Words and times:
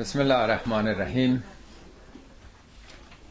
بسم 0.00 0.20
الله 0.20 0.34
الرحمن 0.34 0.88
الرحیم. 0.88 1.42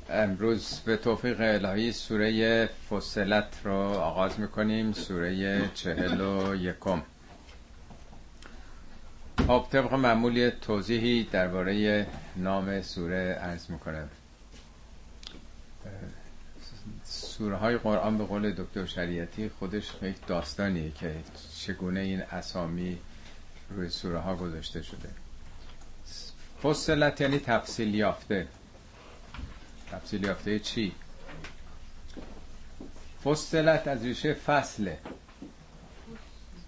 امروز 0.10 0.80
به 0.86 0.98
توفیق 0.98 1.42
الهی 1.42 1.92
سوره 1.92 2.66
فصلت 2.90 3.48
رو 3.64 3.74
آغاز 3.74 4.40
می‌کنیم 4.40 4.94
سوره 4.94 5.70
چهل 5.74 6.22
و 6.22 6.56
یکم. 6.56 7.02
خب 9.48 9.66
طبق 9.72 9.94
معمولی 9.94 10.52
توضیحی 10.52 11.24
درباره 11.24 12.08
نام 12.36 12.82
سوره 12.82 13.34
عرض 13.34 13.70
می‌کنم. 13.70 14.10
سوره 17.04 17.56
های 17.56 17.78
قرآن 17.78 18.18
به 18.18 18.24
قول 18.24 18.52
دکتر 18.52 18.86
شریعتی 18.86 19.50
خودش 19.50 19.92
یک 20.02 20.28
داستانیه 20.28 20.92
که 20.92 21.16
چگونه 21.66 22.00
این 22.00 22.22
اسامی 22.22 22.98
روی 23.70 23.90
سوره 23.90 24.20
ها 24.20 24.36
گذاشته 24.36 24.82
شده. 24.82 25.10
فصلت 26.64 27.22
یعنی 27.22 27.40
تفصیل 27.40 27.96
یافته. 27.96 28.48
تفصیل 29.92 30.24
یافته 30.24 30.60
چی؟ 30.60 30.92
فصلت 33.24 33.88
از 33.88 34.04
ریشه 34.06 34.34
فصله 34.34 34.98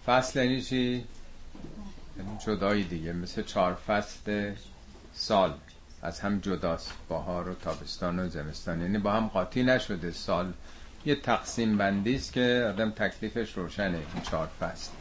فصل 0.06 0.44
یعنی 0.44 0.62
چی؟ 0.62 1.06
یعنی 2.18 2.38
جدایی 2.46 2.84
دیگه 2.84 3.14
مثل 3.14 3.44
چهار 3.44 3.74
فصل 3.74 4.54
سال. 5.14 5.54
از 6.04 6.20
هم 6.20 6.40
جداست 6.40 6.92
بهار 7.10 7.50
و 7.50 7.54
تابستان 7.54 8.20
و 8.20 8.30
زمستان. 8.30 8.82
یعنی 8.82 8.98
با 8.98 9.12
هم 9.12 9.28
قاطی 9.28 9.64
نشده 9.64 10.12
سال. 10.12 10.54
یه 11.06 11.16
تقسیم 11.16 11.78
بندی 11.78 12.16
است 12.16 12.34
که 12.34 12.66
آدم 12.70 12.92
تکلیفش 12.92 13.58
روشنه 13.58 13.98
این 14.14 14.24
چهار 14.32 14.48
فصل. 14.60 14.92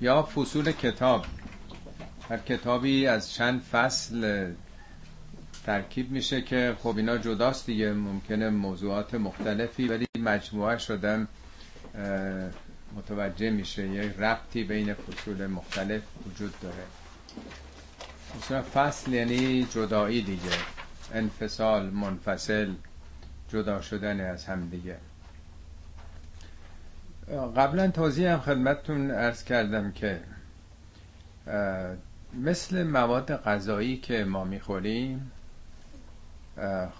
یا 0.00 0.22
فصول 0.22 0.72
کتاب. 0.72 1.26
هر 2.30 2.38
کتابی 2.38 3.06
از 3.06 3.32
چند 3.32 3.60
فصل 3.60 4.50
ترکیب 5.66 6.10
میشه 6.10 6.42
که 6.42 6.76
خب 6.78 6.96
اینا 6.96 7.18
جداست 7.18 7.66
دیگه 7.66 7.92
ممکنه 7.92 8.50
موضوعات 8.50 9.14
مختلفی 9.14 9.88
ولی 9.88 10.06
مجموعه 10.18 10.78
شدن 10.78 11.28
متوجه 12.96 13.50
میشه. 13.50 13.88
یک 13.88 14.16
ربطی 14.18 14.64
بین 14.64 14.94
فصول 14.94 15.46
مختلف 15.46 16.02
وجود 16.26 16.54
داره. 16.62 16.84
مثلا 18.38 18.62
فصل 18.62 19.12
یعنی 19.12 19.64
جدایی 19.70 20.22
دیگه. 20.22 20.50
انفصال 21.14 21.90
منفصل 21.90 22.72
جدا 23.48 23.80
شدن 23.80 24.20
از 24.20 24.44
هم 24.44 24.68
دیگه. 24.68 24.96
قبلا 27.56 27.90
توضیح 27.90 28.30
هم 28.32 28.40
خدمتتون 28.40 29.10
ارز 29.10 29.44
کردم 29.44 29.92
که 29.92 30.20
مثل 32.34 32.82
مواد 32.82 33.42
غذایی 33.42 33.96
که 33.96 34.24
ما 34.24 34.44
می‌خوریم 34.44 35.30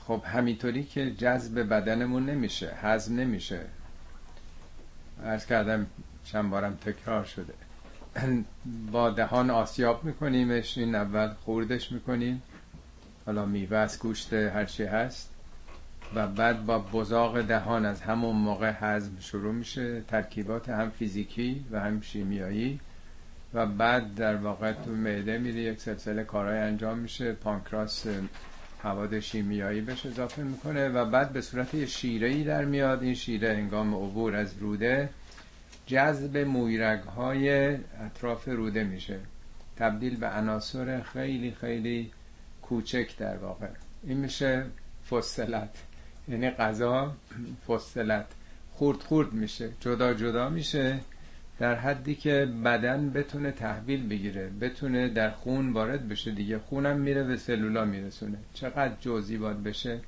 خب 0.07 0.23
همینطوری 0.27 0.85
که 0.85 1.11
جذب 1.11 1.61
بدنمون 1.61 2.27
نمیشه 2.27 2.75
هضم 2.83 3.21
نمیشه. 3.21 3.61
ارز 5.25 5.47
کردم 5.47 5.87
چند 6.25 6.51
بارم 6.51 6.75
تکرار 6.75 7.25
شده. 7.25 7.55
با 8.93 9.11
دهان 9.11 9.51
آسیاب 9.51 10.05
میکنیمش 10.05 10.79
این 10.79 10.95
اول 10.95 11.29
خوردش 11.29 11.93
می‌کنیم. 11.93 12.43
حالا 13.27 13.47
میوه 13.47 13.77
از 13.77 13.99
گوشت 13.99 14.33
هرچی 14.33 14.85
هست. 14.85 15.31
و 16.15 16.27
بعد 16.27 16.67
با 16.67 16.79
بزاق 16.79 17.41
دهان 17.43 17.87
از 17.87 18.01
همون 18.01 18.37
موقع 18.37 18.73
هضم 18.81 19.13
شروع 19.21 19.55
میشه. 19.55 20.01
ترکیبات 20.01 20.69
هم 20.69 20.91
فیزیکی 20.91 21.65
و 21.71 21.81
هم 21.81 22.01
شیمیایی. 22.01 22.81
و 23.55 23.67
بعد 23.67 24.15
در 24.15 24.37
واقع 24.37 24.73
تو 24.73 24.91
معده 24.91 25.39
میره 25.39 25.61
یک 25.61 25.81
سلسله 25.81 26.25
کارهای 26.25 26.59
انجام 26.59 26.99
میشه 26.99 27.33
پانکراس 27.33 28.07
مواد 28.85 29.21
شیمیایی 29.21 29.81
بهش 29.81 30.07
اضافه 30.07 30.43
می‌کنه 30.43 30.89
و 30.89 31.05
بعد 31.05 31.33
به 31.33 31.41
صورت 31.41 31.85
شیره 31.85 32.29
ای 32.29 32.45
در 32.45 32.65
میاد. 32.65 33.03
این 33.03 33.15
شیره 33.15 33.49
انگام 33.49 33.95
عبور 33.95 34.37
از 34.37 34.59
روده 34.59 35.09
جذب 35.87 36.37
مویرگ 36.37 37.01
های 37.01 37.75
اطراف 37.75 38.49
روده 38.49 38.85
میشه. 38.85 39.19
تبدیل 39.77 40.17
به 40.17 40.27
عناصر 40.29 41.03
خیلی 41.03 41.57
خیلی 41.61 42.11
کوچک 42.63 43.17
در 43.19 43.37
واقع. 43.37 43.69
این 44.03 44.17
میشه 44.17 44.65
فصلت 45.11 45.77
یعنی 46.29 46.51
غذا 46.51 47.17
فصلت 47.69 48.27
خورد 48.73 48.99
خورد 48.99 49.33
میشه. 49.33 49.71
جدا 49.81 50.15
جدا 50.15 50.49
میشه. 50.49 51.01
در 51.61 51.75
حدی 51.75 52.15
که 52.15 52.49
بدن 52.65 53.11
بتونه 53.11 53.53
تحویل 53.53 54.09
بگیره 54.09 54.51
بتونه 54.61 55.09
در 55.09 55.31
خون 55.31 55.73
وارد 55.73 56.09
بشه 56.09 56.31
دیگه. 56.31 56.59
خونم 56.59 57.01
میره 57.01 57.25
به 57.25 57.37
سلولا 57.37 57.85
میرسونه. 57.85 58.39
چقدر 58.55 58.95
جزئی 59.01 59.39
باید 59.39 59.63
بشه؟ 59.63 60.01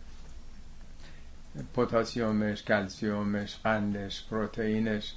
پتاسیومش 1.74 2.62
کلسیومش 2.62 3.56
قندش 3.64 4.26
پروتئینش 4.30 5.14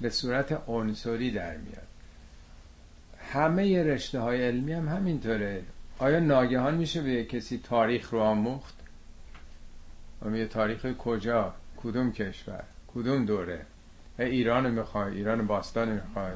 به 0.00 0.10
صورت 0.10 0.62
عنصری 0.68 1.30
در 1.30 1.56
میاد. 1.56 1.86
همه 3.32 3.82
رشته 3.82 4.20
های 4.20 4.42
علمی 4.44 4.72
هم 4.72 4.88
همینطوره. 4.88 5.62
آیا 5.98 6.20
ناگهان 6.20 6.74
میشه 6.74 7.02
به 7.02 7.24
کسی 7.24 7.60
تاریخ 7.64 8.10
رو 8.10 8.20
آموخت؟ 8.20 8.74
و 10.22 10.44
تاریخ 10.44 10.92
کجا؟ 10.92 11.54
کدوم 11.76 12.12
کشور؟ 12.12 12.64
کدوم 12.94 13.24
دوره؟ 13.24 13.66
ایران 14.24 14.70
می‌خوای 14.70 15.16
ایران 15.16 15.46
باستان 15.46 15.88
می‌خوای 15.88 16.32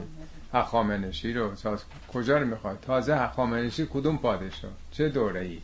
هخامنشی 0.53 1.33
رو. 1.33 1.57
ساز 1.57 1.85
کجا 2.13 2.39
رو 2.39 2.47
می‌خوای؟ 2.47 2.77
تازه 2.83 3.17
هخامنشی 3.17 3.87
کدوم 3.91 4.19
پادشاه؟ 4.19 4.71
چه 4.91 5.09
دوره 5.09 5.41
ای 5.41 5.59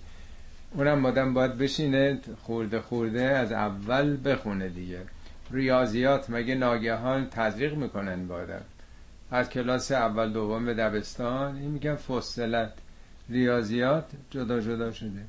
اونم 0.74 0.98
مادم 0.98 1.34
باید 1.34 1.58
بشینه 1.58 2.18
خورده 2.42 2.80
خورده 2.80 3.22
از 3.22 3.52
اول 3.52 4.16
بخونه 4.24 4.68
دیگه. 4.68 5.00
ریاضیات 5.50 6.30
مگه 6.30 6.54
ناگهان 6.54 7.28
تزریق 7.30 7.74
می‌کنن 7.74 8.26
بادم 8.26 8.62
از 9.30 9.50
کلاس 9.50 9.92
اول 9.92 10.32
دوم 10.32 10.66
به 10.66 10.74
دبستان 10.74 11.56
این 11.56 11.70
میگن 11.70 11.94
فصلت. 11.94 12.72
ریاضیات 13.28 14.04
جدا 14.30 14.60
جدا 14.60 14.92
شده. 14.92 15.24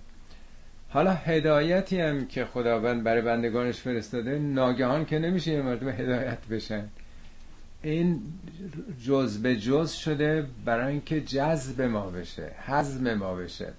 حالا 0.94 1.13
هدایتی 1.13 2.02
هم 2.02 2.28
که 2.28 2.46
خداوند 2.46 3.03
برای 3.03 3.22
بندگانش 3.22 3.79
فرستاده 3.79 4.40
ناگهان 4.40 5.06
که 5.06 5.19
نمیشه 5.19 5.52
یه 5.52 5.62
مردم 5.62 5.90
هدایت 5.90 6.46
بشن. 6.52 6.88
این 7.81 8.22
جز 9.06 9.41
به 9.41 9.56
جز 9.56 9.91
شده 9.91 10.47
برای 10.66 10.91
اینکه 10.91 11.22
جذب 11.22 11.81
ما 11.81 12.09
بشه 12.09 12.51
حزم 12.66 13.13
ما 13.13 13.35
بشه. 13.35 13.74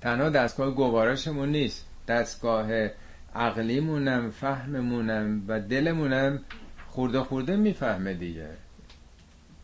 تنها 0.00 0.28
دستگاه 0.28 0.74
گوارشمون 0.74 1.48
نیست. 1.48 1.86
دستگاه 2.08 2.70
عقلیمونم 3.34 4.30
فهممونم 4.30 5.42
و 5.48 5.60
دلمونم 5.60 6.40
خورده 6.88 7.20
خورده 7.20 7.56
می‌فهمه 7.56 8.14
دیگه. 8.14 8.48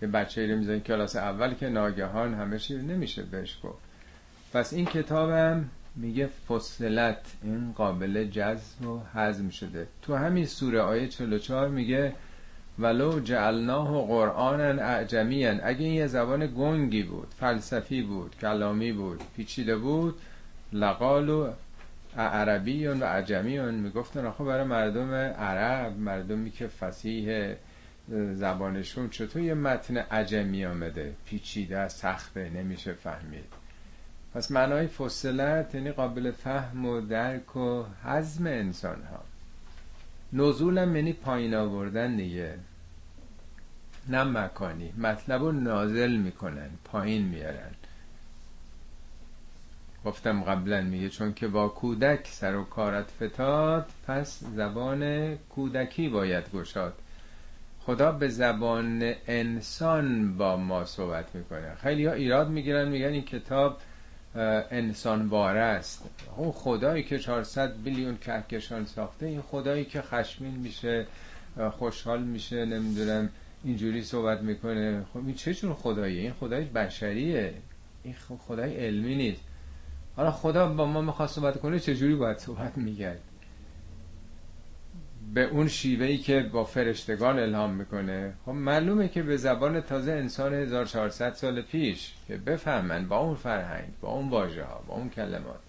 یه 0.03 0.09
بچه 0.09 0.57
می‌زنی 0.57 0.81
کلاس 0.81 1.17
اول 1.17 1.55
که 1.55 1.69
ناگهان 1.69 2.35
همه 2.35 2.59
چیز 2.59 2.85
نمیشه 2.85 3.23
بهش 3.23 3.59
گفت. 3.63 3.79
پس 4.53 4.73
این 4.73 4.87
کتابم 4.87 5.65
میگه 5.97 6.27
فصلت 6.27 7.21
این 7.43 7.73
قابل 7.73 8.25
جذب 8.25 8.87
و 8.87 9.01
هضم 9.15 9.49
شده. 9.49 9.87
تو 10.03 10.15
همین 10.15 10.47
سوره 10.47 10.81
آیه 10.81 11.09
44 11.09 11.69
میگه 11.69 12.13
ولو 12.79 13.21
جعلناه 13.21 14.07
قرآنا 14.07 14.83
اعجمیا. 14.83 15.55
اگه 15.63 15.85
این 15.85 15.95
یه 15.95 16.07
زبان 16.07 16.47
گنگی 16.47 17.03
بود 17.03 17.29
فلسفی 17.41 18.03
بود 18.03 18.37
کلامی 18.41 18.93
بود 18.93 19.21
پیچیده 19.37 19.77
بود 19.77 20.15
لقالو 20.73 21.53
عربی 22.17 22.87
و 22.87 23.05
عجمیون 23.05 23.75
می‌گفتن 23.75 24.27
آخه 24.27 24.45
برای 24.45 24.65
مردم 24.65 25.15
عرب 25.15 25.99
مردمی 25.99 26.51
که 26.51 26.67
فسیح 26.67 27.55
زبانشون 28.35 29.09
چطور 29.09 29.43
یه 29.43 29.55
متن 29.55 29.97
عجمی 29.97 30.65
آمده؟ 30.65 31.15
پیچیده 31.27 31.89
سخته 31.89 32.51
نمیشه 32.51 32.93
فهمید. 32.93 33.64
پس 34.35 34.51
معنای 34.51 34.87
فصلت 34.87 35.75
یعنی 35.75 35.93
قابل 35.93 36.31
فهم 36.31 36.87
و 36.87 37.01
درک 37.01 37.57
و 37.57 37.85
حزم 38.05 38.47
انسان 38.47 39.03
ها 39.03 39.21
نزولم 40.33 40.97
یعنی 40.97 41.13
پایین 41.13 41.55
آوردن 41.55 42.17
دیگه. 42.17 42.55
نه 44.09 44.25
مکانی. 44.25 44.93
مطلب 44.99 45.43
رو 45.43 45.53
نازل 45.53 46.17
می‌کنن. 46.17 46.71
پایین 46.85 47.23
میارن. 47.23 47.71
گفتم 50.05 50.43
قبلا 50.43 50.81
میگه 50.83 51.09
چون 51.09 51.35
که 51.35 51.49
با 51.49 51.69
کودک 51.69 52.29
سر 52.29 52.57
و 52.57 52.65
کارت 52.65 53.11
فتاد 53.11 53.87
پس 54.07 54.41
زبان 54.57 55.35
کودکی 55.37 56.09
باید 56.09 56.45
گشاد. 56.55 56.95
خدا 57.81 58.13
به 58.13 58.29
زبان 58.29 59.15
انسان 59.27 60.37
با 60.37 60.57
ما 60.57 60.85
صحبت 60.85 61.35
می‌کنه. 61.35 61.75
خیلی 61.75 62.07
ها 62.07 62.13
ایراد 62.13 62.49
می‌گیرن 62.49 62.89
میگن 62.89 63.07
این 63.07 63.25
کتاب 63.25 63.81
انسان 64.37 65.29
باره 65.29 65.61
است. 65.61 66.11
اون 66.37 66.53
خدایی 66.53 67.03
که 67.03 67.19
400 67.19 67.77
بیلیون 67.77 68.17
کهکشان 68.17 68.85
ساخته 68.85 69.27
این 69.27 69.41
خدایی 69.41 69.85
که 69.85 70.03
خشمین 70.03 70.55
میشه 70.55 71.07
خوشحال 71.79 72.23
میشه 72.23 72.65
نمی‌دونم 72.65 73.29
اینجوری 73.65 74.03
صحبت 74.03 74.41
می‌کنه. 74.41 75.05
خب 75.13 75.27
این 75.27 75.35
چه 75.35 75.55
جور 75.55 75.75
خداییه؟ 75.75 76.23
این 76.23 76.33
خدای 76.33 76.65
بشریه. 76.65 77.55
این 78.05 78.15
خدای 78.49 78.87
علمی 78.87 79.15
نیست. 79.15 79.41
حالا 80.17 80.31
خدا 80.31 80.69
با 80.69 80.87
ما 80.87 81.01
می‌خواست 81.01 81.35
صحبت 81.35 81.61
کنه 81.61 81.81
چجوری 81.81 82.15
باید 82.15 82.39
صحبت 82.39 82.79
میگرد 82.79 83.21
به 85.35 85.45
اون 85.45 85.69
شیوهی 85.69 86.19
که 86.19 86.41
با 86.53 86.65
فرشتگان 86.65 87.39
الهام 87.39 87.71
می‌کنه. 87.71 88.33
خب 88.45 88.53
معلومه 88.53 89.09
که 89.09 89.23
به 89.23 89.37
زبان 89.37 89.81
تازه 89.81 90.13
انسان 90.13 90.55
1400 90.55 91.33
سال 91.33 91.63
پیش 91.63 92.13
که 92.29 92.37
بفهمن 92.37 93.09
با 93.09 93.19
اون 93.19 93.35
فرهنگ 93.35 93.89
با 94.01 94.09
اون 94.09 94.31
واژه 94.31 94.65
ها 94.65 94.85
با 94.87 94.95
اون 94.95 95.11
کلمات. 95.11 95.61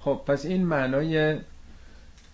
خب 0.00 0.20
پس 0.26 0.46
این 0.46 0.66
معنای 0.66 1.38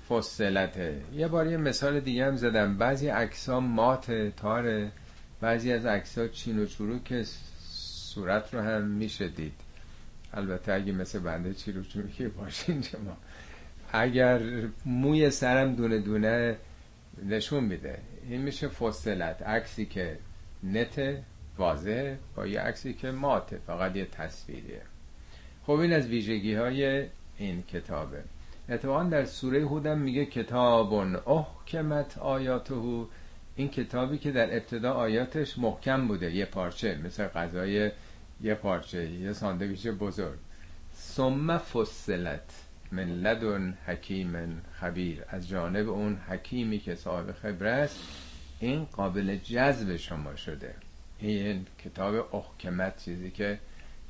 فصلته 0.08 1.00
یه 1.14 1.28
بار 1.28 1.46
یه 1.46 1.56
مثال 1.56 2.00
دیگه 2.00 2.26
هم 2.26 2.36
زدم. 2.36 2.76
بعضی 2.78 3.08
عکس‌ها 3.08 3.60
مات 3.60 4.32
تاره. 4.36 4.90
بعضی 5.40 5.72
از 5.72 5.86
عکس‌ها 5.86 6.28
چین 6.28 6.58
و 6.58 6.66
چروک 6.66 7.26
صورت 7.68 8.54
رو 8.54 8.60
هم 8.60 8.82
میشه 8.82 9.28
دید 9.28 9.54
البته 10.34 10.72
اگه 10.72 10.92
مثل 10.92 11.18
بنده 11.18 11.54
چیروک 11.54 11.88
چروکی 11.88 12.28
باشین 12.28 12.82
شما 12.82 13.16
اگر 13.92 14.42
موی 14.84 15.30
سرم 15.30 15.74
دونه 15.74 15.98
دونه 15.98 16.56
نشون 17.28 17.64
میده 17.64 17.98
این 18.28 18.40
میشه 18.40 18.68
فصلت 18.68 19.42
عکسی 19.42 19.86
که 19.86 20.18
نت 20.62 21.18
واضح 21.58 22.14
با 22.36 22.46
یه 22.46 22.60
عکسی 22.60 22.94
که 22.94 23.10
ماته 23.10 23.58
فقط 23.66 23.96
یه 23.96 24.04
تصویریه. 24.04 24.82
خب 25.66 25.72
این 25.72 25.92
از 25.92 26.06
ویژگی 26.06 26.54
های 26.54 27.06
این 27.38 27.62
کتابه. 27.62 28.22
اتفاقا 28.68 29.04
در 29.04 29.24
سوره 29.24 29.60
هودم 29.60 29.98
میگه 29.98 30.26
کتابون 30.26 31.16
احکمت 31.16 32.18
آیاته 32.18 32.74
این 33.56 33.68
کتابی 33.68 34.18
که 34.18 34.32
در 34.32 34.56
ابتدا 34.56 34.92
آیاتش 34.92 35.58
محکم 35.58 36.08
بوده 36.08 36.34
یه 36.34 36.44
پارچه 36.44 36.98
مثل 37.04 37.26
غذای 37.26 37.90
یه 38.40 38.54
پارچه 38.54 39.10
یه 39.10 39.32
ساندویچ 39.32 39.86
بزرگ. 39.86 40.38
ثم 40.94 41.58
فصلت. 41.58 42.61
من 42.92 43.08
لدن 43.08 43.78
حکیم 43.86 44.62
خبیر. 44.80 45.24
از 45.28 45.48
جانب 45.48 45.88
اون 45.88 46.16
حکیمی 46.16 46.78
که 46.78 46.94
صاحب 46.94 47.32
خبره 47.32 47.70
است 47.70 47.98
این 48.60 48.84
قابل 48.84 49.36
جذب 49.36 49.96
شما 49.96 50.36
شده. 50.36 50.74
این 51.18 51.66
کتاب 51.84 52.34
احکمت 52.34 53.04
چیزی 53.04 53.30
که 53.30 53.58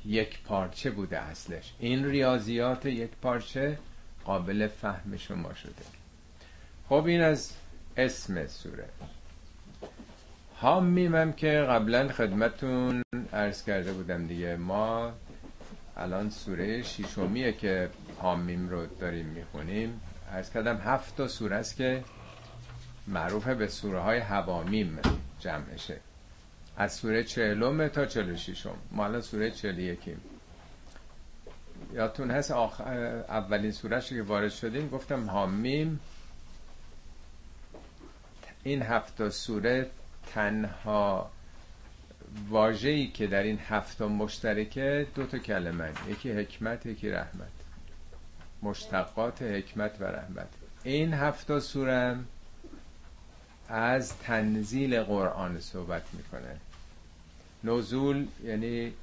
یک 0.05 0.43
پارچه 0.43 0.91
بوده 0.91 1.19
اصلش. 1.19 1.73
این 1.79 2.05
ریاضیات 2.05 2.85
یک 2.85 3.11
پارچه 3.21 3.77
قابل 4.25 4.67
فهم 4.67 5.17
شما 5.17 5.53
شده. 5.53 5.83
خب 6.89 7.05
این 7.05 7.21
از 7.21 7.53
اسم 7.97 8.47
سوره. 8.47 8.85
هم 10.61 11.33
که 11.33 11.49
قبلا 11.49 12.07
خدمتون 12.07 13.03
عرض 13.33 13.63
کرده 13.65 13.93
بودم 13.93 14.27
دیگه. 14.27 14.55
ما 14.55 15.13
الان 15.97 16.29
سوره 16.29 16.83
شیشمیه 16.83 17.53
که 17.53 17.89
حامیم 18.19 18.69
رو 18.69 18.85
داریم 18.85 19.25
می‌خونیم. 19.25 20.01
عرض 20.31 20.51
کردم 20.51 20.77
هفت 20.77 21.17
تا 21.17 21.27
سوره 21.27 21.55
است 21.55 21.75
که 21.75 22.03
معروف 23.07 23.47
به 23.47 23.67
سوره 23.67 23.99
های 23.99 24.19
هوامیم 24.19 24.99
جمعشه. 25.39 25.99
از 26.77 26.93
سوره 26.93 27.23
چهلوم 27.23 27.87
تا 27.87 28.05
چهل 28.05 28.35
شیشم 28.35 28.75
ما 28.91 29.21
سوره 29.21 29.51
چهل 29.51 29.79
یکیم 29.79 30.21
یادتون 31.93 32.31
هست 32.31 32.51
آخ... 32.51 32.81
اولین 32.81 33.71
سورهش 33.71 34.09
که 34.09 34.21
وارد 34.21 34.49
شدیم؟ 34.51 34.89
گفتم 34.89 35.29
حامیم. 35.29 35.99
این 38.63 38.81
هفت 38.81 39.29
سوره 39.29 39.89
تنها 40.33 41.31
واجهی 42.49 43.07
که 43.07 43.27
در 43.27 43.43
این 43.43 43.59
هفته 43.59 44.05
مشترکه 44.05 45.07
دو 45.15 45.25
تا 45.25 45.37
کلمه 45.37 45.91
یکی 46.09 46.31
حکمت 46.31 46.85
یکی 46.85 47.09
رحمت. 47.09 47.62
مشتقات 48.63 49.41
حکمت 49.41 49.91
و 49.99 50.03
رحمت. 50.03 50.47
این 50.83 51.13
هفته 51.13 51.59
سورم 51.59 52.25
از 53.69 54.17
تنزیل 54.17 55.03
قرآن 55.03 55.59
صحبت 55.59 56.03
می‌کنه. 56.13 56.57
نزول 57.63 58.27
یعنی 58.43 58.93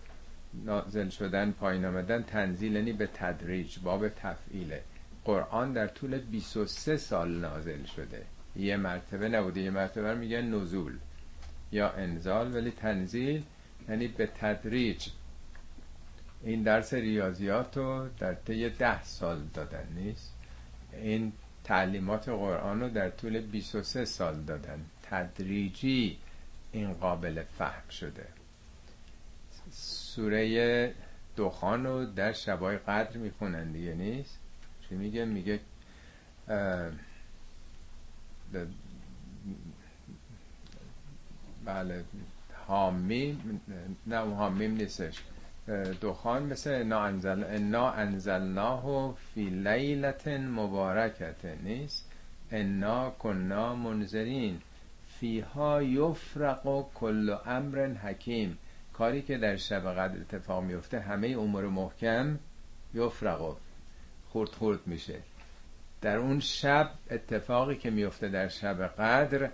نازل 0.65 1.09
شدن 1.09 1.51
پایین 1.51 1.85
آمدن 1.85 2.23
تنزیل 2.23 2.73
یعنی 2.75 2.93
به 2.93 3.07
تدریج 3.15 3.79
باب 3.79 4.09
تفعیله. 4.09 4.83
قرآن 5.25 5.73
در 5.73 5.87
طول 5.87 6.19
23 6.19 6.97
سال 6.97 7.31
نازل 7.31 7.85
شده. 7.85 8.23
یه 8.57 8.77
مرتبه 8.77 9.29
نبوده. 9.29 9.61
یه 9.61 9.71
مرتبه 9.71 10.15
میگن 10.15 10.55
نزول 10.55 10.93
یا 11.73 11.91
انزال 11.91 12.55
ولی 12.55 12.71
تنزیل 12.71 13.43
یعنی 13.89 14.09
به 14.09 14.27
تدریج. 14.27 15.09
این 16.45 16.63
درس 16.63 16.95
ریاضیات 16.95 17.77
رو 17.77 18.09
در 18.19 18.35
طی 18.35 18.71
ده 18.71 19.05
سال 19.05 19.43
دادن 19.55 19.87
نیست. 19.95 20.35
این 20.93 21.33
تعلیمات 21.65 22.29
قرآن 22.29 22.81
رو 22.81 22.89
در 22.89 23.11
طول 23.11 23.41
23 23.41 24.05
سال 24.05 24.41
دادن. 24.43 24.85
تدریجی 25.03 26.19
این 26.73 26.95
قابل 26.95 27.43
فهم 27.43 27.89
شده. 27.91 28.27
سوره 29.71 30.95
دخان 31.37 31.85
رو 31.87 32.07
در 32.07 32.33
شبای 32.33 32.79
قدر 32.79 33.17
می‌خونن 33.17 33.73
دیگه 33.73 33.95
نیست؟ 33.95 34.39
چی 34.89 34.95
میگه؟ 34.95 35.25
میگه 35.25 35.61
بله 41.65 42.05
حامیم 42.67 43.61
نه 44.07 44.17
حامیم 44.17 44.75
نیستش. 44.75 45.23
دخان 46.03 46.43
مثل 46.43 46.71
انا, 46.71 47.05
انزل 47.05 47.45
انا 47.45 47.93
انزلناه 47.93 49.15
فی 49.35 49.51
لیلت 49.51 50.29
مبارکت 50.29 51.45
نیست؟ 51.63 52.09
انا 52.53 53.11
کنا 53.19 53.75
منذرین. 53.75 54.61
فیها 55.21 55.83
یفرق 55.83 56.67
و 56.67 56.83
کل 56.95 57.37
امر 57.47 57.87
حکیم. 57.87 58.59
کاری 58.93 59.23
که 59.23 59.39
در 59.39 59.57
شب 59.57 59.93
قدر 59.93 60.21
اتفاق 60.21 60.63
میفته 60.63 61.01
همه 61.01 61.29
امور 61.29 61.69
محکم 61.69 62.39
یفرق 62.95 63.57
خورد 64.29 64.51
خورد 64.51 64.87
میشه. 64.87 65.19
در 66.01 66.17
اون 66.17 66.41
شب 66.41 66.91
اتفاقی 67.11 67.77
که 67.77 67.91
میفته 67.91 68.29
در 68.29 68.49
شب 68.49 68.87
قدر 68.87 69.51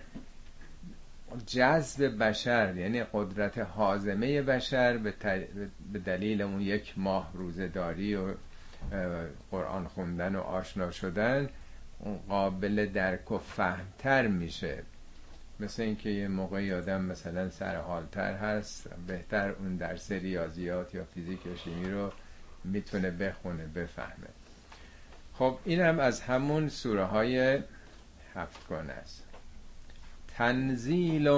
جذب 1.47 2.23
بشر 2.23 2.77
یعنی 2.77 3.05
قدرت 3.13 3.59
حازمه 3.59 4.43
بشر 4.43 4.97
به, 4.97 5.99
دلیل 6.05 6.43
اون 6.43 6.61
یک 6.61 6.95
ماه 6.97 7.31
روزداری 7.35 8.17
و 8.17 8.35
قرآن 9.51 9.87
خوندن 9.87 10.37
و 10.37 10.41
آشنا 10.41 10.91
شدن 10.91 11.49
قابل 12.29 12.87
درک 12.87 13.33
و 13.33 13.39
فهمتر 13.39 14.27
میشه. 14.27 14.83
مثل 15.61 15.83
اینکه 15.83 16.11
یه 16.11 16.29
موقعی 16.29 16.73
آدم 16.73 17.03
مثلا 17.03 17.51
سرحالتر 17.51 18.35
هست 18.35 18.89
بهتر 19.07 19.51
اون 19.51 19.77
درس 19.77 20.13
ریاضیات 20.13 20.95
یا 20.95 21.05
فیزیک 21.05 21.47
یا 21.47 21.57
شیمی 21.57 21.91
رو 21.91 22.13
می‌تونه 22.65 23.11
بخونه 23.11 23.67
بفهمه. 23.67 24.29
خب 25.35 25.59
اینم 25.65 25.99
از 25.99 26.21
همون 26.21 26.69
سوره 26.69 27.05
های 27.05 27.59
هفت 28.35 28.73
است. 28.73 29.26
تنزیل 30.37 31.29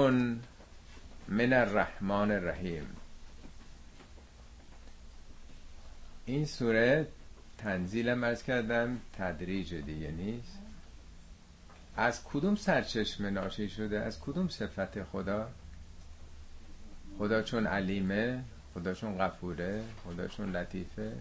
من 1.27 1.53
الرحمن 1.53 2.31
الرحیم. 2.31 2.87
این 6.25 6.45
سوره 6.45 7.07
تنزیل 7.57 8.13
مرز 8.13 8.43
کردم 8.43 8.99
تدریج 9.17 9.75
دیگه 9.75 10.11
نیست. 10.11 10.59
از 11.97 12.23
کدوم 12.23 12.55
سرچشمه 12.55 13.29
ناشی 13.29 13.69
شده؟ 13.69 13.99
از 13.99 14.19
کدوم 14.19 14.47
صفت 14.47 15.03
خدا؟ 15.03 15.49
خدا 17.17 17.41
چون 17.41 17.67
علیمه 17.67 18.43
خدا 18.73 18.93
چون 18.93 19.17
غفوره 19.17 19.83
خدا 20.05 20.27
چون 20.27 20.55
لطیفه. 20.55 21.13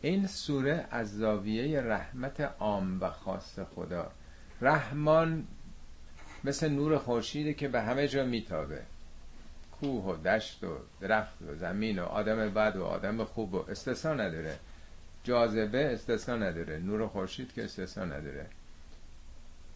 این 0.00 0.26
سوره 0.26 0.86
از 0.90 1.18
زاویه 1.18 1.80
رحمت 1.80 2.40
عام 2.40 3.00
و 3.00 3.10
خاص 3.10 3.58
خدا. 3.74 4.10
رحمان 4.60 5.46
مثل 6.44 6.68
نور 6.68 6.98
خورشیده 6.98 7.54
که 7.54 7.68
به 7.68 7.80
همه 7.80 8.08
جا 8.08 8.24
میتابه. 8.24 8.82
کوه 9.80 10.04
و 10.04 10.16
دشت 10.16 10.64
و 10.64 10.76
درخت 11.00 11.42
و 11.42 11.54
زمین 11.54 11.98
و 11.98 12.04
آدم 12.04 12.50
بد 12.50 12.76
و 12.76 12.84
آدم 12.84 13.24
خوب 13.24 13.54
و 13.54 13.64
استثنا 13.70 14.14
نداره. 14.14 14.56
جاذبه 15.24 15.92
استثنا 15.92 16.36
نداره. 16.36 16.78
نور 16.78 17.06
خورشید 17.06 17.52
که 17.52 17.64
استثنا 17.64 18.04
نداره. 18.04 18.46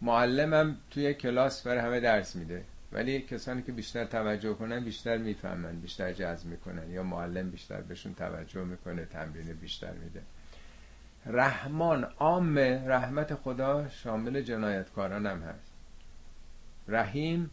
معلمم 0.01 0.77
توی 0.91 1.13
کلاس 1.13 1.67
بر 1.67 1.77
همه 1.77 1.99
درس 1.99 2.35
میده. 2.35 2.63
ولی 2.91 3.21
کسانی 3.21 3.61
که 3.61 3.71
بیشتر 3.71 4.05
توجه 4.05 4.53
کنن 4.53 4.79
بیشتر 4.79 5.17
می‌فهمن 5.17 5.79
بیشتر 5.79 6.13
جذب 6.13 6.45
می‌کنن. 6.45 6.91
یا 6.91 7.03
معلم 7.03 7.49
بیشتر 7.49 7.81
بهشون 7.81 8.13
توجه 8.13 8.63
می‌کنه 8.63 9.05
تمرین 9.05 9.53
بیشتر 9.53 9.91
میده. 9.91 10.21
رحمان 11.25 12.03
عام 12.03 12.57
رحمت 12.85 13.35
خدا 13.35 13.89
شامل 13.89 14.41
جنایتکاران 14.41 15.25
هم 15.25 15.41
هست. 15.41 15.64
رحیم 16.87 17.49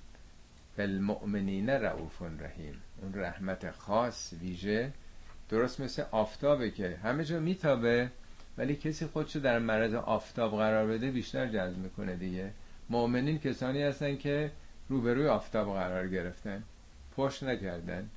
بالمؤمنین 0.79 1.71
رعوف 1.71 2.23
رحیم. 2.23 2.75
اون 3.03 3.15
رحمت 3.15 3.71
خاص 3.71 4.33
ویژه 4.33 4.93
درست 5.49 5.81
مثل 5.81 6.03
آفتابه 6.11 6.71
که 6.71 6.99
همه 7.03 7.25
جا 7.25 7.41
میتابه 7.41 8.11
ولی 8.59 8.77
کسی 8.77 9.07
خودشو 9.07 9.41
در 9.41 9.59
مرض 9.59 9.95
آفتاب 9.95 10.57
قرار 10.57 10.87
بده 10.87 11.11
بیشتر 11.11 11.47
جذب 11.47 11.77
می‌کنه 11.77 12.17
دیگه. 12.17 12.51
مؤمنین 12.91 13.39
کسانی 13.39 13.83
هستن 13.83 14.17
که 14.17 14.51
روبروی 14.89 15.27
آفتاب 15.27 15.75
قرار 15.75 16.09
گرفتن 16.09 16.63
پشت 17.17 17.43
نکردن 17.43 18.09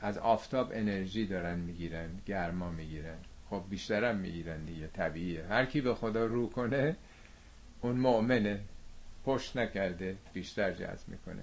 از 0.00 0.18
آفتاب 0.18 0.70
انرژی 0.74 1.26
دارن 1.26 1.58
می‌گیرن 1.58 2.08
گرما 2.26 2.70
می‌گیرن. 2.70 3.18
خب 3.50 3.62
بیشترم 3.70 4.16
می‌گیرن 4.16 4.64
دیگه 4.64 4.86
طبیعیه. 4.86 5.44
هر 5.44 5.66
کی 5.66 5.80
به 5.80 5.94
خدا 5.94 6.26
رو 6.26 6.48
کنه 6.48 6.96
اون 7.80 7.96
مؤمنه. 7.96 8.60
پشت 9.24 9.56
نکرده 9.56 10.16
بیشتر 10.32 10.72
جذب 10.72 11.08
می‌کنه. 11.08 11.42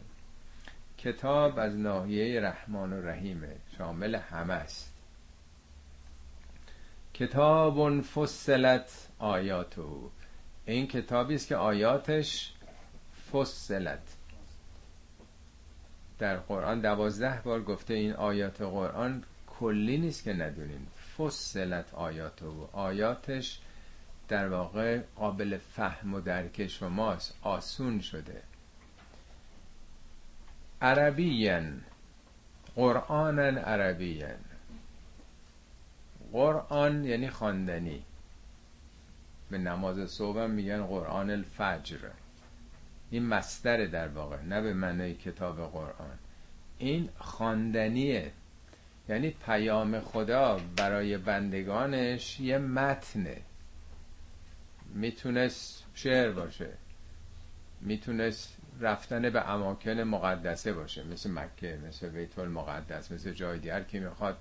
کتاب 0.98 1.59
از 1.59 1.75
ناحیه 1.75 2.41
رحمان 2.41 2.93
و 2.93 3.01
رحیمه 3.07 3.55
شامل 3.77 4.15
همه 4.15 4.53
است. 4.53 4.93
کتاب 7.13 8.01
فصلت 8.01 9.07
آیاتو 9.19 10.09
این 10.65 10.88
کتابی 10.88 11.36
است 11.36 11.48
که 11.48 11.55
آیاتش 11.55 12.53
فصلت. 13.31 14.15
در 16.19 16.38
قرآن 16.38 16.81
دوازده 16.81 17.41
بار 17.43 17.63
گفته 17.63 17.93
این 17.93 18.13
آیات 18.13 18.62
قرآن 18.62 19.24
کلی 19.48 19.98
نیست 19.98 20.24
که 20.24 20.33
ندونین 20.33 20.88
فصلت 21.17 21.93
آیاتو 21.93 22.69
آیاتش 22.74 23.59
در 24.29 24.48
واقع 24.48 25.00
قابل 25.15 25.57
فهم 25.57 26.13
و 26.13 26.21
درک 26.21 26.67
شماست. 26.67 27.33
آسون 27.41 28.01
شده. 28.01 28.41
عربیین 30.81 31.81
قرآن 32.75 33.39
عربیین 33.39 34.38
قرآن 36.31 37.05
یعنی 37.05 37.29
خواندنی. 37.29 38.03
به 39.50 39.57
نماز 39.57 40.09
صبح 40.09 40.45
میگن 40.45 40.86
قرآن 40.86 41.29
الفجر. 41.29 41.98
این 43.12 43.25
مستر 43.25 43.86
در 43.86 44.07
واقع 44.07 44.41
نه 44.41 44.62
به 44.62 44.74
معنی 44.74 45.13
کتاب 45.13 45.71
قرآن. 45.71 46.17
این 46.77 47.09
خواندنیه. 47.17 48.31
یعنی 49.09 49.29
پیام 49.29 50.00
خدا 50.00 50.59
برای 50.75 51.17
بندگانش 51.17 52.39
یه 52.39 52.57
متنه. 52.57 53.38
می‌تونست 54.93 55.84
شعر 55.93 56.31
باشه. 56.31 56.69
می‌تونست 57.81 58.58
رفتن 58.79 59.29
به 59.29 59.50
اماکن 59.50 60.00
مقدسه 60.01 60.74
باشه. 60.74 61.03
مثل 61.03 61.31
مکه 61.31 61.79
مثل 61.88 62.10
بیت 62.10 62.39
المقدس 62.39 63.12
مثل 63.12 63.31
جای 63.31 63.60
دیگر 63.60 63.84
که 63.84 64.00
می‌خواد 64.00 64.38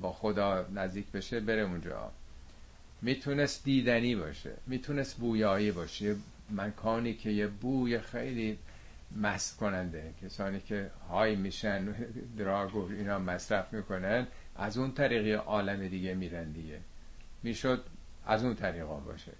با 0.00 0.12
خدا 0.12 0.66
نزدیک 0.74 1.06
بشه 1.06 1.40
بره 1.40 1.62
اونجا. 1.62 2.10
می‌تونست 3.02 3.64
دیدنی 3.64 4.16
باشه. 4.16 4.52
می‌تونست 4.66 5.16
بویایی 5.16 5.72
باشه. 5.72 6.16
مکانی 6.50 7.14
که 7.14 7.30
یه 7.30 7.46
بوی 7.46 7.98
خیلی 7.98 8.58
مست 9.16 9.56
کننده 9.56 10.14
کسانی 10.22 10.60
که 10.60 10.90
های 11.10 11.36
میشن 11.36 11.94
دراگ 12.38 12.76
و 12.76 12.88
اینا 12.90 13.18
مصرف 13.18 13.72
می‌کنن 13.72 14.26
از 14.56 14.78
اون 14.78 14.92
طریقی 14.92 15.32
عالم 15.32 15.88
دیگه 15.88 16.14
میرن 16.14 16.52
دیگه. 16.52 16.80
می‌شد 17.42 17.84
از 18.26 18.44
اون 18.44 18.54
طریقا 18.54 18.94
باشه. 18.94 19.32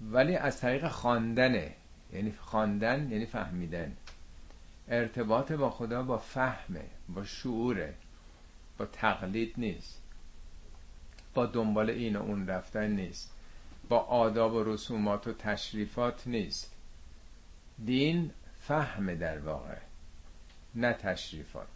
ولی 0.00 0.36
از 0.36 0.60
طریق 0.60 0.88
خواندنه. 0.88 1.74
یعنی 2.12 2.32
خواندن 2.32 3.10
یعنی 3.10 3.26
فهمیدن. 3.26 3.96
ارتباط 4.88 5.52
با 5.52 5.70
خدا 5.70 6.02
با 6.02 6.18
فهمه 6.18 6.84
با 7.08 7.24
شعوره 7.24 7.94
با 8.78 8.86
تقلید 8.86 9.54
نیست. 9.56 10.02
با 11.34 11.46
دنبال 11.46 11.90
این 11.90 12.16
و 12.16 12.22
اون 12.22 12.46
رفتن 12.46 12.90
نیست. 12.90 13.34
با 13.88 13.98
آداب 13.98 14.54
و 14.54 14.64
رسومات 14.64 15.26
و 15.26 15.32
تشریفات 15.32 16.26
نیست. 16.26 16.74
دین 17.84 18.30
فهم 18.60 19.14
در 19.14 19.38
واقع 19.38 19.76
نه 20.74 20.92
تشریفات. 20.92 21.68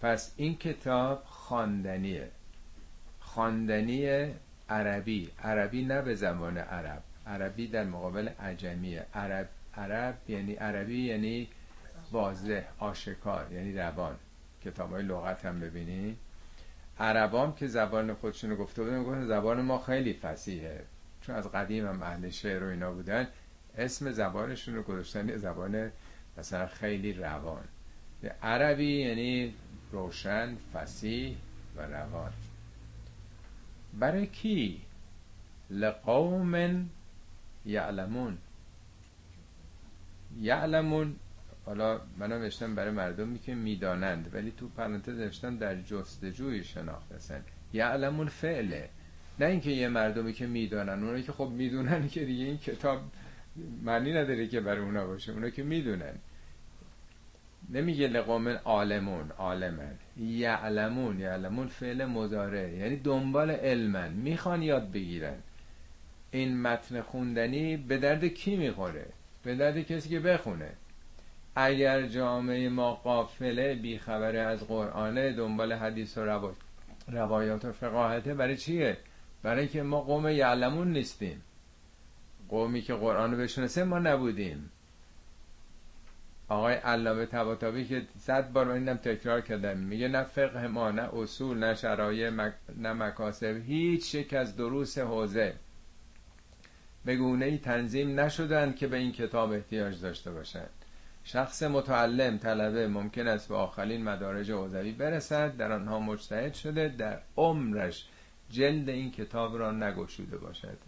پس 0.00 0.34
این 0.36 0.56
کتاب 0.56 1.22
خواندنیه. 1.24 2.30
خواندنی 3.20 4.30
عربی. 4.68 5.30
عربی 5.42 5.84
نه 5.84 6.02
به 6.02 6.14
زبان 6.14 6.58
عرب. 6.58 7.02
عربی 7.26 7.66
در 7.66 7.84
مقابل 7.84 8.28
عجمیه. 8.28 9.06
عرب 9.14 9.48
عرب 9.76 10.14
یعنی 10.28 10.54
عربی 10.54 11.08
یعنی 11.08 11.48
واضح 12.12 12.62
آشکار 12.78 13.52
یعنی 13.52 13.72
روان. 13.78 14.16
کتاب 14.64 14.90
های 14.90 15.02
لغت 15.02 15.44
هم 15.44 15.60
ببینی. 15.60 16.16
عربام 17.00 17.54
که 17.54 17.66
زبان 17.66 18.14
خودشونو 18.14 18.56
گفته 18.56 18.82
بودن 18.82 19.02
گفتن 19.02 19.26
زبان 19.26 19.60
ما 19.60 19.78
خیلی 19.78 20.12
فسیحه 20.12 20.84
چون 21.22 21.36
از 21.36 21.52
قدیم 21.52 21.86
هم 21.86 22.02
اهل 22.02 22.30
شعر 22.30 22.64
و 22.64 22.68
اینا 22.68 22.92
بودن 22.92 23.28
اسم 23.78 24.10
زبانشون 24.10 24.74
رو 24.74 24.82
گذاشتن 24.82 25.36
زبان 25.36 25.90
مثلا 26.38 26.66
خیلی 26.66 27.12
روان. 27.12 27.64
عربی 28.42 29.00
یعنی 29.00 29.54
روشن 29.92 30.56
فسیح 30.74 31.36
و 31.76 31.82
روان. 31.82 32.32
برای 33.98 34.26
کی؟ 34.26 34.80
لقوم 35.70 36.90
یعلمون. 37.66 38.38
یعلمون 40.40 41.16
حالا 41.66 42.00
منم 42.18 42.42
نوشتم 42.42 42.74
برای 42.74 42.90
مردمی 42.90 43.38
که 43.38 43.54
می‌دانند 43.54 44.30
ولی 44.34 44.52
تو 44.58 44.68
پرانتز 44.68 45.18
نوشتم 45.18 45.58
در 45.58 45.76
جستجوی 45.80 46.64
شناخت 46.64 47.12
هستن 47.12 47.44
یعلمون 47.72 48.28
فعله. 48.28 48.88
نه 49.40 49.46
اینکه 49.46 49.70
یه 49.70 49.88
مردمی 49.88 50.32
که 50.32 50.46
می‌دانن 50.46 51.04
اونایی 51.04 51.22
که 51.22 51.32
خب 51.32 51.48
می‌دونن 51.48 52.08
که 52.08 52.24
دیگه 52.24 52.44
این 52.44 52.58
کتاب 52.58 53.00
معنی 53.82 54.12
نداره 54.12 54.46
که 54.46 54.60
برای 54.60 54.80
اونا 54.80 55.06
باشه 55.06 55.32
اونا 55.32 55.50
که 55.50 55.62
می‌دونن. 55.62 56.14
نمیگه 57.70 58.08
لقوم 58.08 58.48
عالمون 58.48 59.30
عالمن. 59.30 59.94
یعلمون 60.16 61.20
یعلمون 61.20 61.66
فعل 61.66 62.04
مزاره 62.04 62.76
یعنی 62.78 62.96
دنبال 62.96 63.50
علمن. 63.50 64.12
می‌خوان 64.12 64.62
یاد 64.62 64.92
بگیرن. 64.92 65.36
این 66.32 66.62
متن 66.62 67.00
خوندنی 67.00 67.76
به 67.76 67.98
درد 67.98 68.24
کی 68.24 68.56
می‌خوره؟ 68.56 69.06
به 69.44 69.54
درد 69.54 69.82
کسی 69.82 70.08
که 70.08 70.20
بخونه. 70.20 70.70
اگر 71.54 72.06
جامعه 72.06 72.68
ما 72.68 72.94
قافله 72.94 73.74
بیخبره 73.74 74.40
از 74.40 74.66
قرآنه 74.66 75.32
دنبال 75.32 75.72
حدیث 75.72 76.18
و 76.18 76.54
روایات 77.08 77.64
و 77.64 77.72
فقاهته 77.72 78.34
برای 78.34 78.56
چیه؟ 78.56 78.96
برای 79.42 79.68
که 79.68 79.82
ما 79.82 80.00
قوم 80.00 80.28
یعلمون 80.28 80.92
نیستیم. 80.92 81.42
قومی 82.48 82.82
که 82.82 82.94
قرآن 82.94 83.32
رو 83.32 83.38
بشناسه 83.38 83.84
ما 83.84 83.98
نبودیم. 83.98 84.70
آقای 86.48 86.74
علامه 86.74 87.26
طباطبایی 87.26 87.84
که 87.84 88.02
صد 88.18 88.52
بار 88.52 88.66
من 88.66 88.74
اینم 88.74 88.96
تکرار 88.96 89.40
کردم 89.40 89.78
میگه 89.78 90.08
نه 90.08 90.22
فقه 90.22 90.66
ما 90.66 90.90
نه 90.90 91.14
اصول 91.14 91.58
نه 91.58 91.74
شرایع 91.74 92.30
نه 92.76 92.92
مکاسب 92.92 93.62
هیچ 93.66 94.14
یک 94.14 94.34
از 94.34 94.56
دروس 94.56 94.98
حوزه. 94.98 95.54
به 97.04 97.16
گونه 97.16 97.44
ای 97.44 97.58
تنظیم 97.58 98.20
نشدن 98.20 98.72
که 98.72 98.86
به 98.86 98.96
این 98.96 99.12
کتاب 99.12 99.52
احتیاج 99.52 100.00
داشته 100.00 100.30
باشند. 100.30 100.70
شخص 101.24 101.62
متعلم 101.62 102.38
طلبه 102.38 102.88
ممکن 102.88 103.28
است 103.28 103.48
به 103.48 103.54
آخرین 103.54 104.04
مدارج 104.04 104.50
حوزوی 104.50 104.92
برسد. 104.92 105.56
در 105.56 105.72
آنها 105.72 106.00
مجتهد 106.00 106.54
شده 106.54 106.88
در 106.88 107.18
عمرش 107.36 108.06
جلد 108.50 108.88
این 108.88 109.10
کتاب 109.10 109.58
را 109.58 109.72
نگشوده 109.72 110.36
باشد. 110.36 110.78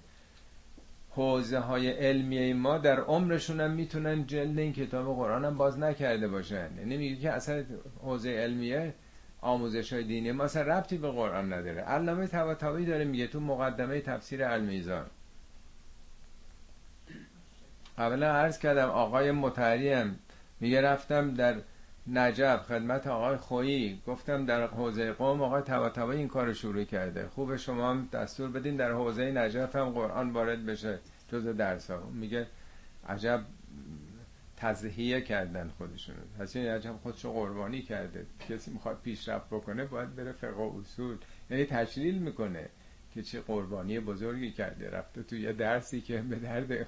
حوزه 1.10 1.58
های 1.58 1.90
علمیه 1.90 2.54
ما 2.54 2.78
در 2.78 3.00
عمرشون 3.00 3.60
هم 3.60 3.70
می‌تونن 3.70 4.26
جلد 4.26 4.58
این 4.58 4.72
کتاب 4.72 5.16
قرآن 5.16 5.44
هم 5.44 5.56
باز 5.56 5.78
نکرده 5.78 6.28
باشن. 6.28 6.70
یعنی 6.78 6.96
میگه 6.96 7.16
که 7.16 7.30
اصلا 7.30 7.64
حوزه 8.02 8.30
علمیه 8.30 8.94
آموزش 9.40 9.92
های 9.92 10.04
دینی 10.04 10.32
ما 10.32 10.44
اصلا 10.44 10.62
ربطی 10.62 10.98
به 10.98 11.10
قرآن 11.10 11.52
نداره. 11.52 11.80
علامه 11.80 12.26
طباطبایی 12.26 12.86
داره 12.86 13.04
میگه 13.04 13.26
تو 13.26 13.40
مقدمه 13.40 14.00
تفسیر 14.00 14.44
المیزان. 14.44 15.06
قبلا 17.98 18.32
عرض 18.32 18.58
کردم 18.58 18.88
آقای 18.88 19.30
متحریم 19.30 20.18
میگه 20.60 20.80
رفتم 20.80 21.34
در 21.34 21.56
نجف 22.06 22.62
خدمت 22.62 23.06
آقای 23.06 23.36
خویی. 23.36 24.02
گفتم 24.06 24.46
در 24.46 24.66
حوزه 24.66 25.12
قوم 25.12 25.42
آقای 25.42 25.62
طباطبایی 25.62 26.18
این 26.18 26.28
کار 26.28 26.52
شروع 26.52 26.84
کرده. 26.84 27.28
خوب 27.28 27.56
شما 27.56 27.90
هم 27.90 28.08
دستور 28.12 28.50
بدین 28.50 28.76
در 28.76 28.92
حوزه 28.92 29.32
نجف 29.32 29.76
هم 29.76 29.90
قرآن 29.90 30.30
وارد 30.30 30.66
بشه 30.66 30.98
جز 31.32 31.46
درس 31.46 31.90
ها 31.90 32.10
میگه 32.12 32.46
عجب 33.08 33.40
تزهیه 34.56 35.20
کردن 35.20 35.70
خودشون 35.78 36.14
پس 36.38 36.56
این 36.56 36.66
عجب 36.66 36.96
خودشو 37.02 37.32
قربانی 37.32 37.82
کرده. 37.82 38.26
کسی 38.48 38.70
می‌خواد 38.70 39.00
پیشرفت 39.02 39.46
بکنه 39.46 39.84
باید 39.84 40.16
بره 40.16 40.32
فقه 40.32 40.62
و 40.62 40.78
اصول. 40.80 41.16
یعنی 41.50 41.64
تشلیل 41.64 42.18
می‌کنه 42.18 42.68
که 43.14 43.22
چه 43.22 43.40
قربانی 43.40 44.00
بزرگی 44.00 44.50
کرده. 44.50 44.90
رفته 44.90 45.22
تو 45.22 45.36
یه 45.36 45.52
درسی 45.52 46.00
که 46.00 46.18
به 46.18 46.36
درد 46.36 46.86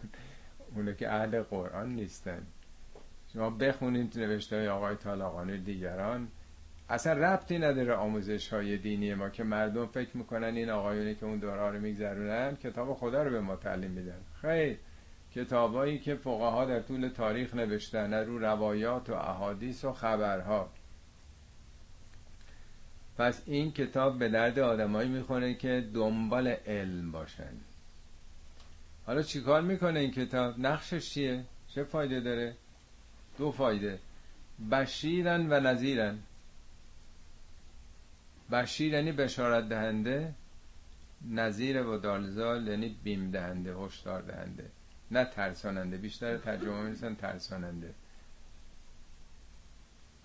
اونه 0.76 0.94
که 0.94 1.12
اهل 1.12 1.42
قرآن 1.42 1.94
نیستن. 1.94 2.42
شما 3.32 3.50
بخونید 3.50 4.18
نوشته 4.18 4.56
های 4.56 4.68
آقای 4.68 4.96
طالقانی 4.96 5.58
دیگران. 5.58 6.28
اصلا 6.88 7.12
ربطی 7.12 7.58
نداره 7.58 7.94
آموزش 7.94 8.52
های 8.52 8.78
دینی 8.78 9.14
ما 9.14 9.28
که 9.28 9.44
مردم 9.44 9.86
فکر 9.86 10.16
می‌کنن 10.16 10.56
این 10.56 10.70
آقایونی 10.70 11.14
که 11.14 11.26
اون 11.26 11.38
دوره 11.38 11.70
رو 11.70 11.80
میگذرونن 11.80 12.56
کتاب 12.56 12.94
خدا 12.94 13.22
رو 13.22 13.30
به 13.30 13.40
ما 13.40 13.56
تعلیم 13.56 13.90
میدن. 13.90 14.20
خیلی 14.40 14.78
کتابایی 15.34 15.98
که 15.98 16.14
فقها 16.14 16.64
در 16.64 16.80
طول 16.80 17.08
تاریخ 17.08 17.54
نوشتن 17.54 18.14
رو 18.14 18.38
روایات 18.38 19.10
و 19.10 19.14
احادیث 19.14 19.84
و 19.84 19.92
خبرها. 19.92 20.68
پس 23.18 23.42
این 23.46 23.72
کتاب 23.72 24.18
به 24.18 24.28
درد 24.28 24.58
آدمایی 24.58 25.08
می‌خونه 25.08 25.54
که 25.54 25.84
دنبال 25.94 26.48
علم 26.48 27.12
باشن. 27.12 27.52
حالا 29.06 29.22
چیکار 29.22 29.62
می‌کنه 29.62 30.00
این 30.00 30.10
کتاب؟ 30.10 30.60
نقشش 30.60 31.10
چیه؟ 31.10 31.44
چه 31.68 31.84
فایده 31.84 32.20
داره؟ 32.20 32.56
دو 33.38 33.52
فایده. 33.52 33.98
بشیرن 34.70 35.46
و 35.52 35.60
نظیرن 35.60 36.18
بشیر 38.52 38.92
یعنی 38.92 39.12
بشارت 39.12 39.68
دهنده 39.68 40.34
نظیر 41.30 41.82
و 41.82 41.98
دالزال 41.98 42.66
یعنی 42.66 42.96
بیم 43.04 43.30
دهنده 43.30 43.74
هشدار 43.76 44.22
دهنده. 44.22 44.70
نه 45.10 45.24
ترساننده 45.24 45.96
بیشتر 45.96 46.36
ترجمه 46.36 46.82
می‌رسن 46.82 47.14
ترساننده. 47.14 47.94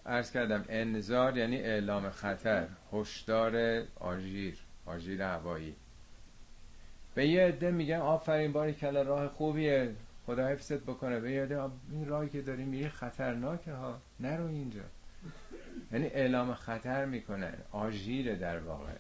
ارز 0.06 0.32
کردم 0.32 0.66
انذار 0.70 1.38
یعنی 1.38 1.58
اعلام 1.58 2.10
خطر 2.10 2.68
هشدار 2.94 3.84
آژیر 4.00 4.58
آژیر 4.86 5.22
هوایی. 5.22 5.76
به 7.16 7.28
یه 7.28 7.42
عده 7.42 7.72
میگن 7.72 7.98
آفرین 7.98 8.52
باری 8.52 8.74
کلا 8.74 9.02
راه 9.02 9.28
خوبیه. 9.28 9.92
خدا 10.26 10.48
حفظت 10.48 10.80
بکنه. 10.80 11.20
به 11.20 11.32
یه 11.32 11.44
عده 11.44 11.62
این 11.92 12.08
راهی 12.08 12.30
که 12.30 12.42
داری 12.42 12.64
میری 12.64 12.90
خطرناکه 12.90 13.72
ها. 13.72 13.98
نرو 14.20 14.48
اینجا. 14.48 14.82
یعنی 15.92 16.08
اعلام 16.08 16.54
خطر 16.54 17.06
می‌کنن 17.06 17.54
آژیر 17.72 18.36
در 18.36 18.60
واقع. 18.60 18.94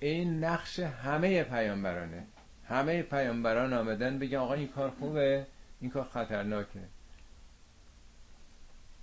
این 0.00 0.44
نقش 0.44 0.80
همه 0.80 1.42
پیامبرانه. 1.42 2.26
همه 2.68 3.02
پیامبران 3.02 3.72
آمدن 3.72 4.18
بگن 4.18 4.38
آقا 4.38 4.54
این 4.54 4.68
کار 4.68 4.90
خوبه 4.90 5.46
این 5.80 5.90
کار 5.90 6.04
خطرناکه. 6.04 6.80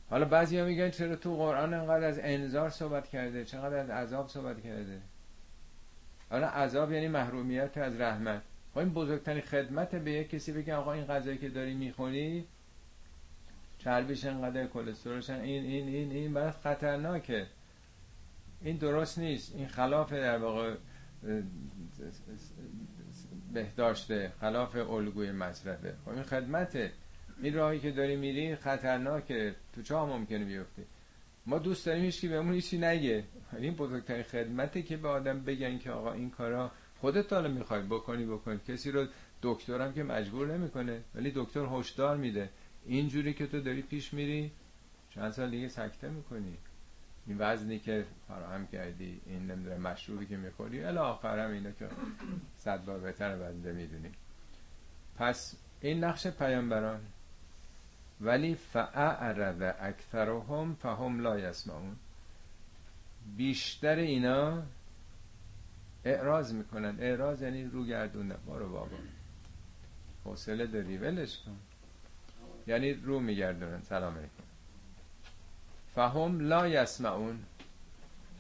حالا 0.10 0.26
بعضی 0.26 0.62
میگن 0.62 0.90
چرا 0.90 1.16
تو 1.16 1.36
قرآن 1.36 1.74
انقدر 1.74 2.08
از 2.08 2.20
انذار 2.24 2.70
صحبت 2.70 3.08
کرده؟ 3.08 3.46
چقدر 3.46 3.78
از 3.78 3.90
عذاب 3.90 4.28
صحبت 4.28 4.64
کرده؟ 4.64 5.02
حالا 6.30 6.48
عذاب 6.48 6.92
یعنی 6.92 7.08
محرومیت 7.08 7.78
از 7.78 8.02
رحمت. 8.02 8.42
خب 8.74 8.78
این 8.78 8.90
بزرگترین 8.90 9.42
خدمت 9.42 9.96
به 9.96 10.12
یک 10.12 10.30
کسی 10.30 10.52
بگه 10.52 10.76
آقا 10.76 10.94
این 10.94 11.06
غذایی 11.06 11.38
که 11.38 11.50
داری 11.50 11.74
می‌خونی 11.74 12.46
چربیش 13.80 14.26
انقدر 14.26 14.68
کلسترولش 14.68 15.30
این 15.30 15.64
این 15.64 15.88
این 15.88 16.12
این 16.12 16.34
برای 16.34 16.52
خطرناکه. 16.52 17.48
این 18.62 18.78
درست 18.78 19.20
نیست. 19.20 19.56
این 19.56 19.68
خلاف 19.68 20.14
در 20.14 20.38
واقع 20.38 20.76
بهداشته 23.54 24.32
خلاف 24.42 24.76
الگوی 24.76 25.32
مصرفه. 25.32 25.94
خب 26.06 26.10
این 26.10 26.24
خدمته. 26.24 26.92
این 27.42 27.54
راهی 27.54 27.80
که 27.80 27.92
داری 27.92 28.16
میری 28.16 28.56
خطرناکه. 28.56 29.56
تو 29.74 29.82
چه 29.82 29.96
ممکنه 29.96 30.46
بیفته 30.46 30.84
ما 31.46 31.60
دوست 31.60 31.86
داریم 31.86 32.04
هیچ 32.04 32.26
بهمون 32.26 32.54
هیچی 32.54 32.78
نگه. 32.78 33.24
این 33.58 33.76
بزرگترین 33.76 34.24
خدمته 34.24 34.82
که 34.82 34.98
به 34.98 35.08
آدم 35.08 35.40
بگن 35.40 35.78
که 35.78 35.92
آقا 35.92 36.14
این 36.14 36.30
کارا 36.30 36.72
خودت 37.02 37.34
حالا 37.34 37.50
می‌خوای 37.50 37.82
بکنی 37.82 38.26
بکنی 38.26 38.60
کسی 38.68 38.92
رو 38.92 39.06
دکترم 39.42 39.94
که 39.94 40.04
مجبور 40.04 40.48
نمی‌کنه 40.58 41.02
ولی 41.16 41.32
دکتر 41.36 41.66
هشدار 41.72 42.18
میده. 42.18 42.50
اینجوری 42.86 43.34
که 43.34 43.48
تو 43.48 43.62
داری 43.62 43.82
پیش 43.82 44.14
میری 44.14 44.52
چند 45.10 45.32
سال 45.32 45.50
دیگه 45.50 45.68
سکته 45.68 46.10
می‌کنی. 46.10 46.58
این 47.28 47.38
وزنی 47.40 47.80
که 47.80 48.06
فراهم 48.28 48.68
کردی 48.68 49.22
این 49.26 49.52
نمی‌دونم 49.52 49.82
مشروبی 49.82 50.26
که 50.26 50.38
می‌خوری. 50.38 50.84
الی 50.84 50.98
آخر 50.98 51.40
هم 51.40 51.52
اینا 51.52 51.72
که 51.72 51.88
صد 52.58 52.86
بار 52.86 53.00
بهتر 53.00 53.36
بنده 53.36 53.74
می‌دونی. 53.74 54.12
پس 55.18 55.56
این 55.82 56.04
نقش 56.04 56.28
پیامبران. 56.28 57.00
ولی 58.22 58.56
فاعرض 58.56 59.74
اکثرهم 59.80 60.76
فهم 60.76 61.20
لا 61.20 61.40
یسمعون. 61.40 61.96
بیشتر 63.38 63.96
اینا 63.96 64.64
اعراض 66.06 66.54
می‌کنن. 66.54 66.96
اعراض 67.00 67.42
یعنی 67.42 67.64
رو 67.64 67.86
گردوندن 67.86 68.38
بارو 68.46 68.70
بابا. 68.70 68.98
حوصله 70.26 70.68
داری. 70.68 70.98
ولش 70.98 71.38
کن. 71.46 71.58
یعنی 72.68 72.94
رو 72.94 73.20
میگردونن. 73.20 73.82
سلام 73.82 74.14
علیکم. 74.14 74.44
فهم 75.96 76.40
لا 76.40 76.68
یسمعون. 76.68 77.40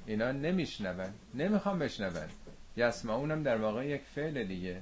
اینا 0.06 0.32
نمیشنون. 0.32 1.14
نمی‌خوام 1.34 1.80
بشنون. 1.80 2.30
یسمعون 2.78 3.32
هم 3.32 3.44
در 3.44 3.58
واقع 3.58 3.86
یک 3.88 4.02
فعل 4.02 4.44
دیگه. 4.44 4.82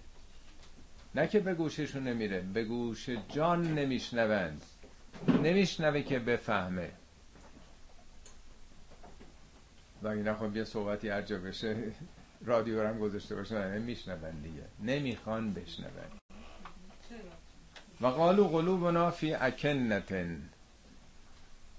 نه 1.16 1.28
که 1.28 1.40
به 1.40 1.54
گوششون 1.54 2.04
نمیره. 2.04 2.42
به 2.42 2.64
گوش 2.64 3.10
جان 3.10 3.74
نمیشنوند. 3.74 4.62
نمیشنوه 5.28 6.02
که 6.02 6.20
بفهمه. 6.20 6.92
و 10.04 10.08
اینا 10.08 10.36
خب 10.36 10.56
یه 10.56 10.64
صحبتی 10.64 11.10
هر 11.10 11.22
جا 11.22 11.38
بشه 11.38 11.92
رادیو 12.46 12.88
هم 12.88 13.00
گذاشته 13.00 13.36
باشن 13.36 13.78
نمیشنون 13.78 14.32
دیگه. 14.44 14.64
نمی‌خوان 14.80 15.54
بشنون. 15.54 15.92
و 18.02 18.08
قالو 18.08 18.48
قلوبنا 18.48 19.12
فی 19.12 19.34
اکنتن. 19.34 20.50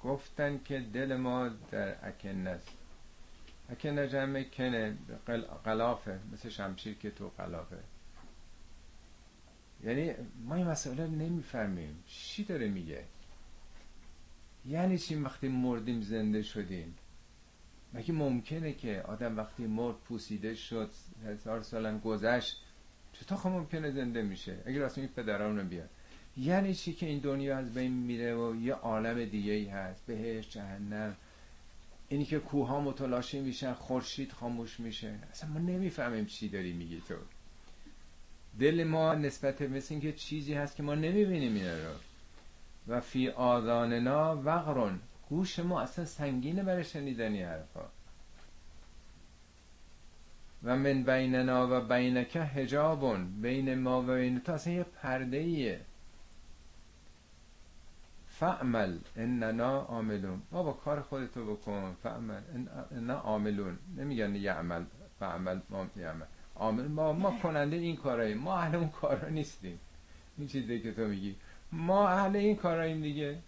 گفتن 0.04 0.60
که 0.64 0.80
دل 0.80 1.16
ما 1.16 1.48
در 1.70 2.08
اکنه 2.08 2.50
است. 2.50 2.68
اکنه 3.70 4.08
جمع 4.08 4.42
کنه 4.42 4.96
قلافه. 5.64 6.18
مثل 6.32 6.48
شمشیر 6.48 6.94
که 6.94 7.10
تو 7.10 7.28
قلافه. 7.38 7.78
یعنی 9.84 10.12
ما 10.44 10.54
این 10.54 10.66
مسئله 10.66 11.06
نمی‌فهمیم. 11.06 12.04
چی 12.06 12.44
داره 12.44 12.68
میگه؟ 12.68 13.04
یعنی 14.66 14.98
چی 14.98 15.14
وقتی 15.14 15.48
مردیم 15.48 16.02
زنده 16.02 16.42
شدیم؟ 16.42 16.94
مگه 17.94 18.12
ممکنه 18.12 18.72
که 18.72 19.02
آدم 19.02 19.36
وقتی 19.36 19.66
مرد 19.66 19.96
پوسیده 19.96 20.54
شد 20.54 20.90
هزار 21.26 21.62
سالم 21.62 21.98
گذشت 21.98 22.62
چطور 23.12 23.38
خب 23.38 23.48
ممکنه 23.48 23.90
زنده 23.90 24.22
میشه؟ 24.22 24.62
اگر 24.66 24.78
راست 24.78 24.98
این 24.98 25.08
پدران 25.08 25.68
بیاد 25.68 25.88
یعنی 26.36 26.74
چی 26.74 26.92
که 26.92 27.06
این 27.06 27.18
دنیا 27.18 27.58
از 27.58 27.74
بین 27.74 27.92
میره 27.92 28.36
و 28.36 28.56
یه 28.56 28.74
عالم 28.74 29.24
دیگه 29.24 29.52
ای 29.52 29.64
هست 29.64 30.06
بهش 30.06 30.48
جهنم. 30.48 31.16
اینی 32.08 32.24
که 32.24 32.38
کوه 32.38 32.68
ها 32.68 32.80
متلاشی 32.80 33.40
میشن 33.40 33.72
خورشید 33.72 34.32
خاموش 34.32 34.80
میشه. 34.80 35.14
اصلا 35.30 35.50
ما 35.50 35.58
نمی‌فهمیم 35.58 36.24
چی 36.26 36.48
داری 36.48 36.72
میگی 36.72 37.02
تو. 37.08 37.14
دل 38.60 38.84
ما 38.84 39.14
نسبت 39.14 39.62
مثل 39.62 39.94
اینکه 39.94 40.12
چیزی 40.12 40.54
هست 40.54 40.76
که 40.76 40.82
ما 40.82 40.94
نمی‌بینیم 40.94 41.54
اینا 41.54 41.74
رو. 41.74 41.94
و 42.88 43.00
فی 43.00 43.28
آذاننا 43.28 44.42
وقرون 44.44 45.00
گوش 45.28 45.58
ما 45.58 45.80
اصلا 45.80 46.04
سنگینه 46.04 46.62
برای 46.62 46.84
شنیدن 46.84 47.36
حرفا. 47.36 47.84
و 50.64 50.76
من 50.76 51.02
بیننا 51.02 51.68
و 51.70 51.80
بینک 51.80 52.36
حجابون. 52.36 53.40
بین 53.42 53.78
ما 53.78 54.02
و 54.02 54.06
بین 54.06 54.40
تو 54.40 54.52
اصلا 54.52 54.72
یه 54.72 54.82
پرده 54.82 55.36
ایه 55.36 55.80
فعمل 58.28 58.98
اننا 59.16 59.80
عاملون. 59.80 60.42
بابا 60.50 60.72
کار 60.72 61.00
خودتو 61.00 61.54
بکن. 61.54 61.96
فعمل 62.02 62.40
اننا 62.90 63.14
عاملون. 63.14 63.78
نمیگن 63.96 64.34
یعمل 64.34 64.84
فعمل 65.20 65.60
ما 65.70 65.86
یعمل. 65.96 66.26
عامل 66.56 66.88
ما 66.88 67.12
ما 67.12 67.38
کننده 67.42 67.76
این 67.76 67.96
کارایی 67.96 68.34
ما 68.34 68.58
اهل 68.58 68.74
اون 68.74 68.88
کارا 68.88 69.28
نیستیم. 69.28 69.78
این 70.38 70.48
چیزی 70.48 70.80
که 70.80 70.92
تو 70.92 71.02
میگی. 71.02 71.36
ما 71.72 72.08
اهل 72.08 72.36
این 72.36 72.56
کاراییم 72.56 73.02
دیگه. 73.02 73.38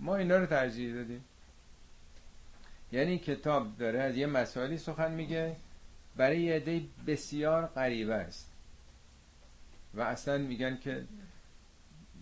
ما 0.00 0.16
اینا 0.16 0.36
رو 0.36 0.46
ترجیح 0.46 0.94
دادیم. 0.94 1.24
یعنی 2.92 3.18
کتاب 3.18 3.76
داره 3.78 4.00
از 4.00 4.16
یه 4.16 4.26
مسائلی 4.26 4.78
سخن 4.78 5.12
میگه 5.12 5.56
برای 6.16 6.42
یه 6.42 6.54
عده 6.54 6.82
بسیار 7.06 7.66
غریبه 7.66 8.14
است. 8.14 8.50
و 9.94 10.00
اصلا 10.00 10.38
میگن 10.38 10.76
که 10.76 11.04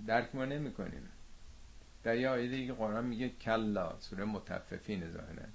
درک 0.07 0.35
ما 0.35 0.45
نمی 0.45 0.73
کنیم 0.73 1.09
در 2.03 2.17
یه 2.17 2.29
آیه 2.29 2.67
که 2.67 2.73
قرآن 2.73 3.05
میگه 3.05 3.29
کلا 3.29 4.01
سوره 4.01 4.25
متففین 4.25 5.11
ظاهرا. 5.11 5.47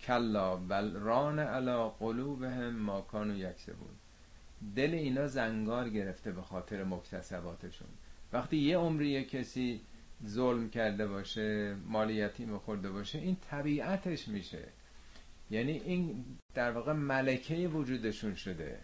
کلا 0.00 0.56
بل 0.56 0.92
ران 0.92 1.38
علا 1.38 1.88
قلوبهم 1.88 2.76
ما 2.76 3.00
کانو 3.00 3.38
یکسبون. 3.38 3.94
دل 4.76 4.94
اینا 4.94 5.26
زنگار 5.26 5.88
گرفته 5.88 6.32
به 6.32 6.42
خاطر 6.42 6.84
مکتسباتشون. 6.84 7.88
وقتی 8.32 8.56
یه 8.56 8.76
عمری 8.76 9.24
کسی 9.24 9.80
ظلم 10.26 10.70
کرده 10.70 11.06
باشه 11.06 11.74
مالیتی 11.86 12.44
مخورده 12.44 12.90
باشه 12.90 13.18
این 13.18 13.36
طبیعتش 13.50 14.28
میشه. 14.28 14.64
یعنی 15.50 15.72
این 15.72 16.24
در 16.54 16.70
واقع 16.70 16.92
ملکه 16.92 17.68
وجودشون 17.68 18.34
شده. 18.34 18.78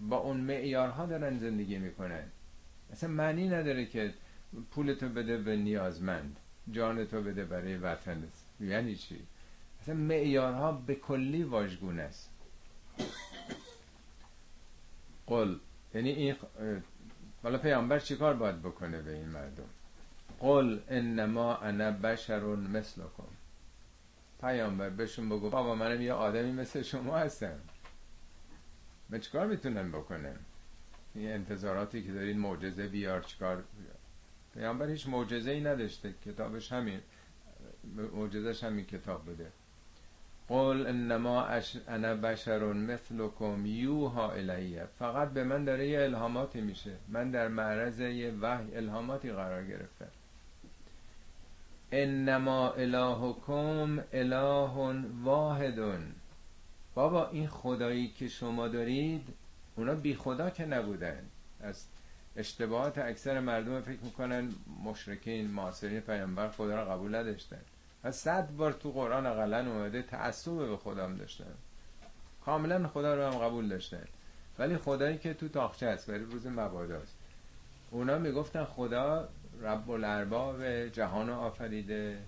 با 0.00 0.16
اون 0.16 0.36
معیارها 0.36 1.06
دارن 1.06 1.38
زندگی 1.38 1.78
می‌کنن. 1.78 2.24
اصلا 2.92 3.10
معنی 3.10 3.48
نداره 3.48 3.86
که 3.86 4.14
پولتو 4.70 5.08
بده 5.08 5.38
به 5.38 5.56
نیازمند 5.56 6.36
جان 6.72 7.04
تو 7.04 7.22
بده 7.22 7.44
برای 7.44 7.76
وطن. 7.76 8.22
یعنی 8.60 8.96
چی؟ 8.96 9.18
اصلا 9.80 9.94
معیارها 9.94 10.72
به 10.72 10.94
کلی 10.94 11.42
واژگون 11.42 11.98
است. 11.98 12.30
قل. 15.26 15.56
یعنی 15.94 16.10
این 16.10 16.34
حالا 17.42 17.58
پیامبر 17.58 17.98
چیکار 17.98 18.34
باید 18.34 18.62
بکنه 18.62 19.02
به 19.02 19.14
این 19.14 19.28
مردم؟ 19.28 19.68
قل 20.42 20.80
انما 20.88 21.56
انا 21.56 21.90
بشر 21.90 22.40
مثلکم. 22.40 23.32
پیامبر 24.40 24.90
بهشون 24.90 25.28
بگو 25.28 25.50
بابا 25.50 25.74
منم 25.74 26.02
یه 26.02 26.12
آدمی 26.12 26.52
مثل 26.52 26.82
شما 26.82 27.18
هستم. 27.18 27.58
من 29.10 29.20
چیکار 29.20 29.46
می‌تونم 29.46 29.92
بکنم؟ 29.92 30.36
این 31.14 31.32
انتظاراتی 31.32 32.02
که 32.02 32.12
دارین 32.12 32.38
معجزه 32.38 32.88
بیار 32.88 33.22
چیکار؟ 33.22 33.64
پیامبر 34.54 34.86
هیچ 34.86 35.08
معجزه 35.08 35.50
ای 35.50 35.60
نداشته 35.60 36.14
کتابش 36.24 36.72
همین 36.72 37.00
معجزش 38.14 38.64
همین 38.64 38.84
کتاب 38.86 39.30
بده 39.30 39.52
قل 40.48 40.86
انما 40.86 41.44
اش... 41.44 41.76
انا 41.88 42.14
بشر 42.14 42.72
مثلکم 42.72 43.66
یوها 43.66 44.32
الیه. 44.32 44.88
فقط 44.98 45.30
به 45.30 45.44
من 45.44 45.64
داره 45.64 45.88
یه 45.88 46.02
الهاماتی 46.02 46.60
میشه. 46.60 46.96
من 47.08 47.30
در 47.30 47.48
معرض 47.48 48.00
یه 48.00 48.30
وحی 48.40 48.76
الهاماتی 48.76 49.32
قرار 49.32 49.64
گرفتم. 49.64 50.10
انما 51.94 52.70
الهکم 52.70 54.00
اله 54.12 55.04
واحدون 55.24 56.12
بابا 56.94 57.28
این 57.28 57.48
خدایی 57.48 58.08
که 58.08 58.28
شما 58.28 58.68
دارید 58.68 59.28
اونا 59.76 59.94
بی 59.94 60.14
خدا 60.14 60.50
که 60.50 60.66
نبودن. 60.66 61.18
از 61.60 61.84
اشتباهات 62.36 62.98
اکثر 62.98 63.40
مردم 63.40 63.80
فکر 63.80 64.00
می‌کنن 64.02 64.52
مشرکین 64.84 65.50
معاصرین 65.50 66.00
پیامبر 66.00 66.48
خدا 66.48 66.74
را 66.74 66.84
قبول 66.84 67.14
نداشتن. 67.14 67.60
و 68.04 68.12
صد 68.12 68.50
بار 68.50 68.72
تو 68.72 68.90
قرآن 68.90 69.26
اقلا 69.26 69.58
اومده 69.58 70.02
تعصب 70.02 70.68
به 70.68 70.76
خودم 70.76 71.16
داشتن. 71.16 71.54
کاملا 72.44 72.88
خدا 72.88 73.14
رو 73.14 73.32
هم 73.32 73.38
قبول 73.38 73.68
داشتن. 73.68 74.04
ولی 74.58 74.76
خدایی 74.76 75.18
که 75.18 75.34
تو 75.34 75.48
تاخچه 75.48 75.86
است 75.86 76.08
ولی 76.08 76.24
روز 76.24 76.46
مباداست 76.46 77.16
اونا 77.90 78.18
می‌گفتن 78.18 78.64
خدا 78.64 79.28
رب 79.62 79.90
الارباب 79.90 80.86
جهان 80.88 81.30
آفریده. 81.30 82.18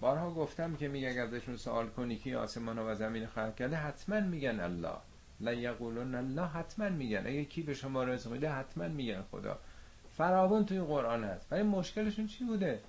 بارها 0.00 0.30
گفتم 0.30 0.76
که 0.76 0.88
میگه 0.88 1.08
اگر 1.08 1.22
ازشون 1.22 1.56
سوال 1.56 1.88
کنی 1.88 2.16
که 2.16 2.36
آسمان 2.36 2.78
و 2.78 2.94
زمین 2.94 3.26
خلق 3.26 3.54
کرده 3.54 3.76
حتما 3.76 4.20
میگن 4.20 4.60
الله. 4.60 4.96
لا 5.40 5.52
یقولون 5.52 6.14
الله 6.14 6.46
حتما 6.46 6.88
میگن. 6.88 7.26
اگه 7.26 7.44
کی 7.44 7.62
به 7.62 7.74
شما 7.74 8.04
رزق 8.04 8.30
میده 8.30 8.50
حتما 8.50 8.88
میگن 8.88 9.22
خدا. 9.30 9.58
فراوان 10.16 10.66
توی 10.66 10.80
قرآن 10.80 11.24
هست. 11.24 11.52
ولی 11.52 11.62
مشکلشون 11.62 12.26
چی 12.26 12.44
بوده؟ 12.44 12.80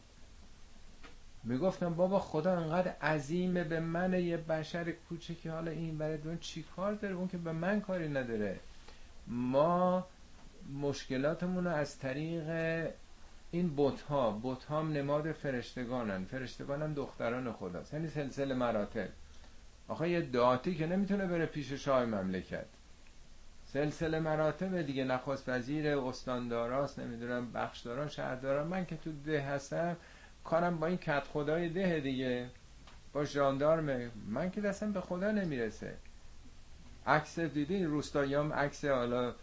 می‌گفتم 1.43 1.93
بابا 1.93 2.19
خدا 2.19 2.51
انقدر 2.57 2.91
عظیمه 2.91 3.63
به 3.63 3.79
من 3.79 4.13
یه 4.13 4.37
بشر 4.37 4.91
کوچکی. 4.91 5.49
حالا 5.49 5.71
این 5.71 5.97
برای 5.97 6.17
دون 6.17 6.37
چی 6.37 6.65
کار 6.75 6.93
داره؟ 6.93 7.15
اون 7.15 7.27
که 7.27 7.37
به 7.37 7.51
من 7.51 7.81
کاری 7.81 8.09
نداره. 8.09 8.59
ما 9.27 10.07
مشکلاتمون 10.81 11.63
رو 11.63 11.71
از 11.71 11.99
طریق 11.99 12.43
این 13.53 13.69
بوت 13.69 14.01
ها 14.01 14.31
بوت 14.31 14.63
ها 14.63 14.81
نماد 14.81 15.31
فرشتگانن. 15.31 16.25
فرشتگان 16.25 16.81
هم 16.81 16.93
دختران 16.93 17.51
خداست. 17.51 17.93
یعنی 17.93 18.09
سلسله 18.09 18.55
مراتب. 18.55 19.07
آخه 19.87 20.09
یه 20.09 20.21
داتی 20.21 20.75
که 20.75 20.87
نمی‌تونه 20.87 21.25
بره 21.25 21.45
پیش 21.45 21.73
شاه 21.73 22.05
مملکت. 22.05 22.65
سلسله 23.65 24.19
مراتب 24.19 24.81
دیگه. 24.81 25.03
نخواست 25.03 25.49
وزیر 25.49 25.97
استانداراست 25.97 26.99
نمی‌دونم 26.99 27.51
بخشداران 27.51 28.07
شهرداران. 28.07 28.67
من 28.67 28.85
که 28.85 28.97
تو 28.97 29.11
ده 29.25 29.41
هستم 29.41 29.97
کارم 30.43 30.79
با 30.79 30.87
این 30.87 30.97
کت 30.97 31.23
خدای 31.23 31.69
ده 31.69 31.99
دیگه. 31.99 32.47
با 33.13 33.25
ژاندارم 33.25 34.11
من 34.27 34.51
که 34.51 34.61
دستم 34.61 34.91
به 34.91 35.01
خدا 35.01 35.31
نمی‌رسه. 35.31 35.93
عکس 37.07 37.39
دیدی؟ 37.39 37.85
روستاییام 37.85 38.53
عکس 38.53 38.85
حالا 38.85 39.33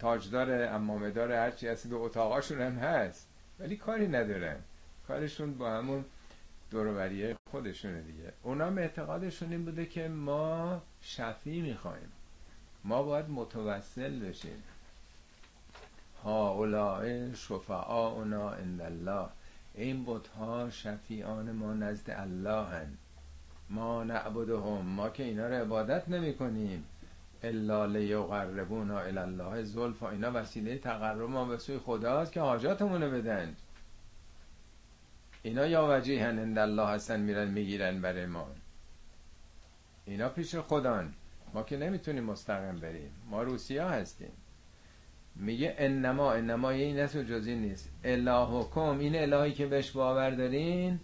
تاجدار 0.00 0.62
امامدار 0.62 1.32
هرچی 1.32 1.68
هست 1.68 1.86
به 1.86 1.96
اتاقاشون 1.96 2.60
هم 2.60 2.78
هست. 2.78 3.28
ولی 3.58 3.76
کاری 3.76 4.08
ندارن. 4.08 4.56
کارشون 5.08 5.54
با 5.58 5.70
همون 5.70 6.04
دوروبریه 6.70 7.36
خودشونه 7.50 8.00
دیگه. 8.00 8.32
اونا 8.42 8.64
اعتقادشون 8.64 9.50
این 9.52 9.64
بوده 9.64 9.86
که 9.86 10.08
ما 10.08 10.82
شفی 11.02 11.60
می‌خوایم. 11.60 12.12
ما 12.84 13.02
باید 13.02 13.30
متوسل 13.30 14.18
بشیم. 14.18 14.62
ها 16.24 16.50
اولای 16.50 17.36
شفعا 17.36 18.08
اونا 18.08 18.50
اند 18.50 18.80
الله. 18.80 19.28
این 19.74 20.06
ها 20.38 20.70
شفیان 20.70 21.52
ما 21.52 21.74
نزد 21.74 22.10
الله 22.10 22.64
هن. 22.64 22.96
ما 23.70 24.04
نعبدهم. 24.04 24.86
ما 24.86 25.10
که 25.10 25.22
اینا 25.22 25.48
رو 25.48 25.54
عبادت 25.54 26.08
نمی 26.08 26.34
کنیم 26.34 26.84
الا 27.42 27.86
لیقربونا 27.86 28.98
الی 28.98 29.18
الله 29.18 29.62
زلفا. 29.62 30.10
اینا 30.10 30.30
وسیله 30.34 30.78
تقرب 30.78 31.30
ما 31.30 31.44
به 31.44 31.58
سوی 31.58 31.78
خداست 31.78 32.32
که 32.32 32.40
حاجاتمون 32.40 33.02
رو 33.02 33.10
بدن. 33.10 33.56
اینا 35.42 35.66
یا 35.66 35.86
وجیه 35.90 36.24
اند 36.24 36.58
الله 36.58 36.86
هستن 36.86 37.20
میرن 37.20 37.48
می‌گیرن 37.48 38.00
برای 38.00 38.26
ما. 38.26 38.46
اینا 40.04 40.28
پیش 40.28 40.56
خدان. 40.56 41.12
ما 41.54 41.62
که 41.62 41.76
نمی‌تونیم 41.76 42.24
مستقیم 42.24 42.80
بریم. 42.80 43.10
ما 43.30 43.42
روسیا 43.42 43.88
هستیم. 43.88 44.32
میگه 45.36 45.74
انما 45.78 46.32
انما 46.32 46.72
یه 46.72 46.84
این 46.84 47.04
و 47.04 47.06
جزی 47.06 47.54
نیست. 47.54 47.90
الهکم 48.04 48.98
این 48.98 49.16
الهی 49.16 49.52
که 49.52 49.66
بهش 49.66 49.90
باور 49.90 50.30
دارین 50.30 51.00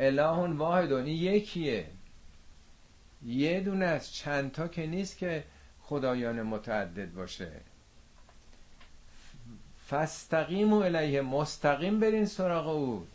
الهون 0.00 0.56
واحدون 0.56 1.04
این 1.04 1.34
یکیه. 1.34 1.86
یه 3.26 3.60
دونه 3.60 3.84
از 3.84 4.14
چند 4.14 4.52
تا 4.52 4.68
که 4.68 4.86
نیست 4.86 5.18
که 5.18 5.44
خدایان 5.90 6.42
متعدد 6.42 7.14
باشه. 7.14 7.50
فستقیم 9.88 10.72
و 10.72 10.76
الیه 10.76 11.20
مستقیم 11.20 12.00
برین 12.00 12.26
سراغ 12.26 12.68
او. 12.68 13.06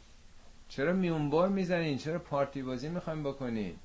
چرا 0.70 0.94
میونبار 0.94 1.50
می‌زنین؟ 1.50 1.98
چرا 1.98 2.20
پارتی 2.20 2.62
بازی 2.62 2.90
می‌خوایم 2.90 3.24
بکنین؟ 3.24 3.76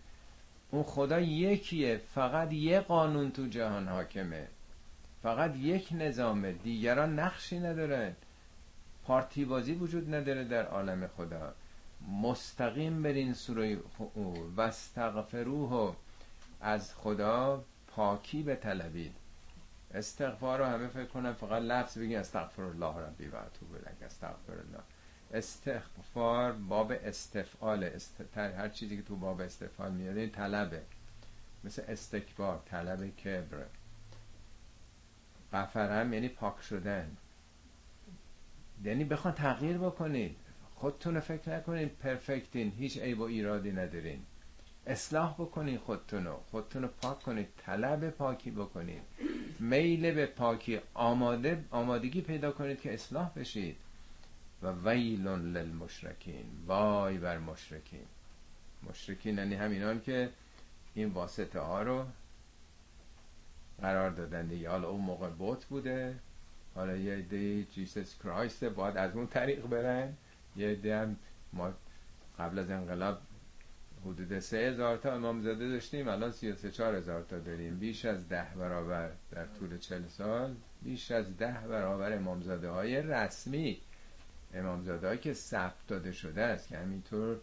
اون 0.71 0.83
خدا 0.83 1.21
یکیه 1.21 2.01
فقط 2.15 2.53
یه 2.53 2.81
قانون 2.81 3.31
تو 3.31 3.47
جهان 3.47 3.89
حاکمه. 3.89 4.49
فقط 5.23 5.57
یک 5.57 5.89
نظامه 5.93 6.53
دیگران 6.53 7.19
نقشی 7.19 7.59
ندارن. 7.59 8.13
پارتی 9.05 9.45
بازی 9.45 9.73
وجود 9.73 10.15
نداره 10.15 10.45
در 10.45 10.67
عالم 10.67 11.07
خدا. 11.07 11.55
مستقیم 12.23 13.03
برین 13.03 13.35
سوره 13.35 13.79
او. 14.15 14.53
و 14.57 14.61
استغفروه 14.61 15.97
از 16.61 16.95
خدا. 16.95 17.65
پاکی 17.91 18.43
به 18.43 18.57
طلبید 18.57 19.15
استغفار 19.95 20.59
رو 20.59 20.65
همه 20.65 20.89
فکر 20.89 21.05
کنن 21.05 21.33
فقط 21.33 21.63
لفظ 21.63 21.99
بگین 21.99 22.19
استغفر 22.19 22.63
الله 22.63 22.97
ربی 23.07 23.27
و 23.27 23.37
اتوب 23.37 23.73
الیک 23.75 24.03
استغفر 24.03 24.53
الله 24.53 24.83
استغفار 25.35 26.53
باب 26.53 26.93
استفعال 27.05 27.85
است... 27.85 28.21
هر 28.37 28.69
چیزی 28.69 28.97
که 28.97 29.03
تو 29.03 29.17
باب 29.17 29.41
استفعال 29.41 29.93
میاد 29.93 30.17
این 30.17 30.31
طلبه. 30.31 30.83
مثل 31.65 31.83
استکبار 31.89 32.63
طلب 32.67 33.17
کبر. 33.17 33.65
قفرم 35.53 36.13
یعنی 36.13 36.29
پاک 36.29 36.63
شدن. 36.63 37.17
یعنی 38.85 39.05
بخوان 39.05 39.35
تغییر 39.35 39.79
بکنید. 39.79 40.37
خودتون 40.75 41.15
رو 41.15 41.21
فکر 41.21 41.57
نکنید. 41.57 41.89
پرفکتین. 41.89 42.71
هیچ 42.79 42.99
عیب 42.99 43.21
و 43.21 43.23
ایرادی 43.23 43.73
ندارین. 43.73 44.23
اصلاح 44.91 45.35
بکنید 45.35 45.81
خودتون 45.81 46.25
رو 46.25 46.41
خودتون 46.51 46.83
رو 46.83 46.89
پاک 46.89 47.23
کنید 47.23 47.49
طلب 47.67 48.11
پاکی 48.11 48.51
بکنید 48.51 49.03
میل 49.59 50.15
به 50.15 50.27
پاکی 50.27 50.81
آماده 50.95 51.65
آمادگی 51.71 52.21
پیدا 52.21 52.53
کنید 52.53 52.81
که 52.81 52.95
اصلاح 52.95 53.31
بشید. 53.37 53.77
و 54.63 54.73
ویل 54.89 55.29
للمشرکین 55.29 56.45
وای 56.67 57.19
بر 57.19 57.39
مشرکین. 57.39 58.07
مشرکین 58.91 59.39
یعنی 59.39 59.55
همینان 59.55 60.01
که 60.01 60.31
این 60.95 61.09
واسطه 61.09 61.61
ها 61.61 61.83
رو 61.83 62.05
قرار 63.81 64.11
دادن 64.11 64.47
دیگه. 64.47 64.71
حالا 64.71 64.89
اون 64.89 65.01
موقع 65.01 65.29
بوت 65.29 65.65
بوده. 65.65 66.15
حالا 66.75 66.97
یه 66.97 67.15
عده 67.15 67.63
جیسس 67.63 68.19
کرایست 68.23 68.65
باید 68.65 68.97
از 68.97 69.17
اون 69.17 69.27
طریق 69.27 69.67
برن. 69.67 70.13
یه 70.57 70.69
عده 70.69 70.99
هم 70.99 71.17
ما 71.53 71.73
قبل 72.39 72.59
از 72.59 72.71
انقلاب 72.71 73.19
حدود 74.05 74.39
سه 74.39 74.57
هزار 74.57 74.97
تا 74.97 75.13
امام 75.13 75.43
زاده 75.43 75.69
داشتیم 75.69 76.09
الان 76.09 76.33
سی 76.33 76.55
سه 76.55 76.71
چار 76.71 76.95
هزار 76.95 77.23
تا 77.23 77.39
داریم. 77.39 77.79
بیش 77.79 78.05
از 78.05 78.29
ده 78.29 78.47
برابر 78.57 79.11
در 79.31 79.47
طول 79.47 79.79
چل 79.79 80.07
سال 80.09 80.55
بیش 80.83 81.11
از 81.11 81.37
ده 81.37 81.59
برابر 81.69 82.13
امامزاده 82.13 82.71
های 82.71 83.03
رسمی. 83.03 83.81
امامزاده 84.55 85.19
که 85.19 85.33
ثبت 85.33 85.87
داده 85.89 86.13
شده 86.13 86.43
است 86.43 86.69
که 86.69 86.79
همینطور 86.79 87.37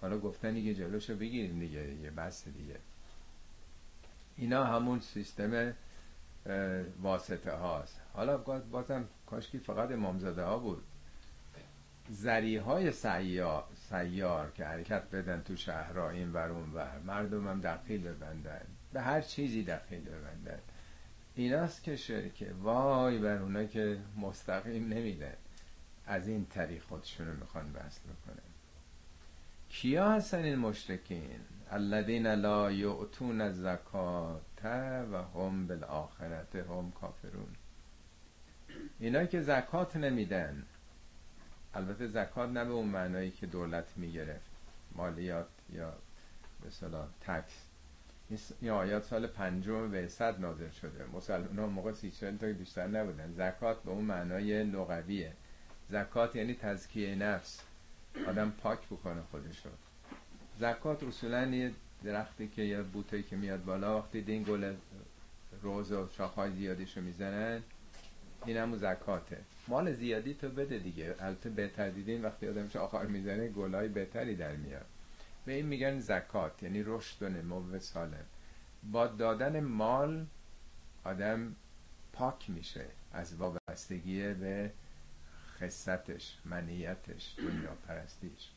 حالا 0.00 0.18
گفتن 0.18 0.54
دیگه 0.54 0.74
جلوشو 0.74 1.16
بگیریم 1.16 1.58
دیگه 1.58 1.94
یه 1.94 2.10
بس 2.10 2.44
دیگه. 2.44 2.76
اینا 4.36 4.64
همون 4.64 5.00
سیستم 5.00 5.74
واسطه 7.02 7.52
هاست 7.52 8.00
حالا 8.12 8.38
بازم 8.70 9.04
کاشکی 9.26 9.58
فقط 9.58 9.90
امامزاده 9.90 10.42
ها 10.42 10.58
بود. 10.58 10.82
زریهای 12.10 12.92
سیار, 12.92 13.64
سیار 13.88 14.50
که 14.50 14.64
حرکت 14.64 15.02
بدن 15.10 15.42
تو 15.42 15.56
شهرها 15.56 16.10
این 16.10 16.32
ور 16.32 16.48
اون 16.48 16.72
ور. 16.72 16.98
مردم 17.06 17.48
هم 17.48 17.60
دخیل 17.60 18.02
ببندن. 18.02 18.66
به 18.92 19.00
هر 19.00 19.20
چیزی 19.20 19.62
دخیل 19.64 20.04
ببندن. 20.04 20.58
ایناست 21.34 21.82
که 21.82 21.96
شرکه 21.96 22.52
وای 22.62 23.18
بر 23.18 23.36
اونا 23.36 23.64
که 23.64 23.98
مستقیم 24.16 24.88
نمیدن. 24.88 25.34
از 26.06 26.28
این 26.28 26.46
طریق 26.46 26.82
خودشونو 26.82 27.34
می‌خوان 27.34 27.72
بس 27.72 28.00
بکنن. 28.00 28.42
کیا 29.68 30.12
هستن 30.12 30.42
این 30.42 30.58
مشرکین؟ 30.58 31.40
الذین 31.70 32.26
لا 32.26 32.72
یعطون 32.72 33.40
الزکات 33.40 34.64
و 35.12 35.22
هم 35.34 35.66
بالآخرت 35.66 36.56
هم 36.56 36.92
کافرون. 37.00 37.48
اینا 39.00 39.24
که 39.24 39.40
زکات 39.40 39.96
نمیدن. 39.96 40.62
البته 41.74 42.06
زکات 42.06 42.50
نه 42.50 42.64
به 42.64 42.70
اون 42.70 42.88
معنایی 42.88 43.30
که 43.30 43.46
دولت 43.46 43.84
می‌گرفت. 43.96 44.50
مالیات 44.94 45.46
یا 45.72 45.92
صلاح 46.70 47.06
تکس 47.20 47.66
این 48.60 48.70
آیات 48.70 49.04
سال 49.04 49.26
پنجم 49.26 49.90
به 49.90 50.08
صد 50.08 50.40
نازل 50.40 50.70
شده. 50.70 51.04
مسلمان 51.12 51.58
ها 51.58 51.66
موقع 51.66 51.92
سی 51.92 52.10
چل 52.10 52.36
تا 52.36 52.46
بیشتر 52.46 52.86
نبودن. 52.86 53.32
زکات 53.36 53.82
به 53.82 53.90
اون 53.90 54.04
معنای 54.04 54.64
لغویه. 54.64 55.32
زکات 55.90 56.36
یعنی 56.36 56.54
تزکیه 56.54 57.14
نفس. 57.14 57.60
آدم 58.28 58.50
پاک 58.50 58.78
بکنه 58.86 59.22
خودشو. 59.30 59.68
زکات 60.60 61.02
اصولا 61.02 61.46
یه 61.46 61.72
درختی 62.04 62.48
که 62.48 62.62
یه 62.62 62.82
بوته 62.82 63.22
که 63.22 63.36
میاد 63.36 63.64
بالا 63.64 63.98
وقتی 63.98 64.20
دین 64.20 64.42
گل 64.42 64.74
روز 65.62 65.92
و 65.92 66.08
شاخهای 66.16 66.52
زیادیشو 66.52 67.00
می‌زنن 67.00 67.62
این 68.46 68.56
همون 68.56 68.78
زکاته. 68.78 69.38
مال 69.68 69.92
زیادی 69.92 70.34
تو 70.34 70.48
بده 70.48 70.78
دیگه. 70.78 71.14
البته 71.20 71.50
بهتر 71.50 71.90
دیدین 71.90 72.22
وقتی 72.22 72.48
آدم 72.48 72.68
شاخار 72.68 73.06
می‌زنه 73.06 73.48
گلای 73.48 73.88
بهتری 73.88 74.36
در 74.36 74.56
میاد. 74.56 74.86
به 75.44 75.52
این 75.52 75.66
میگن 75.66 75.98
زکات 76.00 76.62
یعنی 76.62 76.82
رشد 76.82 77.22
و 77.22 77.28
نمو 77.28 77.78
سالم 77.78 78.24
با 78.92 79.06
دادن 79.06 79.60
مال 79.60 80.26
آدم 81.04 81.56
پاک 82.12 82.50
میشه 82.50 82.84
از 83.12 83.36
وابستگی 83.36 84.34
به 84.34 84.70
خصتش 85.60 86.38
منیتش 86.44 87.34
دنیا 87.38 87.76
پرستیش 87.88 88.48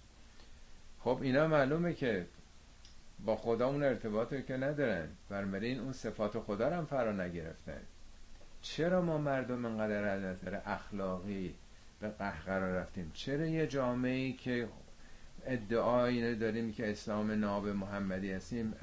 خب 0.99 1.19
اینا 1.21 1.47
معلومه 1.47 1.93
که 1.93 2.25
با 3.25 3.35
خدا 3.35 3.67
اون 3.67 3.83
ارتباطی 3.83 4.43
که 4.43 4.57
ندارن. 4.57 5.07
برمرین 5.29 5.79
اون 5.79 5.93
صفات 5.93 6.39
خدا 6.39 6.67
رو 6.67 6.75
هم 6.75 6.85
فرا 6.85 7.11
نگرفتن. 7.11 7.81
چرا 8.65 9.01
ما 9.01 9.17
مردم 9.17 9.65
انقدر 9.65 10.07
از 10.07 10.23
نظر 10.23 10.59
اخلاقی 10.65 11.55
به 11.99 12.09
قهقرا 12.09 12.75
رفتیم؟ 12.75 13.11
چرا 13.13 13.45
یه 13.45 13.67
جامعه 13.67 14.11
ای 14.11 14.33
که 14.33 14.67
ادعایی 15.45 16.35
داریم 16.35 16.73
که 16.73 16.91
اسلام 16.91 17.31
ناب 17.31 17.67
محمدی 17.67 18.31
هستیم 18.31 18.73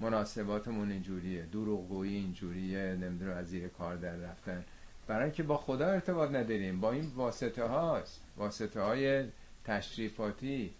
مناسباتمون 0.00 0.90
اینجوریه 0.90 1.46
دروغگویی 1.46 2.16
اینجوریه 2.16 2.78
نمی‌دونم 2.78 3.36
از 3.36 3.46
زیر 3.46 3.68
کار 3.68 3.96
در 3.96 4.16
رفتن. 4.16 4.64
برای 5.06 5.24
اینکه 5.24 5.42
با 5.42 5.56
خدا 5.56 5.86
ارتباط 5.86 6.30
نداریم 6.30 6.80
با 6.80 6.92
این 6.92 7.12
واسطه 7.14 7.64
هاست 7.64 8.20
واسطه 8.36 8.80
های 8.80 9.24
تشریفاتی. 9.64 10.74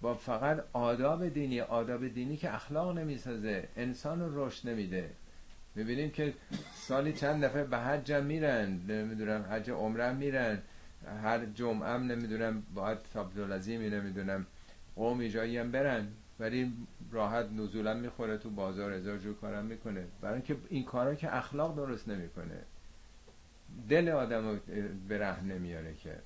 با 0.00 0.14
فقط 0.14 0.64
آداب 0.72 1.28
دینی 1.28 1.60
آداب 1.60 2.08
دینی 2.08 2.36
که 2.36 2.54
اخلاق 2.54 2.98
نمی‌سازه 2.98 3.68
انسان 3.76 4.20
رو 4.20 4.46
رشد 4.46 4.68
نمیده. 4.68 5.10
می‌بینیم 5.74 6.10
که 6.10 6.34
سالی 6.74 7.12
چند 7.12 7.44
دفعه 7.44 7.64
به 7.64 7.78
حج 7.78 8.12
میرن 8.12 8.80
نمی‌دونم 8.88 9.44
حج 9.50 9.70
عمره 9.70 10.12
میرن. 10.12 10.62
هر 11.22 11.46
جمعه 11.46 11.88
هم 11.88 12.02
نمی‌دونم 12.02 12.62
باید 12.74 12.98
عبدالعظیمی 13.14 13.90
نمی‌دونم 13.90 14.46
قومی 14.96 15.30
جایی 15.30 15.58
هم 15.58 15.70
برن. 15.70 16.08
ولی 16.40 16.72
راحت 17.10 17.46
نزولا 17.52 17.94
می‌خوره 17.94 18.38
تو 18.38 18.50
بازار 18.50 18.92
هزار 18.92 19.18
جور 19.18 19.36
کارم 19.36 19.64
می‌کنه. 19.64 20.04
برای 20.20 20.34
اینکه 20.34 20.56
این 20.68 20.84
کارا 20.84 21.14
که 21.14 21.36
اخلاق 21.36 21.76
درست 21.76 22.08
نمی‌کنه. 22.08 22.58
دل 23.88 24.08
آدم 24.08 24.60
به 25.08 25.18
ره 25.18 25.44
نمیاره 25.44 25.94
که. 25.94 26.18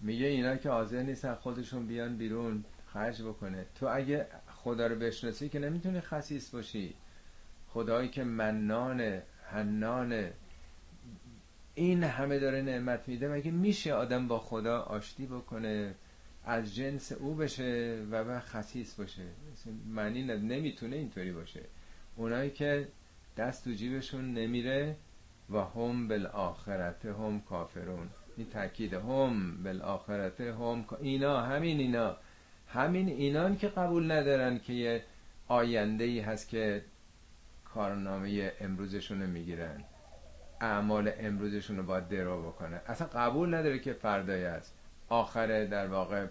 میگه 0.00 0.26
اینا 0.26 0.56
که 0.56 0.70
حاضر 0.70 1.02
نیستن 1.02 1.34
خودشون 1.34 1.86
بیان 1.86 2.16
بیرون 2.16 2.64
خرج 2.86 3.22
بکنه. 3.22 3.66
تو 3.74 3.86
اگه 3.86 4.26
خدا 4.48 4.86
رو 4.86 4.94
بشناسی 4.94 5.48
که 5.48 5.58
نمی‌تونی 5.58 6.00
خسیس 6.00 6.50
باشی. 6.50 6.94
خدایی 7.76 8.08
که 8.08 8.24
منان 8.24 9.22
حنان 9.42 10.30
این 11.74 12.04
همه 12.04 12.38
داره 12.38 12.62
نعمت 12.62 13.08
میده 13.08 13.28
مگه 13.28 13.50
میشه 13.50 13.94
آدم 13.94 14.28
با 14.28 14.38
خدا 14.38 14.80
آشتی 14.80 15.26
بکنه 15.26 15.94
از 16.44 16.74
جنس 16.74 17.12
او 17.12 17.34
بشه 17.34 18.02
و 18.10 18.24
به 18.24 18.40
خسیس 18.40 18.94
باشه؟ 18.94 19.22
معنی 19.86 20.22
نمی‌تونه 20.22 20.96
اینطوری 20.96 21.32
باشه. 21.32 21.60
اونایی 22.16 22.50
که 22.50 22.88
دست 23.36 23.64
تو 23.64 23.70
جیبشون 23.72 24.34
نمیره 24.34 24.96
و 25.50 25.58
هم 25.58 26.08
بالآخرت 26.08 27.04
هم 27.04 27.40
کافرون. 27.40 28.08
این 28.36 28.46
تاکید 28.50 28.94
هم 28.94 29.62
بالآخرت 29.62 30.40
هم 30.40 30.84
اینا 31.00 31.40
همین 31.40 31.80
اینا. 31.80 32.16
همین 32.68 33.08
اینان 33.08 33.56
که 33.56 33.68
قبول 33.68 34.12
ندارن 34.12 34.58
که 34.58 34.72
یه 34.72 35.04
آینده 35.48 36.04
ای 36.04 36.20
هست 36.20 36.48
که 36.48 36.82
کارنامه 37.76 38.52
امروزشون 38.60 39.22
رو 39.22 39.26
می‌گیرن. 39.28 39.84
اعمال 40.60 41.12
امروزشون 41.18 41.76
رو 41.76 41.82
باید 41.82 42.08
درو 42.08 42.42
بکنه 42.42 42.80
اصلا 42.86 43.06
قبول 43.06 43.54
نداره 43.54 43.78
که 43.78 43.92
فردایی 43.92 44.44
است 44.44 44.74
آخر 45.08 45.64
در 45.64 45.86
واقع 45.86 46.26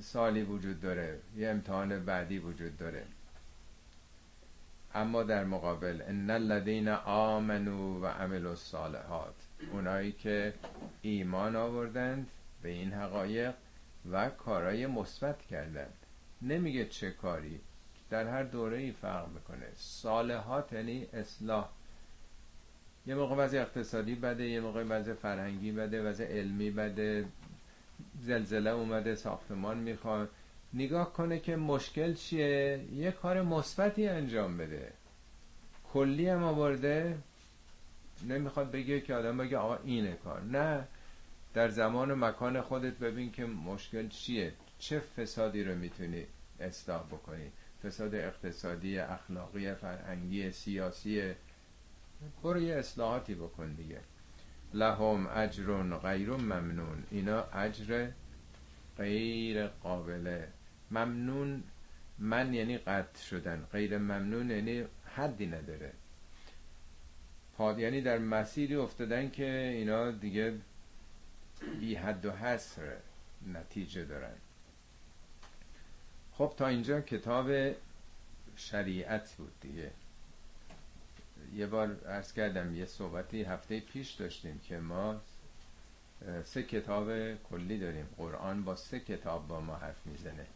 سالی 0.00 0.42
وجود 0.42 0.80
داره. 0.80 1.18
یه 1.36 1.48
امتحان 1.48 2.04
بعدی 2.04 2.38
وجود 2.38 2.78
داره. 2.78 3.02
اما 4.94 5.22
در 5.22 5.44
مقابل 5.44 6.02
ان 6.08 6.30
الذين 6.30 6.88
آمنوا 7.06 8.00
و 8.00 8.06
عملوا 8.06 8.50
الصالحات 8.50 9.34
اونایی 9.72 10.12
که 10.12 10.54
ایمان 11.02 11.56
آوردند 11.56 12.26
به 12.62 12.68
این 12.68 12.92
حقایق 12.92 13.54
و 14.12 14.28
کارای 14.30 14.86
مثبت 14.86 15.42
کردند. 15.42 15.94
نمیگه 16.42 16.86
چه 16.86 17.10
کاری. 17.10 17.60
در 18.10 18.28
هر 18.28 18.42
دوره 18.42 18.78
ای 18.78 18.92
فرق 18.92 19.28
می‌کنه. 19.28 19.66
صالحات 19.76 20.72
یعنی 20.72 21.06
اصلاح. 21.12 21.68
یه 23.06 23.14
موقع 23.14 23.36
وضع 23.36 23.60
اقتصادی 23.60 24.14
بده 24.14 24.44
یه 24.48 24.60
موقع 24.60 24.84
وضع 24.84 25.14
فرهنگی 25.14 25.72
بده 25.72 26.02
وضع 26.02 26.24
علمی 26.24 26.70
بده 26.70 27.24
زلزله 28.20 28.70
اومده 28.70 29.14
ساختمان 29.14 29.78
می‌خواد. 29.78 30.30
نگاه 30.74 31.12
کنه 31.12 31.38
که 31.40 31.56
مشکل 31.56 32.14
چیه؟ 32.14 32.84
یه 32.94 33.10
کار 33.10 33.42
مثبتی 33.42 34.08
انجام 34.08 34.56
بده. 34.56 34.92
کلی 35.92 36.28
هم 36.28 36.42
آورده. 36.42 37.18
نمی‌خواد 38.28 38.70
بگه 38.70 39.00
که 39.00 39.14
آدم 39.14 39.36
بگه 39.38 39.58
آقا 39.58 39.76
اینه 39.84 40.12
کار. 40.12 40.42
نه. 40.42 40.88
در 41.54 41.68
زمان 41.68 42.10
و 42.10 42.16
مکان 42.16 42.60
خودت 42.60 42.98
ببین 42.98 43.32
که 43.32 43.46
مشکل 43.46 44.08
چیه. 44.08 44.52
چه 44.78 44.98
فسادی 45.00 45.64
رو 45.64 45.74
می‌تونی 45.74 46.26
اصلاح 46.60 47.02
بکنی. 47.02 47.52
فساد 47.86 48.14
اقتصادی 48.14 48.98
اخلاقی 48.98 49.74
فرهنگی 49.74 50.52
سیاسی. 50.52 51.34
برو 52.42 52.60
یه 52.60 52.74
اصلاحاتی 52.74 53.34
بکن 53.34 53.72
دیگه. 53.72 54.00
لهم 54.74 55.26
اجر 55.26 55.82
غیر 55.82 56.30
ممنون. 56.30 57.04
اینا 57.10 57.42
اجر 57.42 58.08
غیر 58.98 59.66
قابله. 59.66 60.48
ممنون 60.90 61.62
من 62.18 62.54
یعنی 62.54 62.78
قطع 62.78 63.22
شدن. 63.22 63.66
غیر 63.72 63.98
ممنون 63.98 64.50
یعنی 64.50 64.84
حدی 65.16 65.46
نداره. 65.46 65.92
پاد 67.56 67.78
یعنی 67.78 68.00
در 68.00 68.18
مسیری 68.18 68.74
افتادن 68.74 69.30
که 69.30 69.72
اینا 69.74 70.10
دیگه 70.10 70.54
بی 71.80 71.94
حد 71.94 72.26
و 72.26 72.32
حصر 72.32 72.96
نتیجه 73.54 74.04
دارن. 74.04 74.34
خب 76.38 76.52
تا 76.56 76.66
اینجا 76.66 77.00
کتاب 77.00 77.74
شریعت 78.56 79.34
بود 79.34 79.52
دیگه. 79.60 79.90
یه 81.54 81.66
بار 81.66 81.96
ارز 82.06 82.32
کردم 82.32 82.74
یه 82.74 82.86
صحبتی 82.86 83.42
هفته 83.42 83.80
پیش 83.80 84.10
داشتیم 84.12 84.58
که 84.58 84.78
ما 84.78 85.20
سه 86.44 86.62
کتاب 86.62 87.34
کلی 87.34 87.78
داریم. 87.78 88.08
قرآن 88.16 88.64
با 88.64 88.76
سه 88.76 89.00
کتاب 89.00 89.48
با 89.48 89.60
ما 89.60 89.76
حرف 89.76 90.06
می‌زنه. 90.06 90.46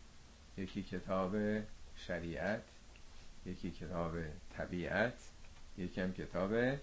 یکی 0.56 0.82
کتاب 0.82 1.36
شریعت 1.96 2.62
یکی 3.46 3.70
کتاب 3.70 4.12
طبیعت 4.56 5.14
یکی 5.78 6.00
هم 6.00 6.12
کتاب 6.12 6.78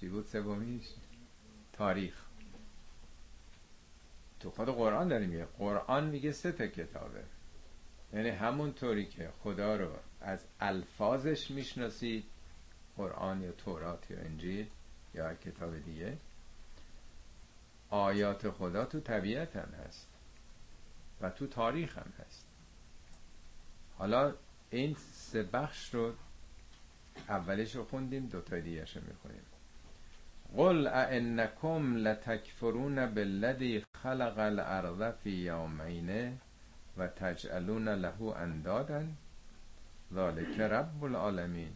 چی 0.00 0.08
بود 0.08 0.26
سومیش؟ 0.26 0.86
تاریخ. 1.72 2.14
تو 4.40 4.50
خود 4.50 4.68
قرآن 4.68 5.08
داریم 5.08 5.28
میگه. 5.28 5.44
قرآن 5.58 6.06
میگه 6.06 6.32
سه 6.32 6.52
تا 6.52 6.66
کتابه. 6.66 7.24
یعنی 8.12 8.28
همون 8.28 8.72
طوری 8.72 9.06
که 9.06 9.30
خدا 9.42 9.76
رو 9.76 9.90
از 10.20 10.44
الفاظش 10.60 11.50
می‌شناسید 11.50 12.24
قرآن 12.96 13.42
یا 13.42 13.52
تورات 13.52 14.10
یا 14.10 14.18
انجیل 14.18 14.66
یا 15.14 15.34
کتاب 15.34 15.78
دیگه. 15.78 16.16
آیات 17.90 18.50
خدا 18.50 18.84
تو 18.84 19.00
طبیعت 19.00 19.56
هم 19.56 19.74
هست 19.86 20.08
و 21.20 21.30
تو 21.30 21.46
تاریخ 21.46 21.98
هم 21.98 22.12
هست. 22.18 22.46
حالا 23.98 24.34
این 24.70 24.94
سه 24.94 25.42
بخش 25.42 25.94
رو 25.94 26.14
اولش 27.28 27.76
رو 27.76 27.84
خوندیم 27.84 28.26
دوتا 28.26 28.60
دیگرش 28.60 28.96
رو 28.96 29.02
می‌خونیم. 29.08 29.42
قل 30.56 30.86
ائنکم 30.86 31.96
لتکفرون 31.96 33.14
بالذی 33.14 33.84
خلق 34.02 34.38
الارض 34.38 35.14
فی 35.14 35.30
یومین؟ 35.30 36.38
و 36.96 37.06
تجعلون 37.06 37.88
له 37.88 38.22
اندادا. 38.22 39.04
ذالک 40.14 40.60
رب 40.60 41.04
العالمین. 41.04 41.72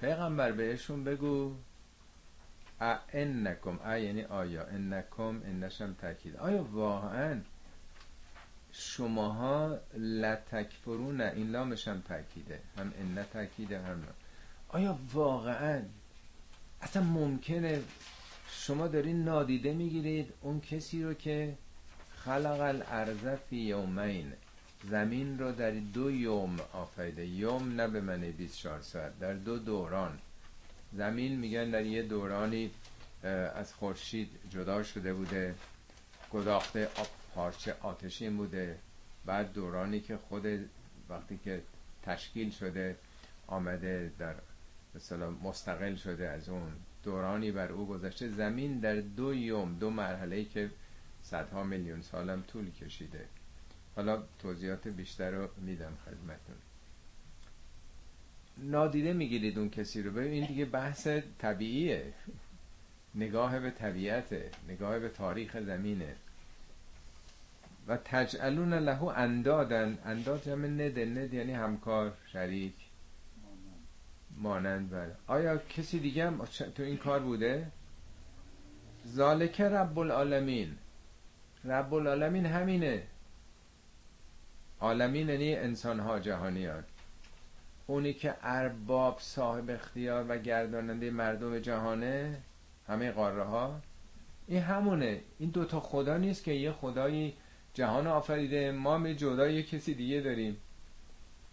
پیغمبر 0.00 0.52
بهشون 0.52 1.04
بگو 1.04 1.54
ائنکم 2.80 3.78
ا 3.84 3.98
یعنی 3.98 4.22
آیا 4.22 4.64
انکم 4.66 5.42
انشم 5.44 5.94
تاکید 5.94 6.36
آیا 6.36 6.64
واقعا 6.64 7.40
شماها 8.72 9.78
لتکفرون 9.94 11.20
این 11.20 11.50
لامش 11.50 11.88
هم 11.88 12.00
تاکیده 12.00 12.60
هم 12.78 12.92
ان 13.00 13.24
تاکیده 13.32 13.82
هم 13.82 14.02
آیا 14.68 14.98
واقعا 15.12 15.82
اصلا 16.82 17.02
ممکنه 17.02 17.82
شما 18.48 18.88
دارین 18.88 19.24
نادیده 19.24 19.74
می‌گیرید 19.74 20.32
اون 20.40 20.60
کسی 20.60 21.04
رو 21.04 21.14
که 21.14 21.58
خلق 22.24 22.60
الارض 22.60 23.26
فی 23.48 23.56
یومین. 23.56 24.32
زمین 24.90 25.38
رو 25.38 25.52
در 25.52 25.70
دو 25.70 26.10
یوم 26.10 26.56
آفریده. 26.72 27.26
یوم 27.26 27.80
نه 27.80 27.88
به 27.88 28.00
معنی 28.00 28.30
24 28.30 28.80
ساعت 28.80 29.18
در 29.18 29.32
دو 29.34 29.58
دوران. 29.58 30.18
زمین 30.92 31.36
میگن 31.38 31.70
در 31.70 31.86
یه 31.86 32.02
دورانی 32.02 32.70
از 33.54 33.74
خورشید 33.74 34.28
جدا 34.50 34.82
شده 34.82 35.14
بوده 35.14 35.54
گداخته 36.32 36.88
آب 36.96 37.06
پارچه 37.34 37.74
آتشین 37.82 38.36
بوده. 38.36 38.78
بعد 39.26 39.52
دورانی 39.52 40.00
که 40.00 40.16
خود 40.16 40.46
وقتی 41.08 41.38
که 41.44 41.62
تشکیل 42.02 42.50
شده 42.50 42.96
آمده 43.46 44.12
در 44.18 44.34
مثلا 44.94 45.30
مستقل 45.30 45.94
شده 45.94 46.28
از 46.28 46.48
اون. 46.48 46.72
دورانی 47.02 47.52
بر 47.52 47.72
او 47.72 47.86
گذشته. 47.86 48.28
زمین 48.28 48.78
در 48.78 48.96
دو 48.96 49.34
یوم 49.34 49.74
دو 49.80 49.90
مرحله 49.90 50.44
که 50.44 50.70
صدها 51.24 51.64
میلیون 51.64 52.02
سالم 52.02 52.42
طول 52.42 52.70
کشیده. 52.70 53.28
حالا 53.96 54.22
توضیحات 54.38 54.88
بیشتر 54.88 55.30
رو 55.30 55.48
میدم 55.56 55.92
خدمتون 56.04 56.56
نادیده 58.58 59.12
می‌گیرید 59.12 59.58
اون 59.58 59.70
کسی 59.70 60.02
رو. 60.02 60.10
ببین 60.10 60.32
این 60.32 60.46
دیگه 60.46 60.64
بحث 60.64 61.08
طبیعیه. 61.38 62.12
نگاه 63.14 63.60
به 63.60 63.70
طبیعته. 63.70 64.50
نگاه 64.68 64.98
به 64.98 65.08
تاریخ 65.08 65.60
زمینه. 65.60 66.14
و 67.88 67.98
تجعلون 68.04 68.74
له 68.74 69.02
اندادن. 69.02 69.98
انداد 70.04 70.44
جمع 70.44 70.66
ند. 70.66 70.98
ند 70.98 71.34
یعنی 71.34 71.52
همکار 71.52 72.16
شریک. 72.32 72.74
مانند 74.36 74.90
بله. 74.90 75.16
آیا 75.26 75.56
کسی 75.56 75.98
دیگه 75.98 76.26
هم؟ 76.26 76.44
تو 76.74 76.82
این 76.82 76.96
کار 76.96 77.20
بوده؟ 77.20 77.70
ذالک 79.06 79.60
رب 79.60 79.98
العالمین. 79.98 80.76
رب 81.64 81.94
العالمین 81.94 82.46
همینه. 82.46 83.02
عالمین 84.80 85.28
یعنی 85.28 85.54
انسان 85.54 86.00
ها 86.00 86.18
جهانیان. 86.18 86.84
اونی 87.86 88.12
که 88.12 88.34
ارباب 88.42 89.18
صاحب 89.20 89.70
اختیار 89.70 90.24
و 90.28 90.38
گرداننده 90.38 91.10
مردم 91.10 91.58
جهانه 91.58 92.38
همه 92.88 93.10
قاره 93.10 93.42
ها 93.42 93.80
این 94.46 94.62
همونه. 94.62 95.20
این 95.38 95.50
دوتا 95.50 95.80
خدا 95.80 96.16
نیست 96.16 96.44
که 96.44 96.52
یه 96.52 96.72
خدایی 96.72 97.34
جهان 97.74 98.06
آفریده. 98.06 98.72
ما 98.72 98.98
می 98.98 99.14
جدای 99.14 99.62
کسی 99.62 99.94
دیگه 99.94 100.20
داریم. 100.20 100.56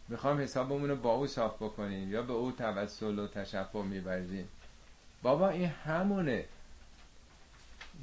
می‌خوام 0.07 0.41
حسابمون 0.41 0.89
رو 0.89 0.95
با 0.95 1.13
او 1.13 1.27
صاف 1.27 1.55
بکنیم 1.55 2.11
یا 2.11 2.21
به 2.21 2.33
او 2.33 2.51
توسل 2.51 3.19
و 3.19 3.27
تشفع 3.27 3.81
میبرزیم 3.81 4.47
بابا 5.21 5.49
این 5.49 5.67
همونه. 5.67 6.45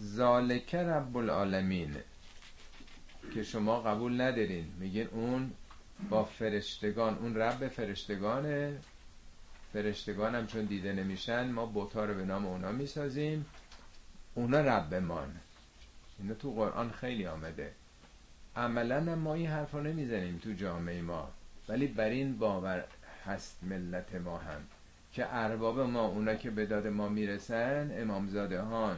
ذالک 0.01 0.75
رب 0.75 1.17
العالمین 1.17 1.97
که 3.35 3.43
شما 3.43 3.81
قبول 3.81 4.21
ندارین. 4.21 4.73
میگین 4.79 5.07
اون 5.07 5.53
با 6.11 6.25
فرشتگان 6.25 7.19
اون 7.19 7.37
رب 7.37 7.69
فرشتگانه. 7.69 8.79
فرشتگان 9.73 10.35
هم 10.35 10.47
چون 10.47 10.65
دیده 10.65 10.93
نمیشن 10.93 11.51
ما 11.51 11.67
بوتا 11.67 12.05
رو 12.05 12.15
به 12.15 12.25
نام 12.25 12.47
اونا 12.47 12.73
می‌سازیم. 12.73 13.47
اونا 14.35 14.61
رب 14.61 14.95
مان 14.95 15.37
اینا 16.19 16.35
تو 16.35 16.53
قرآن 16.53 16.91
خیلی 16.91 17.27
آمده. 17.27 17.73
عملا 18.57 19.15
ما 19.15 19.35
این 19.35 19.47
حرف 19.47 19.73
رو 19.73 19.81
نمی‌زنیم 19.81 20.39
تو 20.39 20.53
جامعه 20.53 21.03
ما. 21.03 21.31
ولی 21.69 21.87
بر 21.87 22.09
این 22.09 22.39
باور 22.39 22.85
هست 23.27 23.59
ملت 23.63 24.15
ما 24.15 24.39
هم. 24.39 24.61
که 25.13 25.35
ارباب 25.35 25.81
ما 25.81 26.07
اونا 26.07 26.35
که 26.35 26.51
به 26.51 26.67
داد 26.67 26.87
ما 26.87 27.09
می‌رسن 27.09 27.91
امامزاده 27.95 28.61
هان. 28.61 28.97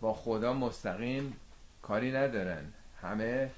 با 0.00 0.12
خدا 0.12 0.52
مستقیم 0.52 1.36
کاری 1.82 2.12
ندارن. 2.12 2.72
همه 3.02 3.50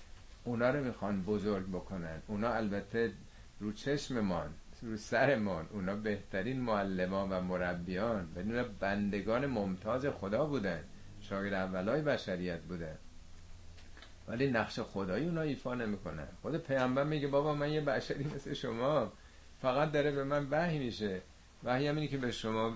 اونا 0.45 0.71
رو 0.71 0.85
می‌خوان 0.85 1.23
بزرگ 1.23 1.67
بکنن. 1.69 2.23
اونا 2.27 2.53
البته 2.53 3.13
رو 3.61 3.73
چشممان 3.73 4.55
رو 4.83 4.97
سرمان. 4.97 5.67
اونا 5.71 5.97
بهترین 5.97 6.61
معلمان 6.61 7.33
و 7.33 7.41
مربیان. 7.41 8.29
بدون 8.37 8.63
بندگان 8.81 9.47
ممتاز 9.47 10.07
خدا 10.07 10.47
بودن. 10.47 10.85
شاگرد 11.21 11.53
اولای 11.53 12.03
بشریت 12.03 12.61
بودن. 12.61 12.97
ولی 14.29 14.51
نقش 14.51 14.81
خدایی 14.81 15.25
اونا 15.25 15.41
ایفا 15.41 15.75
نمی‌کنن. 15.75 16.27
خود 16.43 16.57
پیامبر 16.57 17.05
میگه 17.05 17.29
بابا 17.29 17.55
من 17.55 17.71
یه 17.71 17.81
بشری 17.81 18.25
مثل 18.25 18.55
شما. 18.55 19.13
فقط 19.63 19.93
داره 19.93 20.11
به 20.11 20.25
من 20.25 20.47
وحی 20.51 20.79
میشه. 20.79 21.21
وحی 21.65 21.87
هم 21.87 21.97
اینه 21.97 22.09
که 22.09 22.19
به 22.19 22.31
شما 22.31 22.75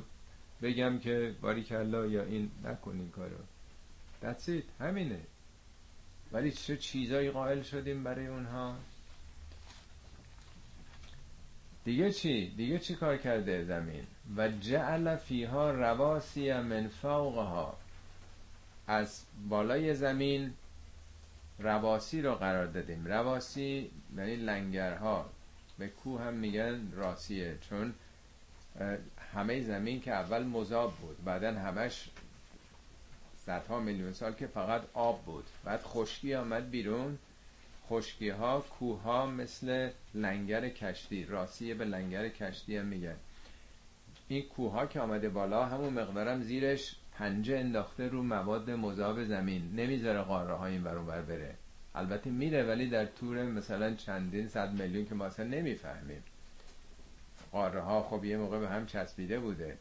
بگم 0.62 0.98
که 0.98 1.34
باری 1.40 1.64
کلا 1.64 2.06
یا 2.06 2.22
این 2.22 2.50
نکنین 2.64 3.10
کارو. 3.10 3.36
That's 4.22 4.48
it. 4.48 4.64
همینه. 4.80 5.20
ولی 6.32 6.52
چه 6.52 6.76
چیزایی 6.76 7.30
قائل 7.30 7.62
شدیم 7.62 8.04
برای 8.04 8.26
اونها؟ 8.26 8.76
دیگه 11.84 12.12
چی؟ 12.12 12.50
دیگه 12.56 12.78
چی 12.78 12.94
کار 12.94 13.16
کرده 13.16 13.64
زمین؟ 13.64 14.04
و 14.36 14.48
جعل 14.48 15.16
فیها 15.16 15.70
رواسی 15.70 16.52
من 16.52 16.88
فوقها. 16.88 17.78
از 18.86 19.22
بالای 19.48 19.94
زمین 19.94 20.54
رواسی 21.58 22.22
رو 22.22 22.34
قرار 22.34 22.66
دادیم. 22.66 23.06
رواسی 23.06 23.90
یعنی 24.16 24.36
لنگرها. 24.36 25.30
به 25.78 25.88
کوه 25.88 26.20
هم 26.22 26.34
میگن 26.34 26.92
راسیه 26.92 27.58
چون 27.60 27.94
همه 29.34 29.62
زمین 29.62 30.00
که 30.00 30.12
اول 30.12 30.42
مذاب 30.42 30.96
بود 30.96 31.24
بعدا 31.24 31.52
همش 31.52 32.08
صدها 33.46 33.80
میلیون 33.80 34.12
سال 34.12 34.32
که 34.32 34.46
فقط 34.46 34.82
آب 34.94 35.24
بود. 35.24 35.44
بعد 35.64 35.82
خشکی 35.82 36.34
آمد 36.34 36.70
بیرون. 36.70 37.18
خشکی 37.88 38.28
ها 38.28 38.60
کوه 38.60 39.02
ها 39.02 39.26
مثل 39.26 39.90
لنگر 40.14 40.68
کشتی 40.68 41.24
راسیه 41.24 41.74
به 41.74 41.84
لنگر 41.84 42.28
کشتی 42.28 42.76
هم 42.76 42.86
میگن. 42.86 43.16
این 44.28 44.42
کوه 44.42 44.72
ها 44.72 44.86
که 44.86 45.00
آمده 45.00 45.28
بالا 45.28 45.66
همون 45.66 45.92
مقدارم 45.92 46.42
زیرش 46.42 46.96
پنجه 47.18 47.58
انداخته 47.58 48.08
رو 48.08 48.22
مواد 48.22 48.70
مذاب 48.70 49.24
زمین. 49.24 49.72
نمی‌ذاره 49.76 50.22
قاره 50.22 50.54
ها 50.54 50.66
این 50.66 50.82
بر 50.82 50.98
بره. 50.98 51.54
البته 51.94 52.30
میره 52.30 52.62
ولی 52.62 52.88
در 52.88 53.06
طور 53.06 53.42
مثلا 53.42 53.94
چندین 53.94 54.48
صد 54.48 54.72
میلیون 54.72 55.06
که 55.06 55.14
ما 55.14 55.24
اصلا 55.24 55.46
نمی‌فهمیم. 55.46 56.22
قاره 57.52 57.80
ها 57.80 58.02
خب 58.02 58.24
یه 58.24 58.36
موقع 58.36 58.60
به 58.60 58.68
هم 58.68 58.86
چسبیده 58.86 59.38
بوده. 59.38 59.76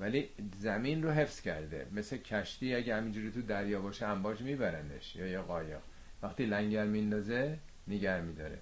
ولی 0.00 0.28
زمین 0.58 1.02
رو 1.02 1.10
حفظ 1.10 1.40
کرده. 1.40 1.86
مثل 1.92 2.16
کشتی 2.16 2.74
اگه 2.74 2.96
همینجوری 2.96 3.30
تو 3.30 3.42
دریا 3.42 3.80
باشه 3.80 4.06
انباش 4.06 4.40
میبرندش 4.40 5.16
یا 5.16 5.26
یه 5.26 5.38
قایق. 5.38 5.80
وقتی 6.22 6.46
لنگر 6.46 6.84
میندازه 6.84 7.58
نگر 7.88 8.20
میداره. 8.20 8.58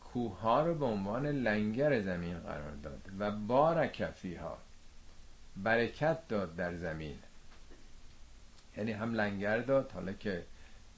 کوه 0.00 0.40
ها 0.40 0.66
رو 0.66 0.74
به 0.74 0.84
عنوان 0.84 1.26
لنگر 1.26 2.00
زمین 2.00 2.38
قرار 2.38 2.72
داد 2.82 3.10
و 3.18 3.30
بارکفی 3.30 4.34
ها 4.34 4.58
برکت 5.56 6.28
داد 6.28 6.56
در 6.56 6.74
زمین. 6.74 7.18
یعنی 8.76 8.92
هم 8.92 9.14
لنگر 9.14 9.58
داد 9.58 9.92
حالا 9.92 10.12
که 10.12 10.42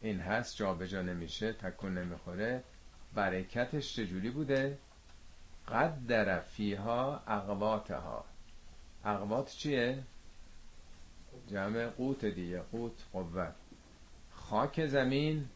این 0.01 0.21
هست 0.21 0.57
جابجا 0.57 0.87
جا 0.87 1.03
نمیشه 1.03 1.53
تکون 1.53 1.99
نمی‌خوره. 1.99 2.63
برکتش 3.15 3.97
چجوری 3.97 4.31
بوده؟ 4.31 4.79
قدر 5.69 6.41
فیها 6.41 7.23
اقواتها. 7.27 8.25
اقوات 9.05 9.51
چیه؟ 9.51 10.03
جمع 11.49 11.87
قوت 11.87 12.25
دیگه 12.25 12.61
قوت 12.61 12.93
قوت. 13.13 13.55
خاک 14.31 14.87
زمین 14.87 15.49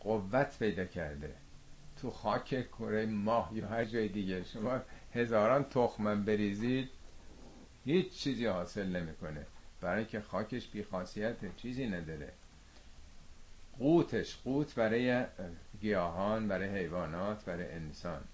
قوت 0.00 0.58
پیدا 0.58 0.84
کرده. 0.84 1.34
تو 2.02 2.10
خاک 2.10 2.70
کره 2.70 3.06
ماه 3.06 3.50
یا 3.54 3.68
هر 3.68 3.84
جای 3.84 4.08
دیگه 4.08 4.44
شما 4.44 4.80
هزاران 5.14 5.64
تخمن 5.64 6.24
بریزید 6.24 6.88
هیچ 7.84 8.12
چیزی 8.12 8.46
حاصل 8.46 8.86
نمی‌کنه. 8.96 9.46
برای 9.80 10.04
که 10.04 10.20
خاکش 10.20 10.66
بیخاصیت 10.68 11.56
چیزی 11.56 11.86
نداره. 11.86 12.32
قوتش 13.78 14.36
قوت 14.36 14.74
برای 14.74 15.24
گیاهان 15.80 16.48
برای 16.48 16.68
حیوانات 16.68 17.44
برای 17.44 17.72
انسان. 17.72 18.24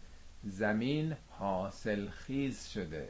زمین 0.45 1.16
حاصل 1.30 2.09
خیز 2.09 2.66
شده. 2.66 3.09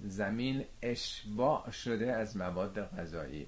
زمین 0.00 0.64
اشباع 0.82 1.70
شده 1.70 2.12
از 2.12 2.36
مواد 2.36 2.96
غذایی. 2.96 3.46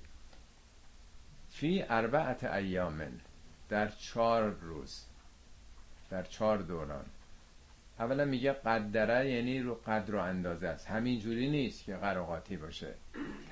فی 1.51 1.85
اربعت 1.89 2.45
ایامن 2.45 3.21
در 3.69 3.89
چهار 3.89 4.51
روز 4.51 5.05
در 6.11 6.23
چهار 6.23 6.59
دوران. 6.59 7.05
اولا 7.99 8.25
میگه 8.25 8.53
قدره 8.53 9.31
یعنی 9.31 9.61
رو 9.61 9.75
قدر 9.75 10.15
و 10.15 10.19
اندازه 10.19 10.69
است. 10.69 10.87
همین 10.87 11.21
جوری 11.21 11.51
نیست 11.51 11.85
که 11.85 11.97
قراقاتی 11.97 12.57
باشه. 12.57 12.95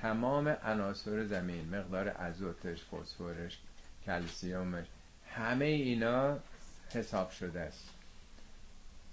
تمام 0.01 0.47
عناصر 0.47 1.25
زمین 1.25 1.69
مقدار 1.75 2.09
ازوتش 2.09 2.83
فسفرش 2.85 3.59
کلسیومش 4.05 4.85
همه 5.29 5.65
اینا 5.65 6.39
حساب 6.89 7.31
شده 7.31 7.59
است. 7.59 7.92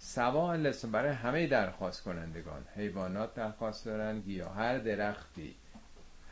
سوا 0.03 0.55
لسان 0.55 0.91
برای 0.91 1.13
همه 1.13 1.47
درخواست 1.47 2.03
کنندگان. 2.03 2.65
حیوانات 2.77 3.35
درخواست 3.35 3.85
دارن 3.85 4.21
گیاه 4.21 4.55
هر 4.55 4.79
درختی. 4.79 5.55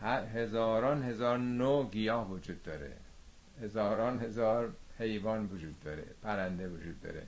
هر 0.00 0.24
هزاران 0.24 1.02
هزار 1.02 1.38
نوع 1.38 1.90
گیاه 1.90 2.30
وجود 2.30 2.62
داره. 2.62 2.92
هزاران 3.62 4.20
هزار 4.20 4.72
حیوان 4.98 5.46
وجود 5.46 5.80
داره 5.84 6.04
پرنده 6.22 6.68
وجود 6.68 7.00
داره. 7.02 7.22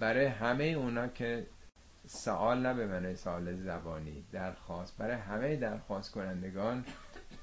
برای 0.00 0.26
همه 0.26 0.64
اونا 0.64 1.08
که 1.08 1.46
سوال 2.06 2.58
نه 2.58 2.74
به 2.74 2.86
معنی 2.86 3.16
سوال 3.16 3.56
زبانی 3.56 4.24
درخواست. 4.32 4.96
برای 4.98 5.16
همه 5.16 5.56
درخواست 5.56 6.10
کنندگان 6.10 6.84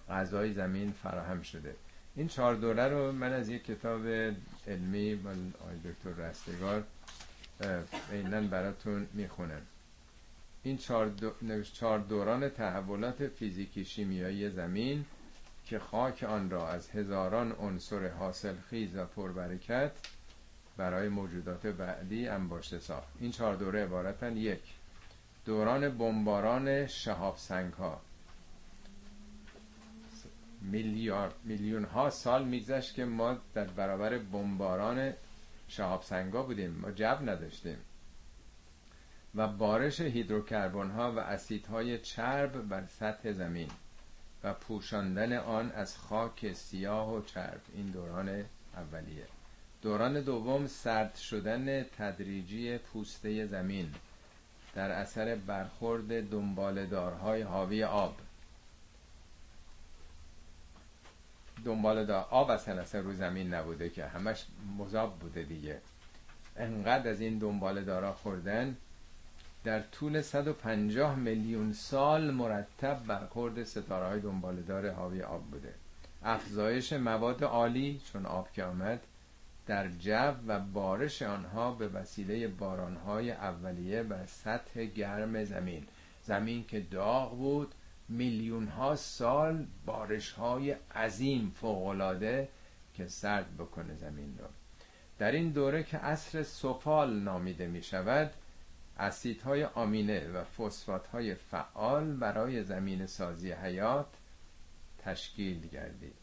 غذای 0.10 0.54
زمین 0.54 0.92
فراهم 0.92 1.42
شده. 1.42 1.76
این 2.16 2.28
چهار 2.28 2.56
دوره 2.56 2.88
رو 2.88 3.12
من 3.12 3.34
از 3.34 3.50
یک 3.50 3.66
کتاب 3.66 4.08
علمی 4.68 5.20
آقای 5.62 5.78
دکتر 5.92 6.10
رستگار 6.10 6.84
اینن 8.12 8.48
براتون 8.48 9.08
می‌خونم. 9.14 9.62
این 10.64 10.78
چهار, 10.78 11.12
چهار 11.74 12.00
دوران 12.00 12.50
تحولات 12.50 13.28
فیزیکی 13.28 13.86
شیمیایی 13.86 14.50
زمین 14.50 15.06
که 15.66 15.80
خاک 15.80 16.24
آن 16.24 16.50
را 16.50 16.70
از 16.70 16.90
هزاران 16.90 17.52
عنصر 17.52 18.08
حاصل 18.08 18.56
خیز 18.70 18.96
و 18.96 19.06
پربرکت 19.06 19.92
برای 20.78 21.10
موجودات 21.10 21.68
بعدی 21.68 22.28
انباشته 22.28 22.80
ساخت. 22.80 23.08
این 23.20 23.32
چهار 23.32 23.56
دوره 23.56 23.84
عبارتن 23.84 24.38
یک. 24.38 24.62
دوران 25.46 25.98
بمباران 25.98 26.88
شهاب 26.88 27.38
سنگ 27.38 27.74
ها 27.74 28.02
میلیون 31.44 31.84
ها 31.84 32.10
سال 32.10 32.46
میگذشت 32.46 32.96
که 32.96 33.06
ما 33.06 33.38
در 33.54 33.64
برابر 33.64 34.18
بمباران 34.18 35.14
شهاب 35.74 36.02
سنگا 36.04 36.44
بودیم 36.44 36.72
ما 36.72 36.92
جب 36.92 37.20
نداشتیم. 37.22 37.78
و 39.36 39.48
بارش 39.48 40.02
هیدروکربن 40.02 40.90
ها 40.90 41.12
و 41.12 41.20
اسیدهای 41.20 42.00
چرب 42.00 42.68
بر 42.70 42.86
سطح 42.86 43.32
زمین 43.32 43.70
و 44.44 44.54
پوشاندن 44.54 45.34
آن 45.34 45.72
از 45.72 45.98
خاک 45.98 46.54
سیاه 46.54 47.14
و 47.14 47.22
چرب. 47.22 47.62
این 47.76 47.86
دوران 47.86 48.46
اولیه. 48.76 49.28
دوران 49.82 50.22
دوم 50.22 50.68
سرد 50.68 51.16
شدن 51.16 51.84
تدریجی 51.84 52.78
پوسته 52.78 53.46
زمین 53.46 53.94
در 54.76 54.92
اثر 54.92 55.36
برخورد 55.36 56.30
دنبالدارهای 56.30 57.42
حاوی 57.42 57.84
آب. 57.84 58.16
دنبالدار 61.66 62.26
آب 62.30 62.50
اصلا 62.50 62.82
اصلا 62.82 63.02
رو 63.02 63.14
زمین 63.14 63.54
نبوده 63.54 63.90
که 63.90 64.06
همش 64.06 64.46
مذاب 64.78 65.20
بوده 65.20 65.44
دیگه. 65.44 65.82
انقدر 66.58 67.10
از 67.10 67.22
این 67.22 67.38
دنبالدارها 67.38 68.14
خوردن 68.14 68.78
در 69.64 69.80
طول 69.82 70.22
150 70.22 71.16
میلیون 71.16 71.74
سال 71.74 72.32
مرتب 72.32 73.00
برخورد 73.08 73.64
ستاره 73.64 74.08
های 74.08 74.20
دنبالدار 74.20 74.90
حاوی 74.92 75.22
آب 75.22 75.44
بوده. 75.44 75.74
افزایش 76.24 76.94
مواد 76.94 77.44
عالی 77.44 78.02
چون 78.12 78.26
آب 78.26 78.52
که 78.52 78.64
آمد 78.64 79.00
در 79.68 79.88
جو 79.88 80.34
و 80.48 80.60
بارش 80.60 81.22
آنها 81.22 81.72
به 81.72 81.88
وسیله 81.88 82.48
بارانهای 82.48 83.32
اولیه 83.32 84.04
بر 84.04 84.26
سطح 84.26 84.86
گرم 84.86 85.44
زمین. 85.44 85.88
زمین 86.24 86.66
که 86.68 86.80
داغ 86.80 87.38
بود 87.38 87.74
میلیون 88.10 88.68
ها 88.68 88.96
سال 88.96 89.66
بارش 89.86 90.32
های 90.32 90.76
عظیم 90.96 91.52
فوقلاده 91.56 92.48
که 92.94 93.08
سرد 93.08 93.58
بکنه 93.58 93.96
زمین 93.96 94.38
رو. 94.40 94.48
در 95.20 95.32
این 95.32 95.50
دوره 95.50 95.84
که 95.84 95.98
عصر 95.98 96.44
سفال 96.44 97.20
نامیده 97.20 97.68
می 97.68 97.84
شود 97.84 98.34
اسیدهای 99.00 99.64
آمینه 99.64 100.28
و 100.28 100.44
فسفات 100.44 101.08
های 101.08 101.36
فعال 101.36 102.14
برای 102.16 102.64
زمین 102.64 103.06
سازی 103.06 103.52
حیات 103.52 104.08
تشکیل 105.00 105.68
گردید 105.68 106.14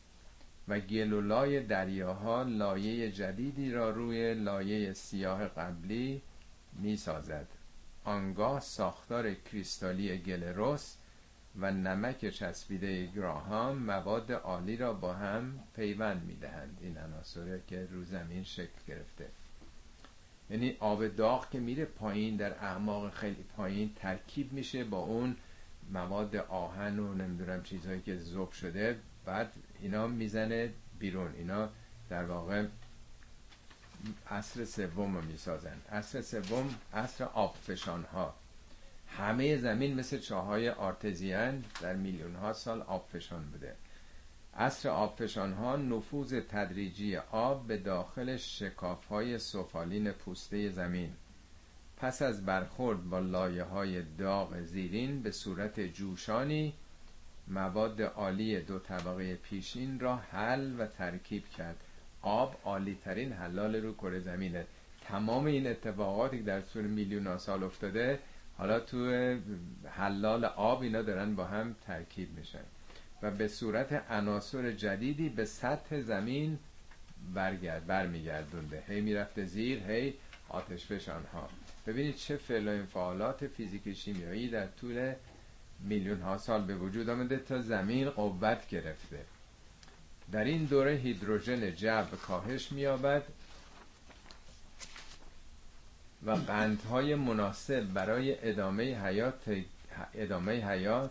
و 0.68 0.80
گلولای 0.80 1.60
دریاها 1.60 2.42
لایه 2.42 3.12
جدیدی 3.12 3.72
را 3.72 3.90
روی 3.90 4.34
لایه 4.34 4.92
سیاه 4.92 5.48
قبلی 5.48 6.22
می 6.72 6.96
سازد 6.96 7.46
آنگاه 8.04 8.60
ساختار 8.60 9.34
کریستالی 9.34 10.18
گلروس 10.18 10.94
و 11.58 11.70
نمک 11.70 12.30
چسبیده 12.30 13.06
گراهام 13.06 13.78
مواد 13.78 14.32
عالی 14.32 14.76
را 14.76 14.92
با 14.92 15.12
هم 15.12 15.58
پیوند 15.76 16.22
می 16.24 16.36
دهند 16.36 16.78
این 16.80 16.98
عناصر 16.98 17.58
که 17.58 17.88
رو 17.92 18.04
زمین 18.04 18.44
شکل 18.44 18.78
گرفته. 18.88 19.28
یعنی 20.50 20.76
آب 20.80 21.08
داغ 21.08 21.50
که 21.50 21.60
میره 21.60 21.84
پایین 21.84 22.36
در 22.36 22.52
اعماق 22.64 23.14
خیلی 23.14 23.44
پایین 23.56 23.94
ترکیب 23.96 24.52
میشه 24.52 24.84
با 24.84 24.98
اون 24.98 25.36
مواد 25.92 26.36
آهن 26.36 26.98
و 26.98 27.14
نمی‌دونم 27.14 27.62
چیزهایی 27.62 28.00
که 28.00 28.16
زوب 28.16 28.52
شده. 28.52 28.98
بعد 29.24 29.52
اینا 29.80 30.06
می‌زنه 30.06 30.72
بیرون. 30.98 31.34
اینا 31.38 31.68
در 32.08 32.24
واقع 32.24 32.66
عصر 34.30 34.64
سوم 34.64 35.16
رو 35.16 35.22
می‌سازن. 35.22 35.76
عصر 35.92 36.22
سوم 36.22 36.74
عصر 36.94 37.24
آبفشان 37.24 38.04
ها 38.04 38.34
همه 39.16 39.56
زمین 39.56 39.94
مثل 39.94 40.18
چاهای 40.18 40.68
آرتزیان 40.70 41.64
در 41.82 41.96
میلیون 41.96 42.34
ها 42.34 42.52
سال 42.52 42.82
آبفشان 42.82 43.50
بوده. 43.50 43.76
عصر 44.54 44.88
آبفشان 44.88 45.52
ها 45.52 45.76
نفوذ 45.76 46.34
تدریجی 46.48 47.16
آب 47.16 47.66
به 47.66 47.76
داخل 47.76 48.36
شکاف 48.36 49.06
های 49.06 49.38
سفالین 49.38 50.12
پوسته 50.12 50.70
زمین. 50.70 51.10
پس 51.96 52.22
از 52.22 52.46
برخورد 52.46 53.10
با 53.10 53.18
لایه 53.18 53.64
های 53.64 54.02
داغ 54.02 54.60
زیرین 54.60 55.22
به 55.22 55.30
صورت 55.30 55.80
جوشانی 55.80 56.74
مواد 57.48 58.02
عالی 58.02 58.60
دو 58.60 58.78
طبقه 58.78 59.34
پیشین 59.34 60.00
را 60.00 60.16
حل 60.16 60.80
و 60.80 60.86
ترکیب 60.86 61.48
کرد. 61.48 61.76
آب 62.22 62.56
عالی 62.64 62.98
ترین 63.04 63.32
حلال 63.32 63.76
رو 63.76 63.94
کره 63.94 64.20
زمینه. 64.20 64.66
تمام 65.04 65.44
این 65.44 65.66
اتفاقاتی 65.66 66.38
که 66.38 66.42
در 66.42 66.60
طول 66.60 66.84
میلیون 66.84 67.38
سال 67.38 67.64
افتاده 67.64 68.18
حالا 68.60 68.80
تو 68.80 69.36
حلال 69.90 70.44
آب 70.44 70.82
اینا 70.82 71.02
دارن 71.02 71.34
با 71.34 71.44
هم 71.44 71.76
ترکیب 71.86 72.38
میشن. 72.38 72.64
و 73.22 73.30
به 73.30 73.48
صورت 73.48 73.92
عناصر 74.10 74.72
جدیدی 74.72 75.28
به 75.28 75.44
سطح 75.44 76.00
زمین 76.00 76.58
برگرد 77.34 77.86
برمیگردونده. 77.86 78.82
هی 78.88 79.00
می‌رفته 79.00 79.44
زیر 79.44 79.82
هی 79.90 80.14
آتش 80.48 80.86
فشان 80.86 81.24
ها. 81.32 81.48
ببینید 81.86 82.16
چه 82.16 82.36
فعل 82.36 82.68
و 82.68 82.70
انفعالات 82.70 83.46
فیزیک 83.46 83.92
شیمیایی 83.92 84.48
در 84.50 84.66
طول 84.66 85.12
میلیون 85.80 86.20
ها 86.20 86.38
سال 86.38 86.64
به 86.64 86.74
وجود 86.74 87.08
آمده 87.08 87.36
تا 87.36 87.60
زمین 87.60 88.10
قوت 88.10 88.68
گرفته. 88.68 89.24
در 90.32 90.44
این 90.44 90.64
دوره 90.64 90.92
هیدروژن 90.92 91.70
جو 91.70 92.02
کاهش 92.26 92.72
میابد 92.72 93.22
و 96.26 96.30
قندهای 96.30 97.14
مناسب 97.14 97.80
برای 97.80 98.48
ادامه 98.48 99.06
حیات 99.06 99.62
ادامه 100.14 100.68
حیات 100.68 101.10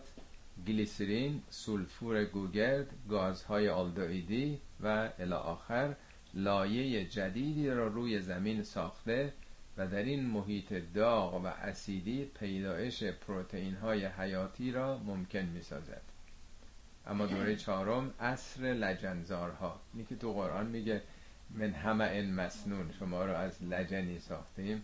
گلیسرین، 0.66 1.42
سولفور 1.50 2.24
گوگرد، 2.24 2.86
گازهای 3.08 3.68
آلدوئیدی 3.68 4.58
و 4.80 5.10
الی 5.18 5.32
آخر 5.32 5.94
لایه 6.34 7.04
جدیدی 7.04 7.70
را 7.70 7.86
روی 7.86 8.20
زمین 8.20 8.62
ساخته 8.62 9.32
و 9.76 9.86
در 9.86 10.02
این 10.02 10.26
محیط 10.26 10.72
داغ 10.94 11.34
و 11.34 11.46
اسیدی 11.46 12.24
پیدایش 12.24 13.04
پروتئین 13.04 13.74
های 13.74 14.04
حیاتی 14.06 14.72
را 14.72 14.98
ممکن 14.98 15.38
می 15.42 15.62
سازد 15.62 16.02
اما 17.06 17.26
دوره 17.26 17.56
چهارم 17.56 18.14
اصر 18.20 18.62
لجنزارها. 18.62 19.80
اینی 19.94 20.06
که 20.06 20.16
تو 20.16 20.32
قرآن 20.32 20.66
میگه 20.66 21.02
من 21.50 21.70
همه 21.70 22.04
این 22.04 22.34
مسنون. 22.34 22.90
شما 22.98 23.24
را 23.24 23.38
از 23.38 23.62
لجنی 23.62 24.18
ساختیم. 24.18 24.82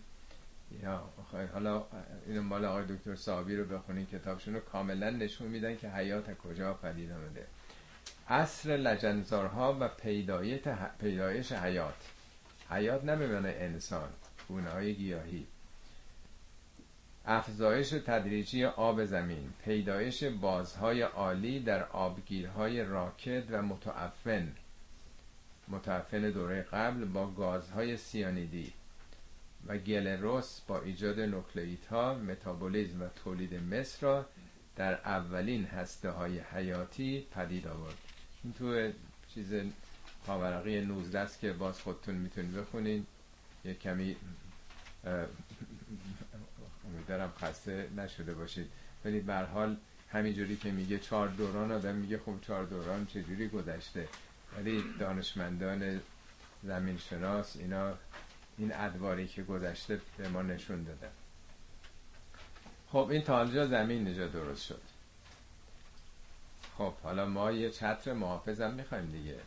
یا 0.71 1.09
حالا 1.53 1.85
این 2.25 2.39
مال 2.39 2.65
آقای 2.65 2.85
دکتر 2.85 3.15
صابی 3.15 3.55
رو 3.55 3.65
بخونین 3.65 4.05
کتابشون 4.05 4.53
رو 4.53 4.59
کاملا 4.59 5.09
نشون 5.09 5.47
میدن 5.47 5.77
که 5.77 5.89
حیات 5.89 6.37
کجا 6.37 6.73
پدید 6.73 7.11
آمده. 7.11 7.47
اصر 8.27 8.69
لجنزارها 8.77 9.77
و 9.79 9.87
پیدایش 10.99 11.51
حیات. 11.51 12.09
حیات 12.69 13.03
نه 13.03 13.55
انسان 13.59 14.09
گونه 14.47 14.69
های 14.69 14.95
گیاهی. 14.95 15.47
افزایش 17.25 17.89
تدریجی 17.89 18.65
آب 18.65 19.05
زمین 19.05 19.53
پیدایش 19.63 20.23
بازهای 20.23 21.01
عالی 21.01 21.59
در 21.59 21.83
آبگیرهای 21.83 22.83
راکد 22.83 23.43
و 23.51 23.61
متعفن. 23.61 24.53
متعفن 25.67 26.29
دوره 26.29 26.61
قبل 26.61 27.05
با 27.05 27.27
گازهای 27.27 27.97
سیانیدی. 27.97 28.73
و 29.67 29.77
گلروس 29.77 30.59
با 30.67 30.81
ایجاد 30.81 31.19
نوکلیت 31.19 31.85
ها 31.85 32.13
متابولیزم 32.13 33.01
و 33.01 33.07
تولید 33.23 33.53
مصر 33.53 34.07
را 34.07 34.25
در 34.75 34.93
اولین 34.93 35.65
هسته 35.65 36.09
های 36.09 36.39
حیاتی 36.39 37.27
پدید 37.31 37.67
آورد. 37.67 37.97
این 38.43 38.53
تو 38.53 38.91
چیز 39.33 39.53
پاورقی 40.25 40.81
19 40.81 41.19
است 41.19 41.39
که 41.39 41.53
باز 41.53 41.81
خودتون 41.81 42.15
می‌تونید 42.15 42.53
بخونین. 42.55 43.05
یه 43.65 43.73
کمی 43.73 44.15
امیدوارم 46.87 47.33
خسته 47.41 47.89
نشده 47.97 48.33
باشید. 48.33 48.69
ولی 49.05 49.19
به 49.19 49.35
حال 49.35 49.77
همینجوری 50.09 50.55
که 50.55 50.71
میگه 50.71 50.99
چهار 50.99 51.27
دوران 51.27 51.71
آدم 51.71 51.95
میگه 51.95 52.17
خب 52.17 52.35
چهار 52.41 52.65
دوران 52.65 53.05
چجوری 53.05 53.47
گذشته. 53.47 54.07
ولی 54.57 54.83
دانشمندان 54.99 56.01
زمین 56.63 56.97
شناس 56.97 57.55
اینا 57.57 57.93
این 58.57 58.75
ادواری 58.75 59.27
که 59.27 59.43
گذشته 59.43 60.01
به 60.17 60.27
ما 60.29 60.41
نشون 60.41 60.83
دادن 60.83 61.11
خب 62.91 63.07
این 63.11 63.21
تا 63.21 63.45
زمین 63.45 64.07
نجا 64.07 64.27
درست 64.27 64.65
شد. 64.65 64.81
خب 66.77 66.93
حالا 67.03 67.25
ما 67.25 67.51
یه 67.51 67.69
چتر 67.71 68.13
محافظم 68.13 68.73
می‌خوایم 68.73 69.05
دیگه. 69.05 69.39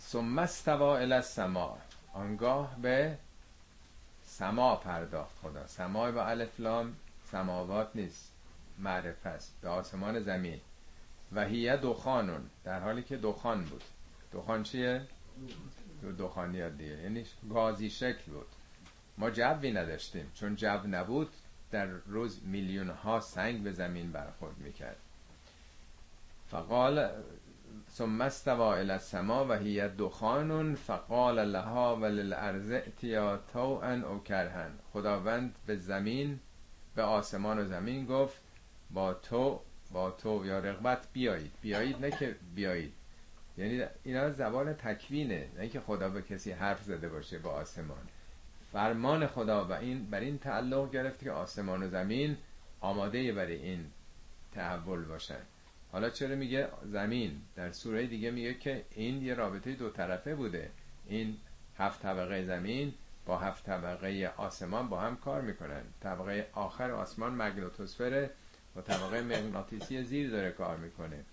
ثم 0.00 0.38
استوا 0.38 0.96
الى 0.98 1.12
السما 1.12 1.78
آنگاه 2.12 2.76
به 2.82 3.18
سما 4.24 4.76
پرداخت. 4.76 5.38
خدا 5.42 5.66
سما 5.66 6.10
با 6.12 6.24
الفلام 6.26 6.96
سماوات 7.24 7.90
نیست. 7.94 8.32
معرفت 8.78 9.26
است. 9.26 9.54
به 9.62 9.68
آسمان 9.68 10.20
زمین. 10.20 10.60
و 11.32 11.44
هیه 11.44 11.76
دخانون. 11.76 12.50
در 12.64 12.80
حالی 12.80 13.02
که 13.02 13.16
دخان 13.16 13.64
بود. 13.64 13.84
دخان 14.32 14.62
چیه؟ 14.62 15.06
دخانیات 16.18 16.72
دیگه. 16.78 17.02
یعنی 17.02 17.24
گازی 17.50 17.90
شکل 17.90 18.32
بود. 18.32 18.46
ما 19.18 19.30
جوی 19.30 19.72
نداشتیم. 19.72 20.30
چون 20.34 20.56
جو 20.56 20.86
نبود 20.86 21.30
در 21.70 21.86
روز 21.86 22.40
میلیون 22.44 22.90
ها 22.90 23.20
سنگ 23.20 23.62
به 23.62 23.72
زمین 23.72 24.12
برخورد 24.12 24.58
می‌کرد. 24.58 24.96
فقال 26.50 27.10
ثم 27.92 28.20
استوا 28.20 28.74
الى 28.74 28.90
السما 28.90 29.46
و 29.48 29.52
هی 29.52 29.88
دخان 29.88 30.74
فقال 30.74 31.44
لها 31.44 31.96
وللارض 31.96 32.70
اتیا 32.70 33.40
طوعا 33.52 34.02
او 34.06 34.22
کرهن 34.22 34.70
خداوند 34.92 35.54
به 35.66 35.76
زمین 35.76 36.40
به 36.94 37.02
آسمان 37.02 37.58
و 37.58 37.64
زمین 37.64 38.06
گفت 38.06 38.38
با 38.90 39.14
تو 39.14 39.60
با 39.92 40.10
تو 40.10 40.46
یا 40.46 40.58
رغبت 40.58 41.06
بیایید. 41.12 41.52
بیایید 41.62 42.04
نه 42.04 42.10
که 42.10 42.36
بیایید. 42.54 42.92
یعنی 43.60 43.84
اینا 44.04 44.30
زبان 44.30 44.72
تکوینه 44.72 45.48
نه 45.58 45.68
که 45.68 45.80
خدا 45.80 46.08
به 46.08 46.22
کسی 46.22 46.52
حرف 46.52 46.82
زده 46.82 47.08
باشه 47.08 47.38
با 47.38 47.50
آسمان. 47.50 48.08
فرمان 48.72 49.26
خدا 49.26 49.64
و 49.64 49.72
این 49.72 50.10
بر 50.10 50.20
این 50.20 50.38
تعلق 50.38 50.90
گرفت 50.90 51.24
که 51.24 51.30
آسمان 51.30 51.82
و 51.82 51.88
زمین 51.88 52.36
آماده 52.80 53.32
برای 53.32 53.56
این 53.56 53.86
تحول 54.54 55.04
باشن. 55.04 55.40
حالا 55.92 56.10
چرا 56.10 56.36
میگه 56.36 56.68
زمین؟ 56.84 57.40
در 57.56 57.72
سوره 57.72 58.06
دیگه 58.06 58.30
میگه 58.30 58.54
که 58.54 58.84
این 58.90 59.22
یه 59.22 59.34
رابطه 59.34 59.72
دو 59.72 59.90
طرفه 59.90 60.34
بوده. 60.34 60.70
این 61.06 61.36
هفت 61.78 62.02
طبقه 62.02 62.44
زمین 62.44 62.94
با 63.26 63.38
هفت 63.38 63.66
طبقه 63.66 64.32
آسمان 64.36 64.88
با 64.88 65.00
هم 65.00 65.16
کار 65.16 65.40
می‌کنن. 65.40 65.82
طبقه 66.00 66.46
آخر 66.52 66.90
آسمان 66.90 67.34
مگنتوسفره 67.34 68.30
و 68.76 68.80
طبقه 68.80 69.22
مغناطیسی 69.22 70.02
زیر 70.02 70.30
داره 70.30 70.50
کار 70.50 70.76
می‌کنه. 70.76 71.24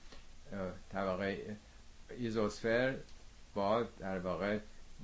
طبقه 0.90 1.58
ایزوسفر 2.10 2.96
با 3.54 3.84
در 3.84 4.20
واقع 4.20 4.60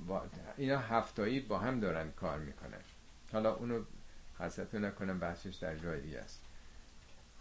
با 0.08 0.22
اینا 0.58 0.78
هفتایی 0.78 1.40
با 1.40 1.58
هم 1.58 1.80
دارن 1.80 2.12
کار 2.12 2.40
می‌کنن. 2.40 2.82
حالا 3.34 3.56
اونو 3.56 3.84
خسته‌تون 4.38 4.86
نکنم 4.86 5.20
بحثش 5.20 5.56
در 5.56 5.76
جای 5.76 6.02
دیگه 6.02 6.20
است. 6.20 6.42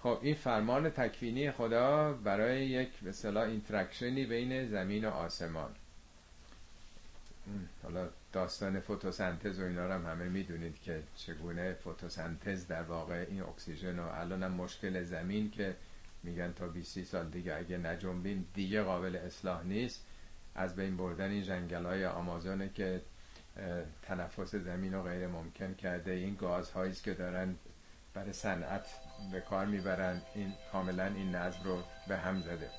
خب 0.03 0.19
این 0.23 0.35
فرمان 0.35 0.91
تکوینی 0.91 1.51
خدا 1.51 2.13
برای 2.13 2.67
یک 2.67 2.91
به 3.03 3.41
interaction 3.41 4.20
ی 4.20 4.27
بین 4.27 4.69
زمین 4.69 5.05
و 5.05 5.11
آسمان. 5.11 5.71
حالا 7.83 8.09
داستان 8.33 8.81
فتوسنتز 8.81 9.61
و 9.61 9.65
اینا 9.65 9.87
رو 9.87 9.93
هم 9.93 10.07
همه 10.07 10.29
می‌دونید 10.29 10.81
که 10.81 11.03
چگونه 11.17 11.75
فتوسنتز 11.75 12.67
در 12.67 12.83
واقع 12.83 13.27
این 13.29 13.43
اکسیژن 13.43 13.99
و 13.99 14.03
الان 14.03 14.43
هم 14.43 14.53
مشکل 14.53 15.03
زمین 15.03 15.51
که 15.51 15.77
میگن 16.23 16.53
تا 16.53 16.69
20 16.69 17.03
سال 17.03 17.29
دیگه 17.29 17.55
اگه 17.55 17.79
نجنبیم 17.79 18.49
دیگه 18.55 18.83
قابل 18.83 19.17
اصلاح 19.17 19.65
نیست 19.65 20.07
از 20.55 20.77
بین 20.77 20.97
بردن 20.97 21.31
این 21.31 21.43
جنگل 21.43 21.85
های 21.85 22.07
آمازونه 22.07 22.69
که 22.69 23.03
تنفس 24.03 24.55
زمین 24.55 24.95
رو 24.95 25.03
غیر 25.03 25.27
ممکن 25.27 25.75
کرده 25.75 26.11
این 26.13 26.35
گازهایی 26.35 26.93
که 26.93 27.15
دارن 27.15 27.57
برای 28.15 28.33
صنعت 28.33 28.87
به 29.33 29.41
کار 29.41 29.67
می‌برن 29.67 30.23
این 30.35 30.53
کاملا 30.73 31.07
این 31.07 31.35
نظم 31.35 31.65
رو 31.65 31.83
به 32.09 32.17
هم 32.17 32.41
زده. 32.41 32.71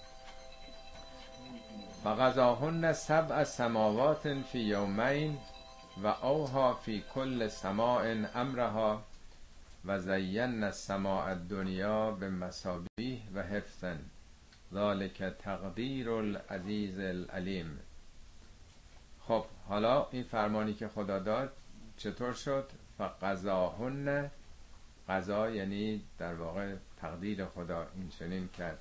فغذاهن 2.04 2.94
سبع 2.94 3.44
سماوات 3.44 4.42
فی 4.42 4.60
یومین 4.60 5.38
و 6.04 6.08
اوها 6.08 6.74
فی 6.74 7.04
کل 7.14 7.48
سماع 7.48 8.16
امرها. 8.36 9.04
و 9.86 10.00
زین 10.00 10.64
السماع 10.64 11.26
الدنیا 11.26 12.12
به 12.12 12.30
و 13.36 13.44
حفظا 13.44 13.96
ذالک 14.74 15.24
تقدیر 15.24 16.10
العزیز 16.10 17.00
العلیم. 17.00 17.80
خب 19.28 19.46
حالا 19.68 20.08
این 20.12 20.24
فرمانی 20.24 20.74
که 20.74 20.88
خدا 20.88 21.20
داد 21.20 21.54
چطور 21.98 22.34
شد؟ 22.34 22.70
فقضاهن 22.98 24.32
قضا 25.10 25.50
یعنی 25.50 26.02
در 26.18 26.34
واقع 26.34 26.76
تقدیر 27.02 27.46
خدا 27.46 27.88
این 27.96 28.10
چنین 28.10 28.48
کرد. 28.48 28.80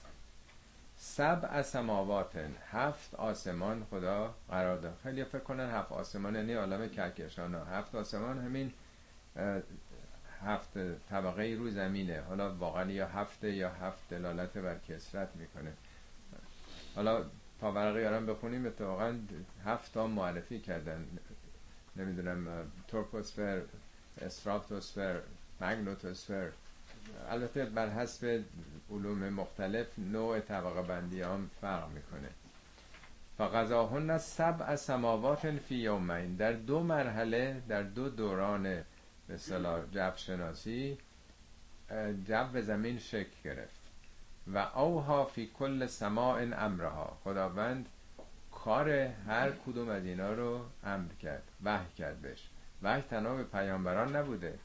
سب 0.96 1.62
سماوات 1.62 2.32
هفت 2.70 3.14
آسمان 3.14 3.86
خدا 3.90 4.34
قرار 4.50 4.78
داد. 4.78 4.98
خیلی 5.03 5.24
فکر 5.24 5.38
کنن 5.38 5.70
هفت 5.70 5.92
آسمان 5.92 6.34
یعنی 6.34 6.55
عالم 6.55 6.88
کهکشان. 6.88 7.55
هفت 7.55 7.94
آسمان 7.94 8.38
همین 8.38 8.72
هفت 10.47 10.78
طبقه 11.11 11.55
روی 11.59 11.70
زمینه. 11.70 12.20
حالا 12.20 12.55
واقعا 12.55 12.90
یا 12.90 13.09
هفته 13.09 13.53
یا 13.53 13.70
هفت 13.70 14.09
دلالت 14.11 14.59
بر 14.59 14.78
کسرت 14.88 15.28
می‌کنه. 15.34 15.72
حالا 16.95 17.24
پاورقی 17.61 18.05
آرام 18.05 18.26
بخونیم 18.26 18.66
اتفاقا 18.66 19.14
هفت 19.64 19.95
تا 19.95 20.07
معرفی 20.07 20.61
کردن. 20.61 21.07
نمی‌دونم 21.97 22.47
تورپوسفر 22.88 23.62
استراتوسفر 24.20 25.20
مگنوتوسفر. 25.61 26.49
البته 27.30 27.64
بر 27.64 27.88
حسب 27.88 28.45
علوم 28.90 29.28
مختلف 29.28 29.86
نوع 29.99 30.40
طبقه 30.40 30.82
بندی 30.82 31.22
هم 31.22 31.51
فرق 31.61 31.88
می‌کنه. 31.88 32.28
فقضاهن 33.38 34.18
سبع 34.18 34.76
سماوات 34.76 35.51
فی 35.51 35.74
یومین 35.74 36.36
در 36.36 36.53
دو 36.53 36.82
مرحله 36.82 37.62
در 37.68 37.82
دو 37.82 38.09
دوران 38.09 38.84
به 39.28 39.38
جو 39.92 40.10
شناسی 40.16 40.98
جو 42.26 42.60
زمین 42.60 42.98
شکل 42.98 43.36
گرفت. 43.44 43.82
و 44.54 44.58
اوها 44.58 45.24
فی 45.24 45.50
کل 45.54 45.86
سماع 45.86 46.42
امرها. 46.42 47.18
خداوند 47.24 47.86
کار 48.52 48.90
هر 49.28 49.50
کدوم 49.50 49.88
از 49.88 50.04
اینا 50.04 50.32
رو 50.32 50.64
امر 50.84 51.12
کرد 51.22 51.42
وحی 51.64 51.92
کرد 51.98 52.20
بهش. 52.20 52.48
وحی 52.82 53.02
تنها 53.02 53.34
به 53.34 53.44
پیامبران 53.44 54.16
نبوده. 54.16 54.58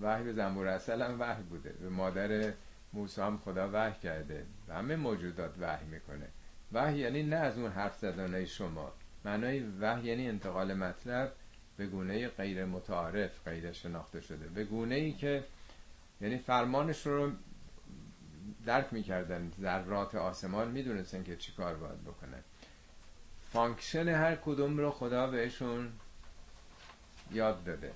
وحی 0.00 0.24
به 0.24 0.32
زنبور 0.32 0.68
اصل 0.68 1.02
هم 1.02 1.20
وحی 1.20 1.42
بوده. 1.42 1.70
به 1.70 1.88
مادر 1.88 2.52
موسی 2.92 3.20
هم 3.20 3.38
خدا 3.44 3.70
وحی 3.72 4.00
کرده. 4.02 4.44
و 4.68 4.74
همه 4.74 4.96
موجودات 4.96 5.54
وحی 5.60 5.86
می‌کنه. 5.86 6.26
وحی 6.72 6.98
یعنی 6.98 7.22
نه 7.22 7.36
از 7.36 7.58
اون 7.58 7.70
حرف 7.70 7.98
زدنه 7.98 8.44
شما. 8.44 8.92
معنای 9.24 9.60
وحی 9.60 10.08
یعنی 10.08 10.28
انتقال 10.28 10.74
مطلب. 10.74 11.32
به 11.78 11.86
گونه 11.86 12.28
غیر 12.28 12.64
متعارف 12.64 13.30
غیر 13.44 13.72
شناخته 13.72 14.20
شده. 14.20 14.48
به 14.48 14.64
گونه 14.64 14.94
ای 14.94 15.12
که 15.12 15.44
یعنی 16.20 16.38
فرمانش 16.38 17.06
رو 17.06 17.32
درک 18.66 18.92
می‌کردن. 18.92 19.52
ذرات 19.60 20.14
آسمان 20.14 20.70
می‌دونستن 20.70 21.22
که 21.22 21.36
چی 21.36 21.52
کار 21.52 21.74
باید 21.76 22.04
بکنن. 22.04 22.42
function 23.52 24.08
هر 24.08 24.36
کدوم 24.36 24.78
رو 24.78 24.90
خدا 24.90 25.26
بهشون 25.26 25.92
یاد 27.32 27.64
داده. 27.64 27.92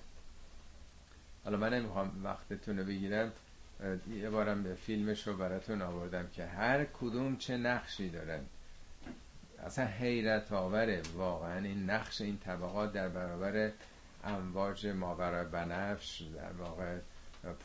حالا 1.44 1.56
من 1.56 1.74
نمی‌خوام 1.74 2.24
وقتتون 2.24 2.78
رو 2.78 2.84
بگیرم. 2.84 3.32
یه 4.10 4.30
بارم 4.30 4.62
به 4.62 4.74
فیلمش 4.74 5.26
رو 5.26 5.36
براتون 5.36 5.82
آوردم 5.82 6.28
که 6.28 6.46
هر 6.46 6.84
کدوم 6.84 7.36
چه 7.36 7.56
نقشی 7.56 8.08
دارن. 8.08 8.40
اصلا 9.62 9.86
حیرت 9.86 10.52
آوره. 10.52 11.02
واقعا 11.14 11.58
این 11.58 11.90
نقش 11.90 12.20
این 12.20 12.38
طبقات 12.38 12.92
در 12.92 13.08
برابر 13.08 13.72
امواج 14.24 14.86
ماورا 14.86 15.44
بنفش 15.44 16.22
در 16.36 16.52
واقع 16.52 16.98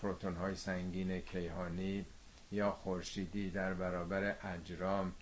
پروتون 0.01 0.35
های 0.35 0.55
سنگین 0.55 1.19
کیهانی 1.19 2.05
یا 2.51 2.71
خورشیدی 2.71 3.49
در 3.49 3.73
برابر 3.73 4.35
اجرام 4.43 5.13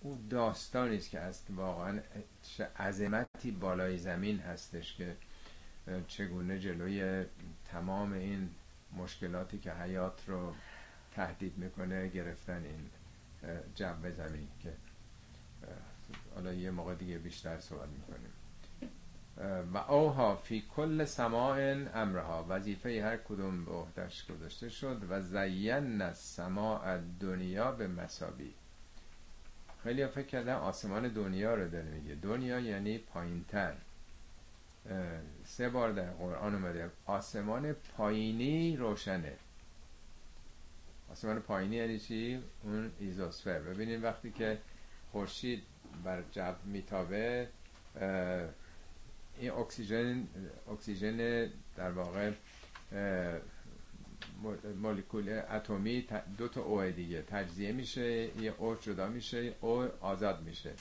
او 0.00 0.18
داستانی 0.30 0.96
است 0.96 1.10
که 1.10 1.20
است 1.20 1.46
واقعا 1.56 2.00
عظمتی 2.78 3.50
بالای 3.50 3.98
زمین 3.98 4.38
هستش 4.38 4.96
که 4.96 5.16
چگونه 6.08 6.58
جلوی 6.58 7.24
تمام 7.72 8.12
این 8.12 8.50
مشکلاتی 8.96 9.58
که 9.58 9.72
حیات 9.72 10.22
رو 10.26 10.54
تهدید 11.14 11.58
می‌کنه 11.58 12.08
گرفتن 12.08 12.64
این 12.64 12.90
جو 13.74 14.10
زمین 14.16 14.48
که 14.62 14.72
حالا 16.34 16.52
یه 16.52 16.70
موقع 16.70 16.94
دیگه 16.94 17.18
بیشتر 17.18 17.60
صحبت 17.60 17.88
می‌کنیم. 17.88 18.30
و 19.74 19.78
اوها 19.78 20.36
فی 20.36 20.64
کل 20.76 21.04
سماع 21.04 21.58
امرها 21.94 22.46
وظیفه 22.48 23.02
هر 23.04 23.16
کدوم 23.16 23.64
به 23.64 23.70
عهدش 23.72 24.26
گذاشته 24.26 24.68
شد 24.68 25.02
و 25.08 25.20
زین 25.20 26.12
سماع 26.12 26.98
دنیا 27.20 27.72
به 27.72 27.88
مسابی 27.88 28.54
خیلی 29.84 30.06
فکر 30.06 30.26
کردن 30.26 30.54
آسمان 30.54 31.08
دنیا 31.08 31.54
رو 31.54 31.68
داره 31.68 31.90
میگه. 31.90 32.14
دنیا 32.14 32.60
یعنی 32.60 32.98
پایینتر. 32.98 33.74
سه 35.44 35.68
بار 35.68 35.92
در 35.92 36.10
قرآن 36.10 36.54
اومده. 36.54 36.90
آسمان 37.06 37.72
پایینی 37.72 38.76
روشنه. 38.76 39.32
آسمان 41.12 41.40
پایینی 41.40 41.76
یعنی 41.76 41.98
چی؟ 41.98 42.42
اون 42.62 42.90
ایزوسفر. 42.98 43.58
ببینید 43.58 44.04
وقتی 44.04 44.30
که 44.30 44.58
خورشید 45.14 45.62
بر 46.04 46.22
جو 46.32 46.52
میتابه 46.64 47.48
این 49.38 49.50
اکسیژن 49.50 50.26
اکسیژن 50.72 51.46
در 51.76 51.90
واقع 51.90 52.32
مولکول 54.82 55.42
اتمی 55.50 56.06
دو 56.38 56.48
تا 56.48 56.60
او 56.62 56.90
دیگه. 56.90 57.22
تجزیه 57.22 57.72
میشه 57.72 58.40
یه 58.42 58.54
او 58.58 58.74
جدا 58.74 59.08
میشه 59.08 59.52
او 59.60 59.88
آزاد 60.00 60.42
میشه. 60.42 60.72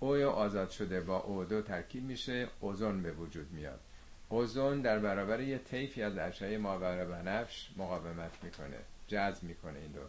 او 0.00 0.14
آزاد 0.24 0.70
شده 0.70 1.00
با 1.00 1.18
او 1.18 1.44
دو 1.44 1.62
ترکیب 1.62 2.04
میشه 2.04 2.48
اوزون 2.60 3.02
به 3.02 3.12
وجود 3.12 3.52
میاد. 3.52 3.80
اوزون 4.28 4.80
در 4.80 4.98
برابر 4.98 5.40
یه 5.40 5.58
طیفی 5.58 6.02
از 6.02 6.18
اشعه 6.18 6.58
ماورا 6.58 7.04
بنفش 7.04 7.70
مقاومت 7.76 8.44
می‌کنه 8.44 8.78
جذب 9.08 9.42
می‌کنه 9.42 9.78
این 9.78 9.92
دو. 9.92 10.00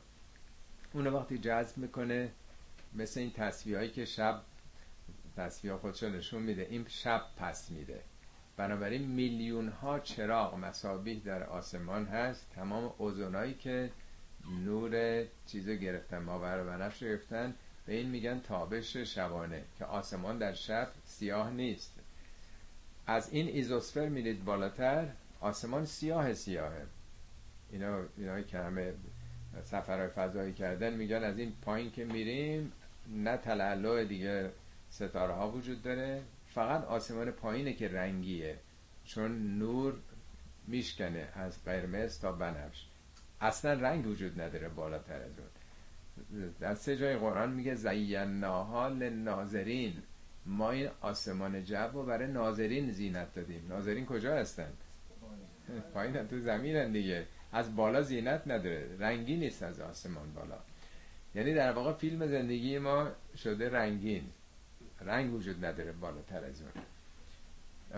اونو 0.94 1.18
وقتی 1.18 1.38
جذب 1.38 1.78
می‌کنه 1.78 2.32
مثل 2.96 3.20
این 3.20 3.32
تصویه 3.32 3.78
هایی 3.78 3.90
که 3.92 4.06
شب 4.06 4.42
تصویه 5.38 5.76
خودشو 5.76 6.10
نشون 6.10 6.42
میده. 6.42 6.68
این 6.70 6.86
شب 6.90 7.22
پس 7.38 7.72
میده. 7.72 8.02
بنابراین 8.58 9.02
میلیون 9.02 9.68
ها 9.70 10.00
چراغ 10.00 10.56
مسابیح 10.56 11.22
در 11.26 11.44
آسمان 11.44 12.06
هست. 12.06 12.48
تمام 12.56 12.94
اوزونایی 12.98 13.54
که 13.54 13.92
نور 14.66 15.24
چیزو 15.46 15.76
گرفتن 15.76 16.18
ماورا 16.18 16.64
بنفش 16.64 17.00
گرفتن 17.04 17.54
به 17.86 17.94
این 17.94 18.10
میگن 18.10 18.40
تابش 18.40 18.98
شبانه 18.98 19.64
که 19.78 19.86
آسمان 19.86 20.38
در 20.38 20.54
شب 20.54 20.88
سیاه 21.06 21.52
نیست. 21.52 21.94
از 23.08 23.34
این 23.34 23.48
ایزوسفر 23.48 24.10
میرید 24.10 24.46
بالاتر 24.46 25.08
آسمان 25.40 25.86
سیاه 25.86 26.34
سیاهه. 26.34 26.86
اینا 27.72 28.00
اینایی 28.18 28.44
که 28.44 28.58
همه 28.58 28.94
سفرهای 29.64 30.08
فضایی 30.08 30.54
کردن 30.54 30.94
میگن 30.94 31.24
از 31.24 31.40
این 31.40 31.54
پایین 31.62 31.92
که 31.92 32.06
میریم 32.06 32.72
نه 33.08 33.38
تلالو 33.38 34.06
دیگه 34.06 34.50
ستاره 34.90 35.34
ها 35.34 35.52
وجود 35.52 35.82
داره. 35.82 36.22
فقط 36.48 36.84
آسمان 36.84 37.32
پایینه 37.32 37.74
که 37.74 37.88
رنگیه. 37.88 38.58
چون 39.06 39.58
نور 39.58 39.94
میشکنه 40.68 41.28
از 41.36 41.64
قرمز 41.64 42.20
تا 42.20 42.32
بنفش. 42.32 42.86
اصلا 43.42 43.74
رنگ 43.74 44.08
وجود 44.08 44.42
نداره 44.42 44.70
بالاتر 44.70 45.22
از 45.22 45.32
اون. 45.40 46.54
در 46.60 46.76
سه 46.76 46.98
جای 46.98 47.18
قرآن 47.18 47.52
میگه 47.52 47.76
زیناها 47.76 48.88
للناظرین 48.88 49.94
ما 50.46 50.72
این 50.72 50.90
آسمان 51.02 51.64
جو 51.64 51.76
رو 51.76 52.04
برای 52.04 52.32
ناظرین 52.32 52.92
زینت 52.92 53.34
دادیم. 53.34 53.66
ناظرین 53.70 54.06
کجا 54.06 54.36
هستن؟ 54.36 54.70
پایین 55.94 56.28
تو 56.28 56.40
زمینن 56.40 56.92
دیگه. 56.92 57.26
از 57.52 57.76
بالا 57.76 58.02
زینت 58.02 58.42
نداره. 58.48 58.98
رنگی 59.00 59.36
نیست 59.36 59.64
از 59.64 59.80
آسمان 59.80 60.34
بالا. 60.34 60.58
یعنی 61.36 61.54
در 61.54 61.72
واقع 61.72 61.94
فیلم 61.94 62.28
زندگی 62.28 62.78
ما 62.80 63.08
شده 63.38 63.70
رنگین. 63.70 64.24
رنگ 65.02 65.34
وجود 65.34 65.66
نداره 65.66 65.92
بالاتر 65.92 66.44
از 66.44 66.62
اون. 66.62 66.84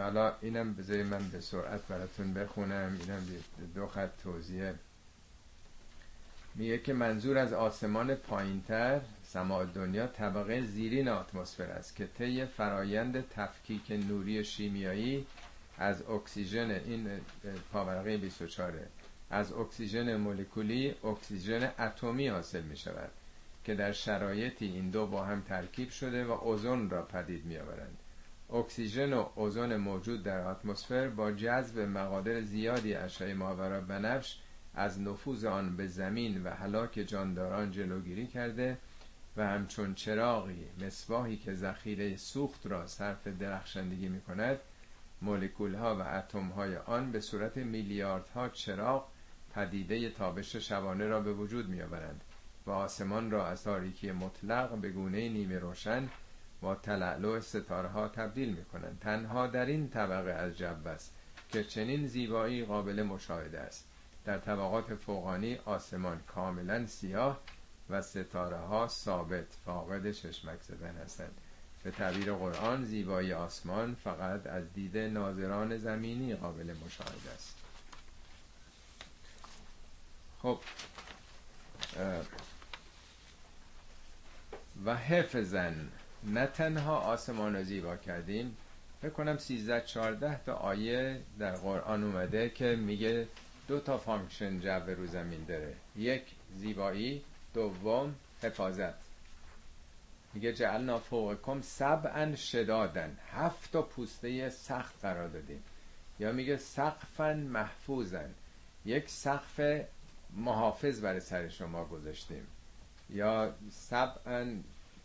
حالا 0.04 0.34
اینم 0.42 0.74
بذاری 0.74 1.04
من 1.04 1.30
به 1.30 1.42
سرعت 1.42 1.88
براتون 1.88 2.34
بخونم. 2.34 2.98
اینم 3.02 3.28
دو 3.76 3.88
خط 3.88 4.10
توضیح. 4.24 4.72
میگه 6.56 6.78
که 6.78 6.94
منظور 6.94 7.38
از 7.38 7.54
آسمان 7.54 8.16
پایینتر 8.16 9.02
سماع 9.24 9.66
دنیا 9.66 10.08
طبقه 10.08 10.62
زیرین 10.62 11.08
اتمسفر 11.08 11.64
است 11.64 11.96
که 11.96 12.08
طی 12.18 12.46
فرایند 12.46 13.30
تفکیک 13.30 13.92
نوری 13.92 14.44
شیمیایی 14.44 15.26
از 15.78 16.02
اکسیژن 16.10 16.72
این 16.72 17.10
پاورقی 17.74 18.18
24 18.18 18.74
از 19.32 19.54
اکسیژن 19.54 20.16
مولکولی 20.16 20.96
اکسیژن 21.04 21.72
اتمی 21.80 22.28
حاصل 22.28 22.62
می 22.62 22.78
شود 22.78 23.12
که 23.64 23.76
در 23.76 23.92
شرایطی 23.92 24.66
این 24.66 24.90
دو 24.90 25.08
با 25.08 25.24
هم 25.24 25.42
ترکیب 25.42 25.90
شده 25.90 26.26
و 26.26 26.32
اوزون 26.32 26.90
را 26.90 27.02
پدید 27.02 27.46
می 27.46 27.58
آورند. 27.58 27.98
اکسیژن 28.54 29.14
و 29.14 29.26
اوزون 29.36 29.78
موجود 29.78 30.24
در 30.24 30.48
اتمسفر 30.48 31.08
با 31.10 31.32
جذب 31.32 31.80
مقادیر 31.80 32.42
زیادی 32.42 32.94
اشعه 32.96 33.34
ماورا 33.34 33.82
بنفش 33.82 34.38
از 34.76 35.02
نفوذ 35.02 35.46
آن 35.46 35.78
به 35.78 35.88
زمین 35.88 36.44
و 36.44 36.50
هلاک 36.50 37.04
جانداران 37.08 37.72
جلوگیری 37.72 38.28
کرده 38.28 38.78
و 39.38 39.48
همچون 39.48 39.94
چراغی 39.94 40.66
مصباحی 40.86 41.38
که 41.38 41.54
ذخیره 41.54 42.18
سوخت 42.18 42.66
را 42.66 42.88
صرف 42.88 43.28
درخشندگی 43.28 44.10
می 44.10 44.22
کند 44.22 44.60
مولکول 45.22 45.76
ها 45.76 45.96
و 45.96 46.02
اتم 46.02 46.48
های 46.50 46.78
آن 46.78 47.12
به 47.12 47.20
صورت 47.20 47.58
میلیاردها 47.58 48.50
چراغ 48.50 49.08
پدیده 49.56 50.10
تابش 50.10 50.56
شبانه 50.56 51.08
را 51.08 51.22
به 51.22 51.34
وجود 51.34 51.70
می 51.70 51.82
آورند 51.82 52.22
و 52.66 52.72
آسمان 52.72 53.32
را 53.32 53.48
از 53.48 53.64
تاریکی 53.64 54.12
مطلق 54.12 54.78
به 54.78 54.90
گونه 54.90 55.30
نیمه 55.30 55.60
روشن 55.60 56.10
و 56.64 56.76
تلعلو 56.76 57.42
ستاره 57.42 57.90
ها 57.90 58.08
تبدیل 58.08 58.50
می 58.50 58.66
کنند 58.66 59.00
تنها 59.00 59.48
در 59.48 59.66
این 59.66 59.90
طبقه 59.90 60.32
از 60.32 60.58
جب 60.58 60.88
است 60.88 61.14
که 61.50 61.64
چنین 61.64 62.08
زیبایی 62.08 62.66
قابل 62.66 63.04
مشاهده 63.04 63.60
است. 63.60 63.88
در 64.26 64.38
طبقات 64.38 64.96
فوقانی 64.96 65.56
آسمان 65.56 66.20
کاملا 66.28 66.86
سیاه 66.86 67.40
و 67.90 68.02
ستاره 68.02 68.58
ها 68.58 68.88
ثابت 68.88 69.58
فاقد 69.66 70.12
چشمک 70.12 70.62
زدن 70.62 70.96
هستند. 70.96 71.42
به 71.84 71.92
تعبیر 71.92 72.34
قرآن 72.34 72.86
زیبایی 72.86 73.34
آسمان 73.34 73.96
فقط 73.96 74.48
از 74.48 74.74
دید 74.74 74.98
ناظران 74.98 75.78
زمینی 75.78 76.36
قابل 76.36 76.74
مشاهده 76.86 77.32
است. 77.36 77.56
خب 80.42 80.60
و 84.86 84.96
حفظا 84.96 85.90
نه 86.24 86.48
تنها 86.48 86.98
آسمان 86.98 87.56
رو 87.56 87.64
زیبا 87.64 87.98
کردیم 87.98 88.58
فکر 89.02 89.12
کنم 89.12 89.38
13 89.38 89.82
14 89.82 90.40
تا 90.46 90.54
آیه 90.54 91.22
در 91.40 91.52
قرآن 91.56 92.04
اومده 92.04 92.50
که 92.50 92.76
میگه 92.76 93.28
دو 93.68 93.80
تا 93.80 93.98
function 93.98 94.60
جو 94.60 94.70
رو 94.70 95.08
زمین 95.08 95.46
داره. 95.48 95.74
یک 95.96 96.24
زیبایی 96.56 97.24
دوم 97.54 98.16
حفاظت. 98.44 98.94
میگه 100.34 100.54
جعلنا 100.54 101.00
فوقکم 101.00 101.62
سبعا 101.62 102.36
شدادن 102.36 103.18
هفت 103.32 103.72
تا 103.72 103.82
پوسته 103.82 104.50
سخت 104.50 105.02
قرار 105.02 105.28
دادیم. 105.28 105.64
یا 106.20 106.32
میگه 106.32 106.58
سقفا 106.58 107.34
محفوظن 107.34 108.30
یک 108.86 109.10
سقف 109.10 109.60
محافظ 110.36 111.02
برای 111.02 111.20
سر 111.20 111.50
شما 111.50 111.86
گذاشتیم. 111.86 112.48
یا 113.10 113.56
سبعا 113.72 114.56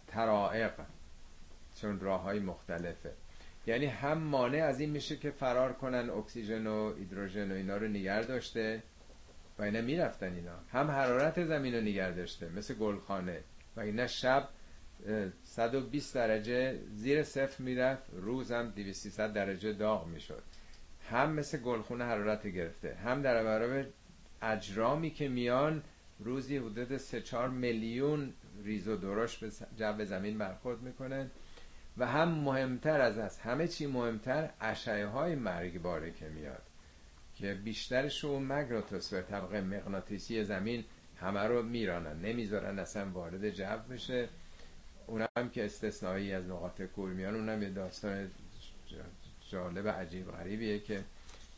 ترائق 0.08 0.72
چون 1.80 2.00
راه 2.00 2.22
های 2.22 2.38
مختلفه. 2.38 3.12
یعنی 3.66 3.86
هم 3.86 4.18
مانع 4.18 4.58
از 4.64 4.80
این 4.80 4.90
میشه 4.90 5.16
که 5.16 5.30
فرار 5.30 5.72
کنن 5.72 6.10
اکسیژن 6.10 6.66
و 6.66 6.94
هیدروژن 6.98 7.52
و 7.52 7.54
اینا 7.54 7.76
رو 7.76 7.88
نگر 7.88 8.22
داشته 8.22 8.82
و 9.58 9.62
اینا 9.62 9.80
می‌رفتن 9.80 10.34
اینا. 10.34 10.58
هم 10.72 10.90
حرارت 10.90 11.44
زمین 11.44 11.74
رو 11.74 11.80
نگر 11.80 12.10
داشته 12.10 12.48
مثل 12.48 12.74
گلخانه. 12.74 13.40
و 13.76 13.80
اینا 13.80 14.06
شب 14.06 14.48
120 15.44 16.14
درجه 16.14 16.78
زیر 16.94 17.22
صفر 17.22 17.62
می‌رفت 17.62 18.10
روز 18.12 18.52
هم 18.52 18.70
200 18.70 19.20
درجه 19.20 19.72
داغ 19.72 20.06
می‌شد. 20.06 20.42
هم 21.10 21.32
مثل 21.32 21.58
گلخونه 21.58 22.04
حرارت 22.04 22.46
گرفته 22.46 22.94
هم 22.94 23.22
در 23.22 23.44
برابر 23.44 23.86
اجرامی 24.42 25.10
که 25.10 25.28
میان 25.28 25.82
روزی 26.18 26.56
حدود 26.56 26.96
سه 26.96 27.20
چهار 27.20 27.48
میلیون 27.48 28.32
ریز 28.64 28.88
و 28.88 28.96
به 28.96 29.50
جو 29.78 30.04
زمین 30.04 30.38
برخورد 30.38 30.82
می‌کنن. 30.82 31.30
و 31.98 32.06
هم 32.06 32.28
مهمتر 32.28 33.00
از 33.00 33.18
از 33.18 33.38
همه 33.38 33.68
چی 33.68 33.86
مهمتر 33.86 34.50
اشعه 34.60 35.06
های 35.06 35.34
مرگباره 35.34 36.12
که 36.12 36.28
میاد 36.28 36.62
که 37.34 37.54
بیشترش 37.54 38.24
رو 38.24 38.40
مگناتوسفر 38.40 39.22
طبقه 39.22 39.60
مغناطیسی 39.60 40.44
زمین 40.44 40.84
همه 41.20 41.40
رو 41.40 41.62
میرانن. 41.62 42.20
نمی‌ذارن 42.20 42.78
اصلا 42.78 43.10
وارد 43.10 43.50
جو 43.50 43.78
بشه. 43.90 44.28
اونم 45.06 45.50
که 45.52 45.64
استثنایی 45.64 46.32
از 46.32 46.44
نقاط 46.44 46.82
کور 46.82 47.10
میان 47.10 47.34
اونم 47.34 47.62
یه 47.62 47.70
داستان 47.70 48.30
جالب 49.50 49.88
عجیب 49.88 50.30
غریبیه 50.30 50.78
که 50.78 51.04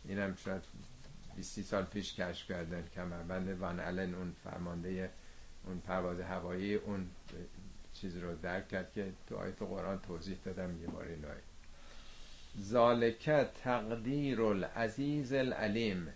اینم 0.05 0.35
شاید 0.35 0.63
20 1.39 1.63
سال 1.63 1.85
پیش 1.85 2.15
کشف 2.15 2.49
کردن 2.49 2.85
کمربند 2.95 3.61
وان 3.61 3.81
الن 3.81 4.15
اون 4.15 4.33
فرمانده 4.45 5.11
اون 5.67 5.81
پرواز 5.81 6.21
هوایی 6.21 6.75
اون 6.75 7.07
چیز 7.93 8.17
رو 8.17 8.35
درک 8.35 8.69
کرد 8.69 8.93
که 8.93 9.13
تو 9.27 9.37
آیت 9.37 9.63
قرآن 9.63 10.01
توضیح 10.01 10.37
دادم 10.45 10.83
یه 10.83 10.87
بار 10.87 11.05
اینایی 11.05 11.41
ذالک 12.61 13.31
تقدیر 13.65 14.43
العزیز 14.43 15.33
العلیم. 15.33 16.09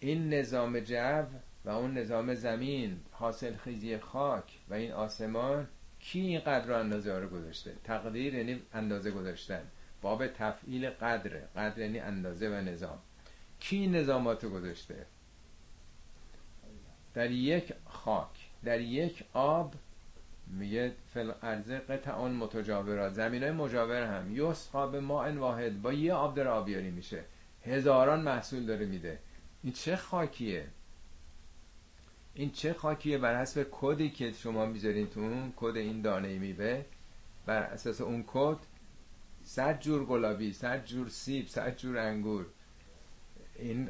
این 0.00 0.34
نظام 0.34 0.80
جو 0.80 1.24
و 1.64 1.70
اون 1.70 1.98
نظام 1.98 2.34
زمین 2.34 3.00
حاصل 3.10 3.56
خیزی 3.56 3.98
خاک 3.98 4.58
و 4.68 4.74
این 4.74 4.92
آسمان 4.92 5.68
کی 6.00 6.20
این 6.20 6.40
قدر 6.40 6.66
رو 6.66 6.76
اندازه 6.76 7.18
رو 7.18 7.28
گذاشته؟ 7.28 7.72
تقدیر 7.84 8.34
یعنی 8.34 8.62
اندازه 8.72 9.10
گذاشتن. 9.10 9.62
باب 10.02 10.26
تفعیل 10.26 10.90
قدره 10.90 11.48
قدر 11.56 11.78
یعنی 11.78 11.98
اندازه 11.98 12.48
و 12.48 12.52
نظام. 12.52 12.98
کی 13.62 13.76
این 13.76 13.96
نظامات 13.96 14.44
رو 14.44 14.50
گذاشته؟ 14.50 15.06
در 17.14 17.30
یک 17.30 17.72
خاک 17.84 18.48
در 18.64 18.80
یک 18.80 19.24
آب 19.32 19.74
میگه 20.46 20.92
فل 21.14 21.32
ارزه 21.42 21.78
قطع 21.78 22.26
متجاورات. 22.26 23.12
زمین 23.12 23.42
های 23.42 23.52
مجاور 23.52 24.02
هم. 24.02 24.36
یسقا 24.36 24.86
به 24.86 25.00
ما 25.00 25.32
واحد. 25.32 25.82
با 25.82 25.92
یه 25.92 26.14
آب 26.14 26.36
در 26.36 26.48
آبیاری 26.48 26.90
میشه. 26.90 27.24
هزاران 27.64 28.20
محصول 28.22 28.66
داره 28.66 28.86
میده. 28.86 29.18
این 29.62 29.72
چه 29.72 29.96
خاکیه؟ 29.96 30.66
این 32.34 32.50
چه 32.50 32.72
خاکیه 32.72 33.18
بر 33.18 33.40
حسب 33.40 33.66
کدی 33.70 34.10
که 34.10 34.32
شما 34.32 34.66
می‌ذارین 34.66 35.06
تو 35.06 35.20
اون؟ 35.20 35.52
کد 35.56 35.76
این 35.76 36.02
دانه 36.02 36.38
میوه. 36.38 36.84
بر 37.46 37.62
اساس 37.62 38.00
اون 38.00 38.24
کد 38.26 38.58
صد 39.44 39.80
جور 39.80 40.04
گلابی 40.04 40.52
صد 40.52 40.84
جور 40.84 41.08
سیب 41.08 41.48
صد 41.48 41.76
جور 41.76 41.98
انگور. 41.98 42.46
این 43.56 43.88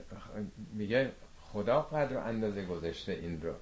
میگه 0.72 1.12
خدا 1.40 1.82
قدر 1.82 2.16
اندازه 2.16 2.64
گذاشته 2.64 3.12
این 3.12 3.42
رو. 3.42 3.54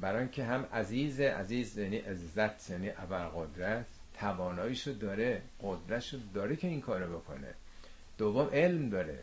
برای 0.00 0.28
که 0.28 0.44
هم 0.44 0.66
عزیز 0.72 1.20
عزیز 1.20 1.78
یعنی 1.78 1.96
عزت 1.96 2.70
یعنی 2.70 2.90
قدرت 3.34 3.86
تواناییشو 4.14 4.92
داره 4.92 5.42
قدرتشو 5.62 6.18
داره 6.34 6.56
که 6.56 6.68
این 6.68 6.80
کارو 6.80 7.18
بکنه. 7.18 7.54
دوم 8.18 8.48
علم 8.52 8.88
داره. 8.88 9.22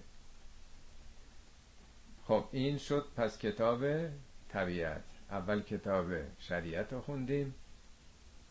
خب 2.28 2.46
این 2.52 2.78
شد 2.78 3.06
پس 3.18 3.38
کتاب 3.38 3.86
طبیعت. 4.50 5.04
اول 5.32 5.62
کتاب 5.62 6.06
شریعت 6.40 6.94
رو 6.94 7.02
خوندیم. 7.02 7.56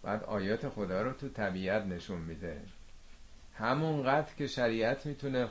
بعد 0.03 0.25
آیات 0.25 0.68
خدا 0.68 1.03
رو 1.03 1.12
تو 1.12 1.29
طبیعت 1.29 1.87
نشون 1.87 2.18
میده. 2.18 2.61
همونقدر 3.55 4.35
که 4.35 4.47
شریعت 4.47 5.07
می‌تونه 5.07 5.49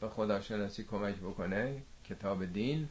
به 0.00 0.08
خداشناسی 0.08 0.84
کمک 0.84 1.14
بکنه 1.14 1.82
کتاب 2.04 2.44
دین 2.44 2.88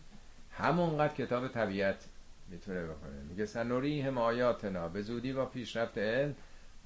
همونقدر 0.52 1.14
کتاب 1.14 1.48
طبیعت 1.48 2.06
می‌تونه 2.50 2.84
بکنه. 2.84 3.22
میگه 3.30 3.46
سنوری 3.46 4.02
هم 4.02 4.18
آیاتنا 4.18 4.90
به 4.90 5.02
زودی 5.02 5.34
با 5.34 5.46
پیشرفت 5.46 5.98
علم 5.98 6.36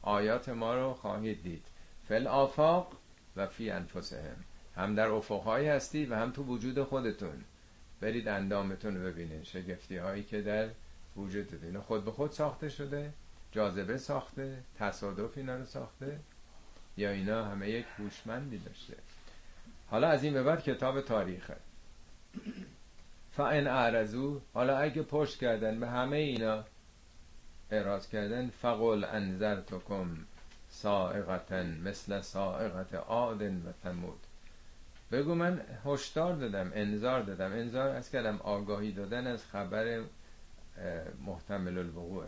آیات 0.02 0.50
ما 0.50 0.76
رو 0.76 0.94
خواهید 0.94 1.44
دید. 1.44 1.66
فل 2.08 2.28
آفاق 2.28 2.94
و 3.36 3.48
فی 3.48 3.70
انفسهم. 3.70 4.36
هم 4.76 4.96
در 4.96 5.08
افقهایی 5.08 5.68
هستی 5.68 6.06
و 6.06 6.16
هم 6.16 6.32
تو 6.32 6.44
وجود 6.44 6.84
خودتون. 6.84 7.44
برید 8.02 8.28
اندامتون 8.28 8.98
رو 8.98 9.04
ببینید. 9.04 9.44
شگفتی 9.44 9.98
هایی 9.98 10.24
که 10.24 10.42
در 10.42 10.70
وجود 11.16 11.62
دید. 11.62 11.80
خود 11.80 12.06
به 12.06 12.12
خود 12.12 12.32
ساخته 12.32 12.70
شده 12.70 13.14
جاذبه 13.52 13.98
ساخته 13.98 14.58
تصادف 14.80 15.38
اینا 15.38 15.56
رو 15.56 15.66
ساخته 15.66 16.20
یا 16.98 17.10
اینا 17.10 17.46
همه 17.46 17.70
یک 17.70 17.86
هوشمندی 17.98 18.58
داشته. 18.58 18.94
حالا 19.90 20.08
از 20.08 20.24
این 20.24 20.34
به 20.34 20.44
بعد 20.44 20.64
کتاب 20.64 21.02
تاریخه. 21.02 21.56
فان 23.32 23.68
اعرضو 23.68 24.42
حالا 24.54 24.78
اگه 24.78 25.02
پشت 25.04 25.40
کردن 25.40 25.80
به 25.80 25.88
همه 25.88 26.18
اینا 26.18 26.64
اعراض 27.72 28.08
کردن 28.08 28.50
فقل 28.50 29.04
انذرتکم 29.04 30.18
سائقتن 30.70 31.78
مثل 31.84 32.22
سائقت 32.22 32.94
عاد 32.94 33.42
و 33.42 33.72
ثمود. 33.84 34.20
بگو 35.12 35.36
من 35.36 35.62
هشدار 35.86 36.36
دادم 36.36 36.72
انذار 36.76 37.22
دادم. 37.22 37.52
انذار 37.52 37.90
از 37.90 38.12
کردم 38.12 38.38
آگاهی 38.38 38.92
دادن 38.92 39.28
از 39.28 39.46
خبر 39.46 40.02
محتمل 41.26 41.78
الوقوع. 41.78 42.26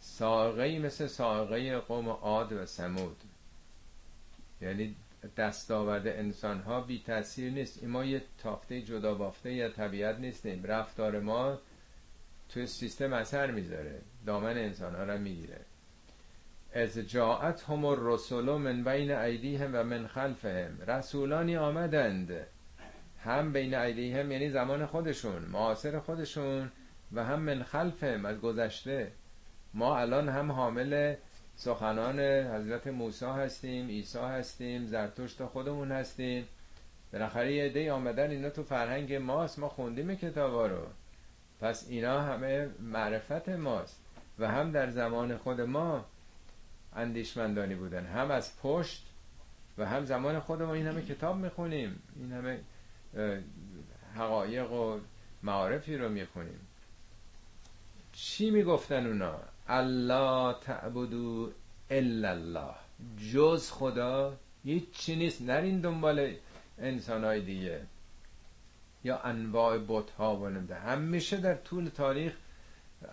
سائقه 0.00 0.78
مثل 0.78 1.06
سائقه 1.06 1.78
قوم 1.78 2.08
عاد 2.08 2.52
و 2.52 2.66
سمود 2.66 3.16
یعنی 4.60 4.96
دستاورد 5.36 6.06
انسان 6.06 6.60
ها 6.60 6.80
بی 6.80 7.02
تاثیر 7.06 7.52
نیست. 7.52 7.84
ما 7.84 8.04
یه 8.04 8.22
تاخته 8.38 8.82
جدا 8.82 9.14
بافته 9.14 9.52
یا 9.52 9.68
طبیعت 9.68 10.18
نیستیم. 10.18 10.64
رفتار 10.64 11.20
ما 11.20 11.58
توی 12.48 12.66
سیستم 12.66 13.12
اثر 13.12 13.50
می‌ذاره. 13.50 14.00
دامن 14.26 14.58
انسان 14.58 14.94
ها 14.94 15.04
را 15.04 15.16
می‌گیره. 15.16 15.60
از 16.72 16.98
جاعت 16.98 17.62
هم 17.62 17.84
الرسول 17.84 18.44
من 18.44 18.84
بین 18.84 19.10
هم 19.56 19.70
و 19.74 19.84
من 19.84 20.06
خلفهم. 20.06 20.80
رسولانی 20.86 21.56
آمدند. 21.56 22.46
هم 23.24 23.52
بین 23.52 23.74
هم 23.74 24.32
یعنی 24.32 24.50
زمان 24.50 24.86
خودشون 24.86 25.42
معاصر 25.42 25.98
خودشون 25.98 26.70
و 27.12 27.24
هم 27.24 27.40
من 27.40 27.62
خلفهم 27.62 28.26
از 28.26 28.40
گذشته. 28.40 29.12
ما 29.74 29.98
الان 29.98 30.28
هم 30.28 30.52
حامل 30.52 31.14
سخنان 31.60 32.20
حضرت 32.20 32.86
موسی 32.86 33.24
هستیم 33.24 33.88
عیسی 33.88 34.18
هستیم 34.18 34.86
زرتشت 34.86 35.44
خودمون 35.44 35.92
هستیم. 35.92 36.48
بالاخره 37.12 37.52
یه 37.54 37.64
عده 37.64 37.92
آمدن 37.92 38.30
اینا 38.30 38.50
تو 38.50 38.62
فرهنگ 38.62 39.14
ماست. 39.14 39.58
ما 39.58 39.68
خوندیم 39.68 40.14
کتابا 40.14 40.66
رو. 40.66 40.86
پس 41.60 41.86
اینا 41.88 42.22
همه 42.22 42.68
معرفت 42.80 43.48
ماست 43.48 44.00
و 44.38 44.48
هم 44.48 44.72
در 44.72 44.90
زمان 44.90 45.36
خود 45.36 45.60
ما 45.60 46.04
اندیشمندانی 46.96 47.74
بودن. 47.74 48.06
هم 48.06 48.30
از 48.30 48.58
پشت 48.62 49.06
و 49.78 49.86
هم 49.86 50.04
زمان 50.04 50.40
خود 50.40 50.62
ما. 50.62 50.74
این 50.74 50.86
همه 50.86 51.02
کتاب 51.02 51.36
می‌خونیم. 51.36 52.02
این 52.16 52.32
همه 52.32 52.60
حقایق 54.16 54.72
و 54.72 55.00
معارفی 55.42 55.96
رو 55.96 56.08
می‌خونیم. 56.08 56.60
چی 58.12 58.50
می‌گفتن 58.50 59.06
اونا؟ 59.06 59.40
الله 59.68 60.54
تعبدو 60.60 61.50
الا 61.90 62.30
الله 62.30 62.74
جز 63.32 63.70
خدا 63.70 64.36
هیچ 64.64 64.90
چی 64.90 65.16
نیست 65.16 65.42
نرین 65.42 65.80
دنبال 65.80 66.34
انسان 66.78 67.24
های 67.24 67.40
دیگه 67.40 67.80
یا 69.04 69.18
انواع 69.18 69.78
بت 69.88 70.10
ها 70.10 70.36
و 70.36 70.74
همیشه 70.74 71.36
در 71.36 71.54
طول 71.54 71.88
تاریخ 71.88 72.32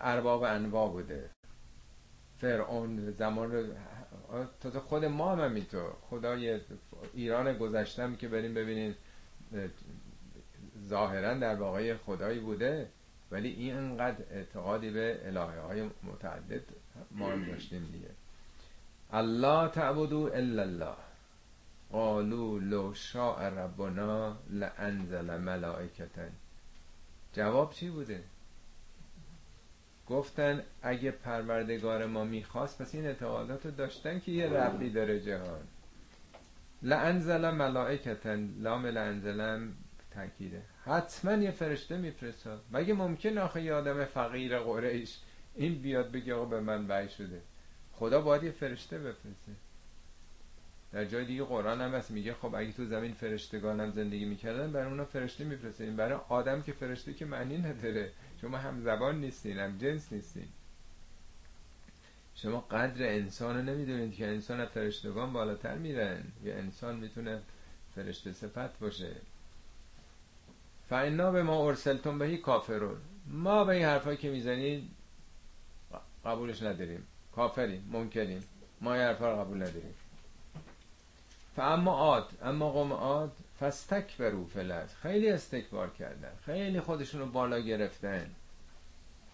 ارباب 0.00 0.42
انواع 0.42 0.88
بوده 0.90 1.30
فرعون 2.38 3.10
زمان 3.10 3.72
تازه 4.60 4.80
خود 4.80 5.04
ما 5.04 5.32
هم 5.32 5.40
همینطور 5.40 5.92
خدای 6.10 6.60
ایران 7.14 7.58
گذشتم 7.58 8.16
که 8.16 8.28
بریم 8.28 8.54
ببینین 8.54 8.94
ظاهرا 10.88 11.34
در 11.34 11.54
واقع 11.54 11.96
خدایی 11.96 12.40
بوده 12.40 12.88
ولی 13.30 13.48
این 13.48 13.76
انقدر 13.76 14.24
اعتقادی 14.30 14.90
به 14.90 15.20
الهه 15.24 15.60
های 15.60 15.90
متعدد 16.02 16.62
ما 17.10 17.30
هم 17.32 17.44
داشتیم 17.44 17.88
دیگه. 17.92 18.10
الله 19.12 19.68
تعبدو 19.68 20.30
الا 20.34 20.62
الله. 20.62 20.96
قالو 21.92 22.58
لو 22.58 22.94
شاء 22.94 23.48
ربنا 23.48 24.36
لانزل 24.50 25.36
ملائکتا 25.36 26.22
جواب 27.32 27.72
چی 27.72 27.90
بوده؟ 27.90 28.24
گفتن 30.08 30.62
اگه 30.82 31.10
پروردگار 31.10 32.06
ما 32.06 32.24
می‌خواست 32.24 32.82
پس 32.82 32.94
این 32.94 33.06
اعتقادات 33.06 33.66
رو 33.66 33.70
داشتن 33.70 34.20
که 34.20 34.32
یه 34.32 34.46
ربی 34.46 34.90
داره 34.90 35.20
جهان. 35.20 35.60
لانزل 36.82 37.50
ملائکتن. 37.50 38.54
لام 38.58 38.86
لانزلم 38.86 39.74
تاکیده. 40.16 40.62
حتما 40.84 41.32
یه 41.32 41.50
فرشته 41.50 41.96
میفرستاد 41.96 42.62
مگه 42.72 42.94
ممکن 42.94 43.38
آخه 43.38 43.62
یه 43.62 43.74
آدم 43.74 44.04
فقیر 44.04 44.58
قریش 44.58 45.18
این 45.54 45.82
بیاد 45.82 46.12
بگه 46.12 46.34
آقا 46.34 46.44
به 46.44 46.60
من 46.60 46.86
وحی 46.88 47.08
شده؟ 47.08 47.40
خدا 47.92 48.20
باید 48.20 48.42
یه 48.42 48.50
فرشته 48.50 48.98
بفرسته. 48.98 49.52
در 50.92 51.04
جای 51.04 51.24
دیگه 51.24 51.44
قرآن 51.44 51.80
هم 51.80 51.94
هست 51.94 52.10
میگه 52.10 52.34
خب 52.34 52.54
اگه 52.54 52.72
تو 52.72 52.84
زمین 52.84 53.12
فرشتگانم 53.12 53.90
زندگی 53.90 54.24
می‌کردن 54.24 54.72
برای 54.72 54.86
اونا 54.86 55.04
فرشته 55.04 55.44
میفرستین 55.44 55.96
برای 55.96 56.18
آدم 56.28 56.62
که 56.62 56.72
فرشته 56.72 57.14
که 57.14 57.24
معنی 57.24 57.58
نداره. 57.58 58.12
شما 58.40 58.56
هم 58.58 58.80
زبان 58.80 59.20
نیستین 59.20 59.58
هم 59.58 59.78
جنس 59.78 60.12
نیستین. 60.12 60.48
شما 62.34 62.60
قدر 62.60 63.06
انسان 63.06 63.56
رو 63.56 63.62
نمی‌دونید 63.62 64.14
که 64.14 64.26
انسان 64.26 64.60
از 64.60 64.68
فرشتگان 64.68 65.32
بالاتر 65.32 65.74
میرن. 65.74 66.22
یا 66.44 66.54
انسان 66.54 66.96
می‌تونه 66.96 67.40
فرشته 67.94 68.32
صفت 68.32 68.78
باشه. 68.78 69.16
فعنا 70.88 71.30
به 71.30 71.42
ما 71.42 71.66
ارسلتون 71.66 72.18
بهی 72.18 72.36
کافرون. 72.36 72.96
ما 73.26 73.64
به 73.64 73.72
این 73.74 73.84
حرفایی 73.84 74.16
که 74.16 74.30
می‌زنید 74.30 74.90
قبولش 76.24 76.62
نداریم. 76.62 77.06
کافریم 77.36 77.88
منکریم. 77.92 78.44
ما 78.80 78.94
این 78.94 79.02
حرفا 79.02 79.32
رو 79.32 79.40
قبول 79.40 79.56
نداریم. 79.56 79.94
فاما 81.56 81.92
عاد 81.92 82.28
اما 82.42 82.70
قوم 82.70 82.92
عاد 82.92 83.32
فستکبرو 83.60 84.46
فلت 84.46 84.94
خیلی 85.02 85.28
استکبار 85.30 85.90
کردن. 85.90 86.32
خیلی 86.46 86.80
خودشون 86.80 87.20
رو 87.20 87.26
بالا 87.26 87.58
گرفتن. 87.58 88.30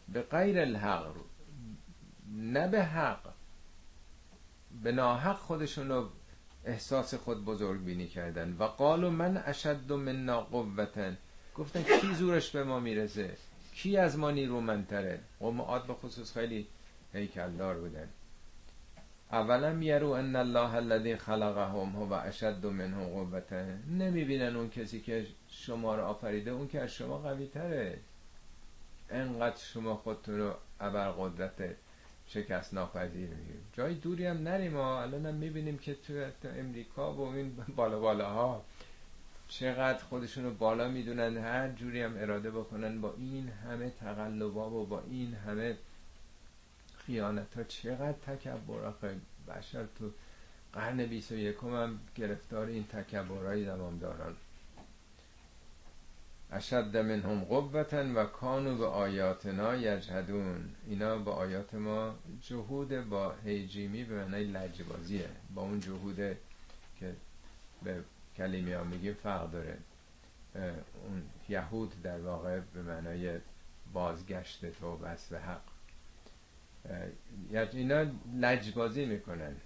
به 0.09 0.23
غیر 0.23 0.61
الحق 0.61 1.07
نه 2.37 2.69
به 2.69 2.83
حق. 2.83 3.33
به 4.83 4.93
ناحق 4.93 5.37
خودشون 5.37 5.89
رو 5.89 6.09
احساس 6.65 7.15
خود 7.15 7.45
بزرگ 7.45 7.85
بینی 7.85 8.09
کردن. 8.09 8.57
و 8.59 8.65
قالو 8.65 9.11
من 9.11 9.43
اشد 9.47 9.93
من 9.93 10.41
قوتن 10.41 11.17
گفتن 11.57 11.83
کی 11.83 12.15
زورش 12.15 12.51
به 12.51 12.65
ما 12.65 12.81
می‌رسه؟ 12.81 13.37
کی 13.75 13.97
از 13.97 14.19
ما 14.19 14.31
نیرومندتره 14.31 15.21
قوم 15.41 15.61
عاد 15.61 15.87
به 15.87 15.95
خصوص 15.95 16.33
خیلی 16.33 16.67
هیکلدار 17.13 17.79
بودن. 17.79 18.09
اولا 19.33 19.73
یرو 19.73 20.11
ان 20.11 20.37
الله 20.37 20.75
الذي 20.75 21.17
خلقهم 21.17 21.97
هو 21.97 22.13
اشد 22.13 22.67
منهم 22.67 23.05
قوتا 23.05 23.65
نمی‌بینن 23.91 24.57
اون 24.57 24.71
کسی 24.71 25.01
که 25.01 25.27
شما 25.49 25.95
رو 25.95 26.03
آفریده 26.05 26.51
اون 26.51 26.69
که 26.69 26.81
از 26.81 26.91
شما 26.91 27.19
قوی 27.19 27.47
تره 27.47 27.99
انقدر 29.11 29.57
شما 29.57 29.97
خودتون 29.97 30.39
رو 30.39 30.55
ابر 30.81 31.11
قدرت 31.11 31.77
شکست 32.27 32.75
ناپذیر 32.75 33.29
میگیم 33.29 33.69
جای 33.73 33.95
دوری 33.95 34.27
هم 34.27 34.39
نریم 34.39 34.77
ها. 34.77 35.03
الان 35.03 35.27
هم 35.27 35.35
می‌بینیم 35.35 35.79
که 35.79 35.95
تو 35.95 36.49
امریکا 36.59 37.15
و 37.15 37.21
این 37.21 37.57
بالا 37.77 38.01
بالا 38.01 38.31
ها 38.31 38.65
چقدر 39.59 40.05
خودشون 40.05 40.45
رو 40.45 40.55
بالا 40.55 40.89
می‌دونن 40.89 41.37
هر 41.37 41.69
جوری 41.69 42.03
هم 42.03 42.15
اراده 42.17 42.51
بکنن 42.51 43.01
با 43.01 43.15
این 43.19 43.49
همه 43.49 43.91
تقلبا 43.91 44.71
و 44.71 44.87
با 44.87 45.03
این 45.11 45.35
همه 45.35 45.77
خیانت 47.07 47.57
ها 47.57 47.63
چقدر 47.63 48.13
تکبر. 48.13 48.85
آخه 48.85 49.17
بشر 49.49 49.85
تو 49.99 50.11
قرن 50.73 51.07
21 51.07 51.57
هم 51.63 52.01
گرفتار 52.15 52.67
این 52.67 52.85
تکبرهای 52.85 53.65
زمان 53.65 53.99
دارن. 53.99 54.35
اشد 56.53 56.97
منهم 56.97 57.45
قوتا 57.45 58.05
و 58.15 58.25
کانو 58.25 58.77
به 58.77 58.87
آیاتنا 58.87 59.77
یجهدون 59.77 60.71
اینا 60.87 61.19
با 61.19 61.33
آیات 61.33 61.75
ما 61.75 62.15
جهود 62.43 63.09
با 63.09 63.35
هیجیمی 63.45 64.05
به 64.05 64.25
معنی 64.25 64.45
لجبازیه. 64.45 65.29
با 65.55 65.63
اون 65.63 65.81
جهود 65.81 66.17
که 67.01 67.15
به 67.83 68.05
کلیمی 68.37 68.73
ها 68.73 68.85
میگیم 68.85 69.15
فرق 69.15 69.51
داره. 69.51 69.79
اون 70.55 71.23
یهود 71.49 72.03
در 72.03 72.21
واقع 72.21 72.61
به 72.61 72.83
معنای 72.83 73.39
بازگشت 73.93 74.67
تو 74.81 74.97
بس 74.97 75.27
به 75.29 75.41
حق. 75.41 75.63
اینا 77.73 78.07
لجبازی 78.41 79.05
می‌کنن. 79.05 79.57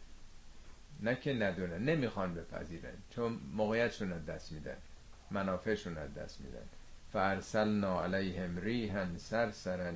نه 1.03 1.15
که 1.17 1.35
ندونن 1.35 1.85
نمی‌خوان 1.85 2.35
بپذیرن. 2.35 2.95
چون 3.11 3.41
موقعیتشون 3.55 4.13
از 4.13 4.27
دست 4.27 4.53
میدن 4.53 4.77
منافعشون 5.31 5.99
از 5.99 6.15
دست 6.15 6.41
میدن. 6.41 6.67
فارسلنا 7.13 8.05
علیهم 8.05 8.59
ریحا 8.59 9.07
سرسرا 9.19 9.93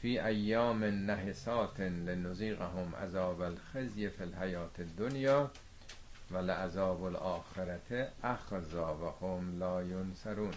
فی 0.00 0.18
ایام 0.18 0.84
نحسات 0.84 1.80
لنذیقهم 1.80 2.94
عذاب 2.94 3.40
الخزی 3.40 4.08
فی 4.08 4.22
الحیات 4.22 4.80
الدنیا. 4.80 5.50
و 6.30 6.38
لعذاب 6.38 7.02
الاخرت 7.02 8.12
اخزا 8.22 8.96
و 8.96 9.26
هم 9.26 9.58
لا 9.58 9.82
ینصرون. 9.82 10.54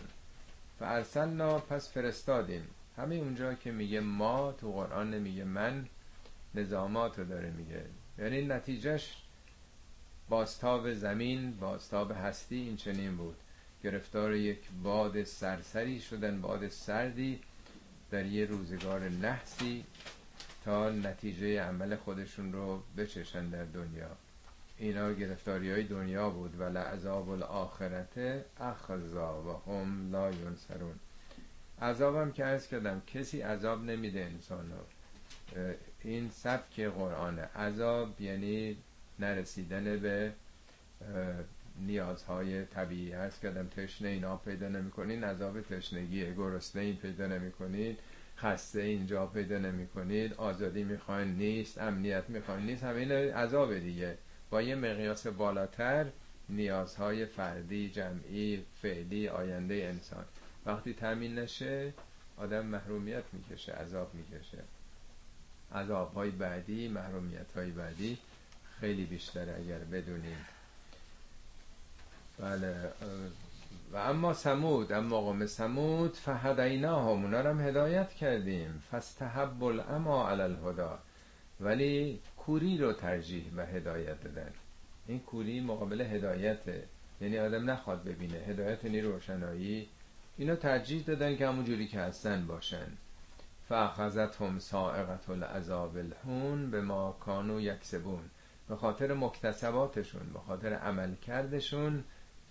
فارسلنا 0.80 1.60
پس 1.60 1.92
فرستادیم. 1.92 2.68
همه 2.98 3.16
اونجا 3.16 3.54
که 3.54 3.72
میگه 3.72 4.00
ما 4.00 4.52
تو 4.52 4.72
قرآن 4.72 5.12
نمیگه 5.12 5.44
من 5.44 5.86
نظامات 6.56 7.20
رو 7.20 7.26
داره 7.26 7.50
میگه. 7.52 7.86
یعنی 8.20 8.42
نتیجهش 8.46 9.16
باستاب 10.30 10.94
زمین 10.94 11.58
باستاب 11.58 12.12
هستی 12.12 12.56
این 12.56 12.78
چنین 12.78 13.18
بود. 13.18 13.38
گرفتار 13.84 14.34
یک 14.34 14.60
باد 14.84 15.24
سرسری 15.24 16.00
شدن 16.00 16.42
باد 16.42 16.68
سردی 16.70 17.40
در 18.12 18.26
یه 18.26 18.46
روزگار 18.46 19.10
نحسی 19.10 19.86
تا 20.66 20.90
نتیجه 20.90 21.62
عمل 21.62 21.96
خودشون 21.96 22.54
رو 22.54 22.84
بچشن 22.98 23.50
در 23.50 23.64
دنیا. 23.64 24.10
اینا 24.78 25.14
گرفتاری 25.14 25.72
های 25.72 25.84
دنیا 25.84 26.30
بود 26.30 26.60
و 26.60 26.64
لعذاب 26.64 27.30
الاخرت 27.30 28.44
اخزا 28.60 29.44
و 29.44 29.72
هم 29.72 30.12
لا 30.12 30.32
ینصرون. 30.32 30.96
عذابم 31.82 32.32
که 32.32 32.46
ارز 32.46 32.68
کردم 32.68 33.02
کسی 33.08 33.42
عذاب 33.42 33.84
نمیده 33.84 34.20
انسان 34.20 34.72
رو 34.72 34.78
این 36.04 36.30
سبک 36.30 36.80
قرآنه. 36.80 37.42
عذاب 37.42 38.22
یعنی 38.22 38.78
نرسیدن 39.20 39.98
به 39.98 40.32
نیازهای 41.80 42.66
طبیعی. 42.66 43.12
هست 43.12 43.42
کردم 43.42 43.68
تشنه 43.68 44.08
اینا 44.10 44.38
پیدا 44.38 44.68
نمی‌کنین 44.68 45.24
عذاب 45.24 45.62
تشنگیه. 45.62 46.34
گرسنه 46.34 46.82
این 46.82 46.96
پیدا 46.96 47.28
نمی‌کنید 47.28 48.00
خسته 48.38 48.82
اینجا 48.82 49.26
پیدا 49.26 49.58
نمی‌کنید 49.58 50.34
آزادی 50.34 50.84
می‌خواین 50.84 51.28
نیست 51.28 51.78
امنیت 51.78 52.24
می‌خواین 52.30 52.66
نیست 52.66 52.84
همه 52.84 53.00
این 53.00 53.12
عذاب 53.12 53.80
دیگه. 53.80 54.18
با 54.50 54.62
یه 54.62 54.76
مقیاس 54.76 55.28
بالاتر 55.28 56.06
نیازهای 56.50 57.26
فردی 57.26 57.90
جمعی 57.90 58.66
فعلی 58.82 59.28
آینده 59.28 59.74
انسان. 59.74 60.26
وقتی 60.66 60.94
تامین 60.94 61.40
نشه 61.40 61.94
آدم 62.38 62.66
محرومیت 62.66 63.24
می‌کشه 63.34 63.74
عذاب 63.74 64.14
می‌کشه. 64.14 64.64
عذاب 65.76 66.14
های 66.14 66.32
بعدی 66.32 66.88
محرومیت 66.88 67.52
های 67.56 67.72
بعدی 67.72 68.18
خیلی 68.80 69.06
بیشتره 69.06 69.56
اگر 69.58 69.80
بدونیم. 69.80 70.46
بله 72.40 72.92
و 73.94 73.98
اما 73.98 74.34
سمود 74.34 74.92
اما 74.92 75.22
قوم 75.22 75.46
سمود 75.46 76.14
فهدینا 76.14 77.02
هم 77.02 77.24
اونا 77.24 77.40
هم 77.40 77.62
هدایت 77.62 78.14
کردیم. 78.14 78.84
فستحب 78.92 79.64
الاما 79.64 80.30
علی 80.30 80.42
الهدا 80.42 81.00
ولی 81.60 82.20
کوری 82.48 82.78
رو 82.78 82.94
ترجیح 82.94 83.52
و 83.56 83.66
هدایت 83.66 84.24
دادن. 84.24 84.52
این 85.08 85.20
کوری 85.20 85.62
مقابل 85.62 86.02
هدایته. 86.02 86.84
یعنی 87.22 87.40
آدم 87.40 87.70
نخواد 87.70 88.04
ببینه. 88.04 88.38
هدایت 88.38 88.84
یعنی 88.84 89.02
روشنایی. 89.02 89.90
اینا 90.38 90.56
ترجیح 90.56 91.04
دادن 91.04 91.36
که 91.36 91.48
همون 91.48 91.66
جوری 91.66 91.88
که 91.88 92.00
هستن 92.00 92.48
باشن. 92.48 92.88
فاخذت 93.70 94.42
هم 94.42 94.60
سائقت 94.60 95.30
العذاب 95.30 95.98
الهون 95.98 96.72
به 96.72 96.82
ما 96.82 97.12
کانو 97.12 97.62
یکسبون. 97.62 98.24
به 98.70 98.76
خاطر 98.76 99.14
مکتسباتشون 99.14 100.34
به 100.34 100.40
خاطر 100.40 100.74
عمل 100.74 101.16
کردشون 101.16 102.04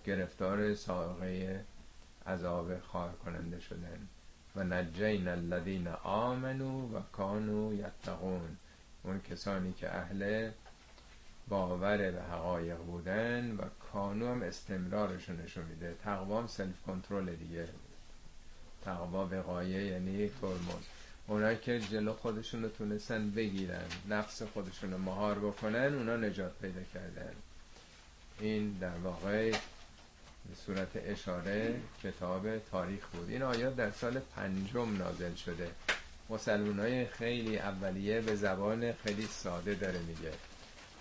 گرفتار 0.05 0.73
سائقه 0.73 1.63
عذاب 2.27 2.79
خواهر 2.79 3.13
کننده 3.13 3.59
شدن. 3.59 4.07
و 4.55 4.63
نجین 4.63 5.27
الذین 5.27 5.87
آمنو 6.03 6.97
و 6.97 7.01
کانو 7.11 7.73
یتقون. 7.73 8.57
اون 9.03 9.21
کسانی 9.21 9.73
که 9.73 9.95
اهل 9.95 10.51
باور 11.47 11.97
به 12.11 12.21
حقایق 12.21 12.77
بودن 12.77 13.55
و 13.55 13.61
کانو 13.93 14.31
هم 14.31 14.41
استمرارشون 14.41 15.41
نشون 15.41 15.63
میده. 15.65 15.95
تقوام 16.03 16.47
سلف 16.47 16.81
کنترل 16.87 17.35
دیگه. 17.35 17.67
تقوا 18.85 19.27
وقایه 19.27 19.83
یعنی 19.85 20.29
ترمز. 20.41 20.83
اونایی 21.27 21.57
که 21.57 21.79
جلو 21.79 22.13
خودشون 22.13 22.63
رو 22.63 22.69
تونستن 22.69 23.31
بگیرن 23.31 23.85
نفس 24.09 24.41
خودشون 24.43 24.91
رو 24.91 24.97
مهار 24.97 25.39
بکنن 25.39 25.93
اونا 25.95 26.17
نجات 26.17 26.51
پیدا 26.61 26.81
کردن. 26.93 27.31
این 28.39 28.77
در 28.81 28.97
واقع 29.03 29.51
به 30.49 30.55
صورت 30.65 30.89
اشاره 30.95 31.75
کتاب 32.03 32.59
تاریخ 32.59 33.07
بود. 33.07 33.29
این 33.29 33.43
آیات 33.43 33.75
در 33.75 33.91
سال 33.91 34.19
پنجم 34.19 34.97
نازل 34.97 35.35
شده. 35.35 35.71
مسلمان 36.29 36.79
های 36.79 37.05
خیلی 37.05 37.57
اولیه 37.57 38.21
به 38.21 38.35
زبان 38.35 38.93
خیلی 38.93 39.25
ساده 39.27 39.75
داره 39.75 39.99
میگه. 39.99 40.31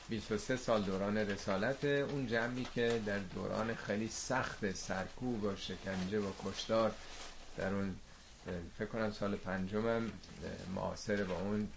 23 0.09 0.57
سال 0.57 0.83
دوران 0.83 1.17
رسالت 1.17 1.85
اون 1.85 2.27
جمعی 2.27 2.67
که 2.75 3.01
در 3.07 3.19
دوران 3.19 3.75
خیلی 3.75 4.09
سخت 4.09 4.73
سرکوب 4.75 5.45
و 5.45 5.57
شکنجه 5.57 6.19
و 6.21 6.31
کشدار 6.45 6.93
در 7.57 7.75
اون 7.75 7.97
فکر 8.79 8.87
کنم 8.89 9.11
سال 9.13 9.37
پنجمم 9.37 10.11
معاصر 10.75 11.25
با 11.25 11.41
اون 11.41 11.69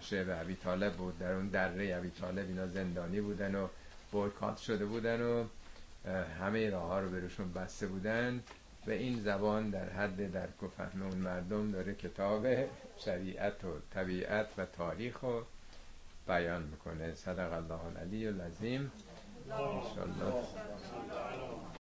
شعب 0.00 0.30
عبی 0.30 0.54
طالب 0.54 0.92
بود. 0.92 1.18
در 1.18 1.32
اون 1.32 1.48
دره 1.48 1.96
عبی 1.96 2.10
طالب 2.10 2.48
اینا 2.48 2.66
زندانی 2.66 3.20
بودن 3.20 3.54
و 3.54 3.68
بایکات 4.12 4.58
شده 4.58 4.84
بودن 4.84 5.22
و 5.22 5.44
همه 6.40 6.70
راه 6.70 6.88
ها 6.88 7.00
رو 7.00 7.10
برشون 7.10 7.52
بسته 7.52 7.86
بودن. 7.86 8.42
و 8.86 8.90
این 8.90 9.20
زبان 9.20 9.70
در 9.70 9.88
حد 9.88 10.32
درک 10.32 10.62
و 10.62 10.68
فهم 10.68 11.02
اون 11.02 11.18
مردم 11.18 11.70
داره 11.70 11.94
کتاب 11.94 12.46
شریعت 12.98 13.64
و 13.64 13.68
طبیعت 13.94 14.46
و 14.58 14.66
تاریخ 14.66 15.20
رو 15.20 15.42
بیان 16.28 16.62
می‌کنه. 16.62 17.14
صدق 17.14 17.52
الله 17.52 17.84
العلی 17.84 18.26
العظیم. 18.26 18.92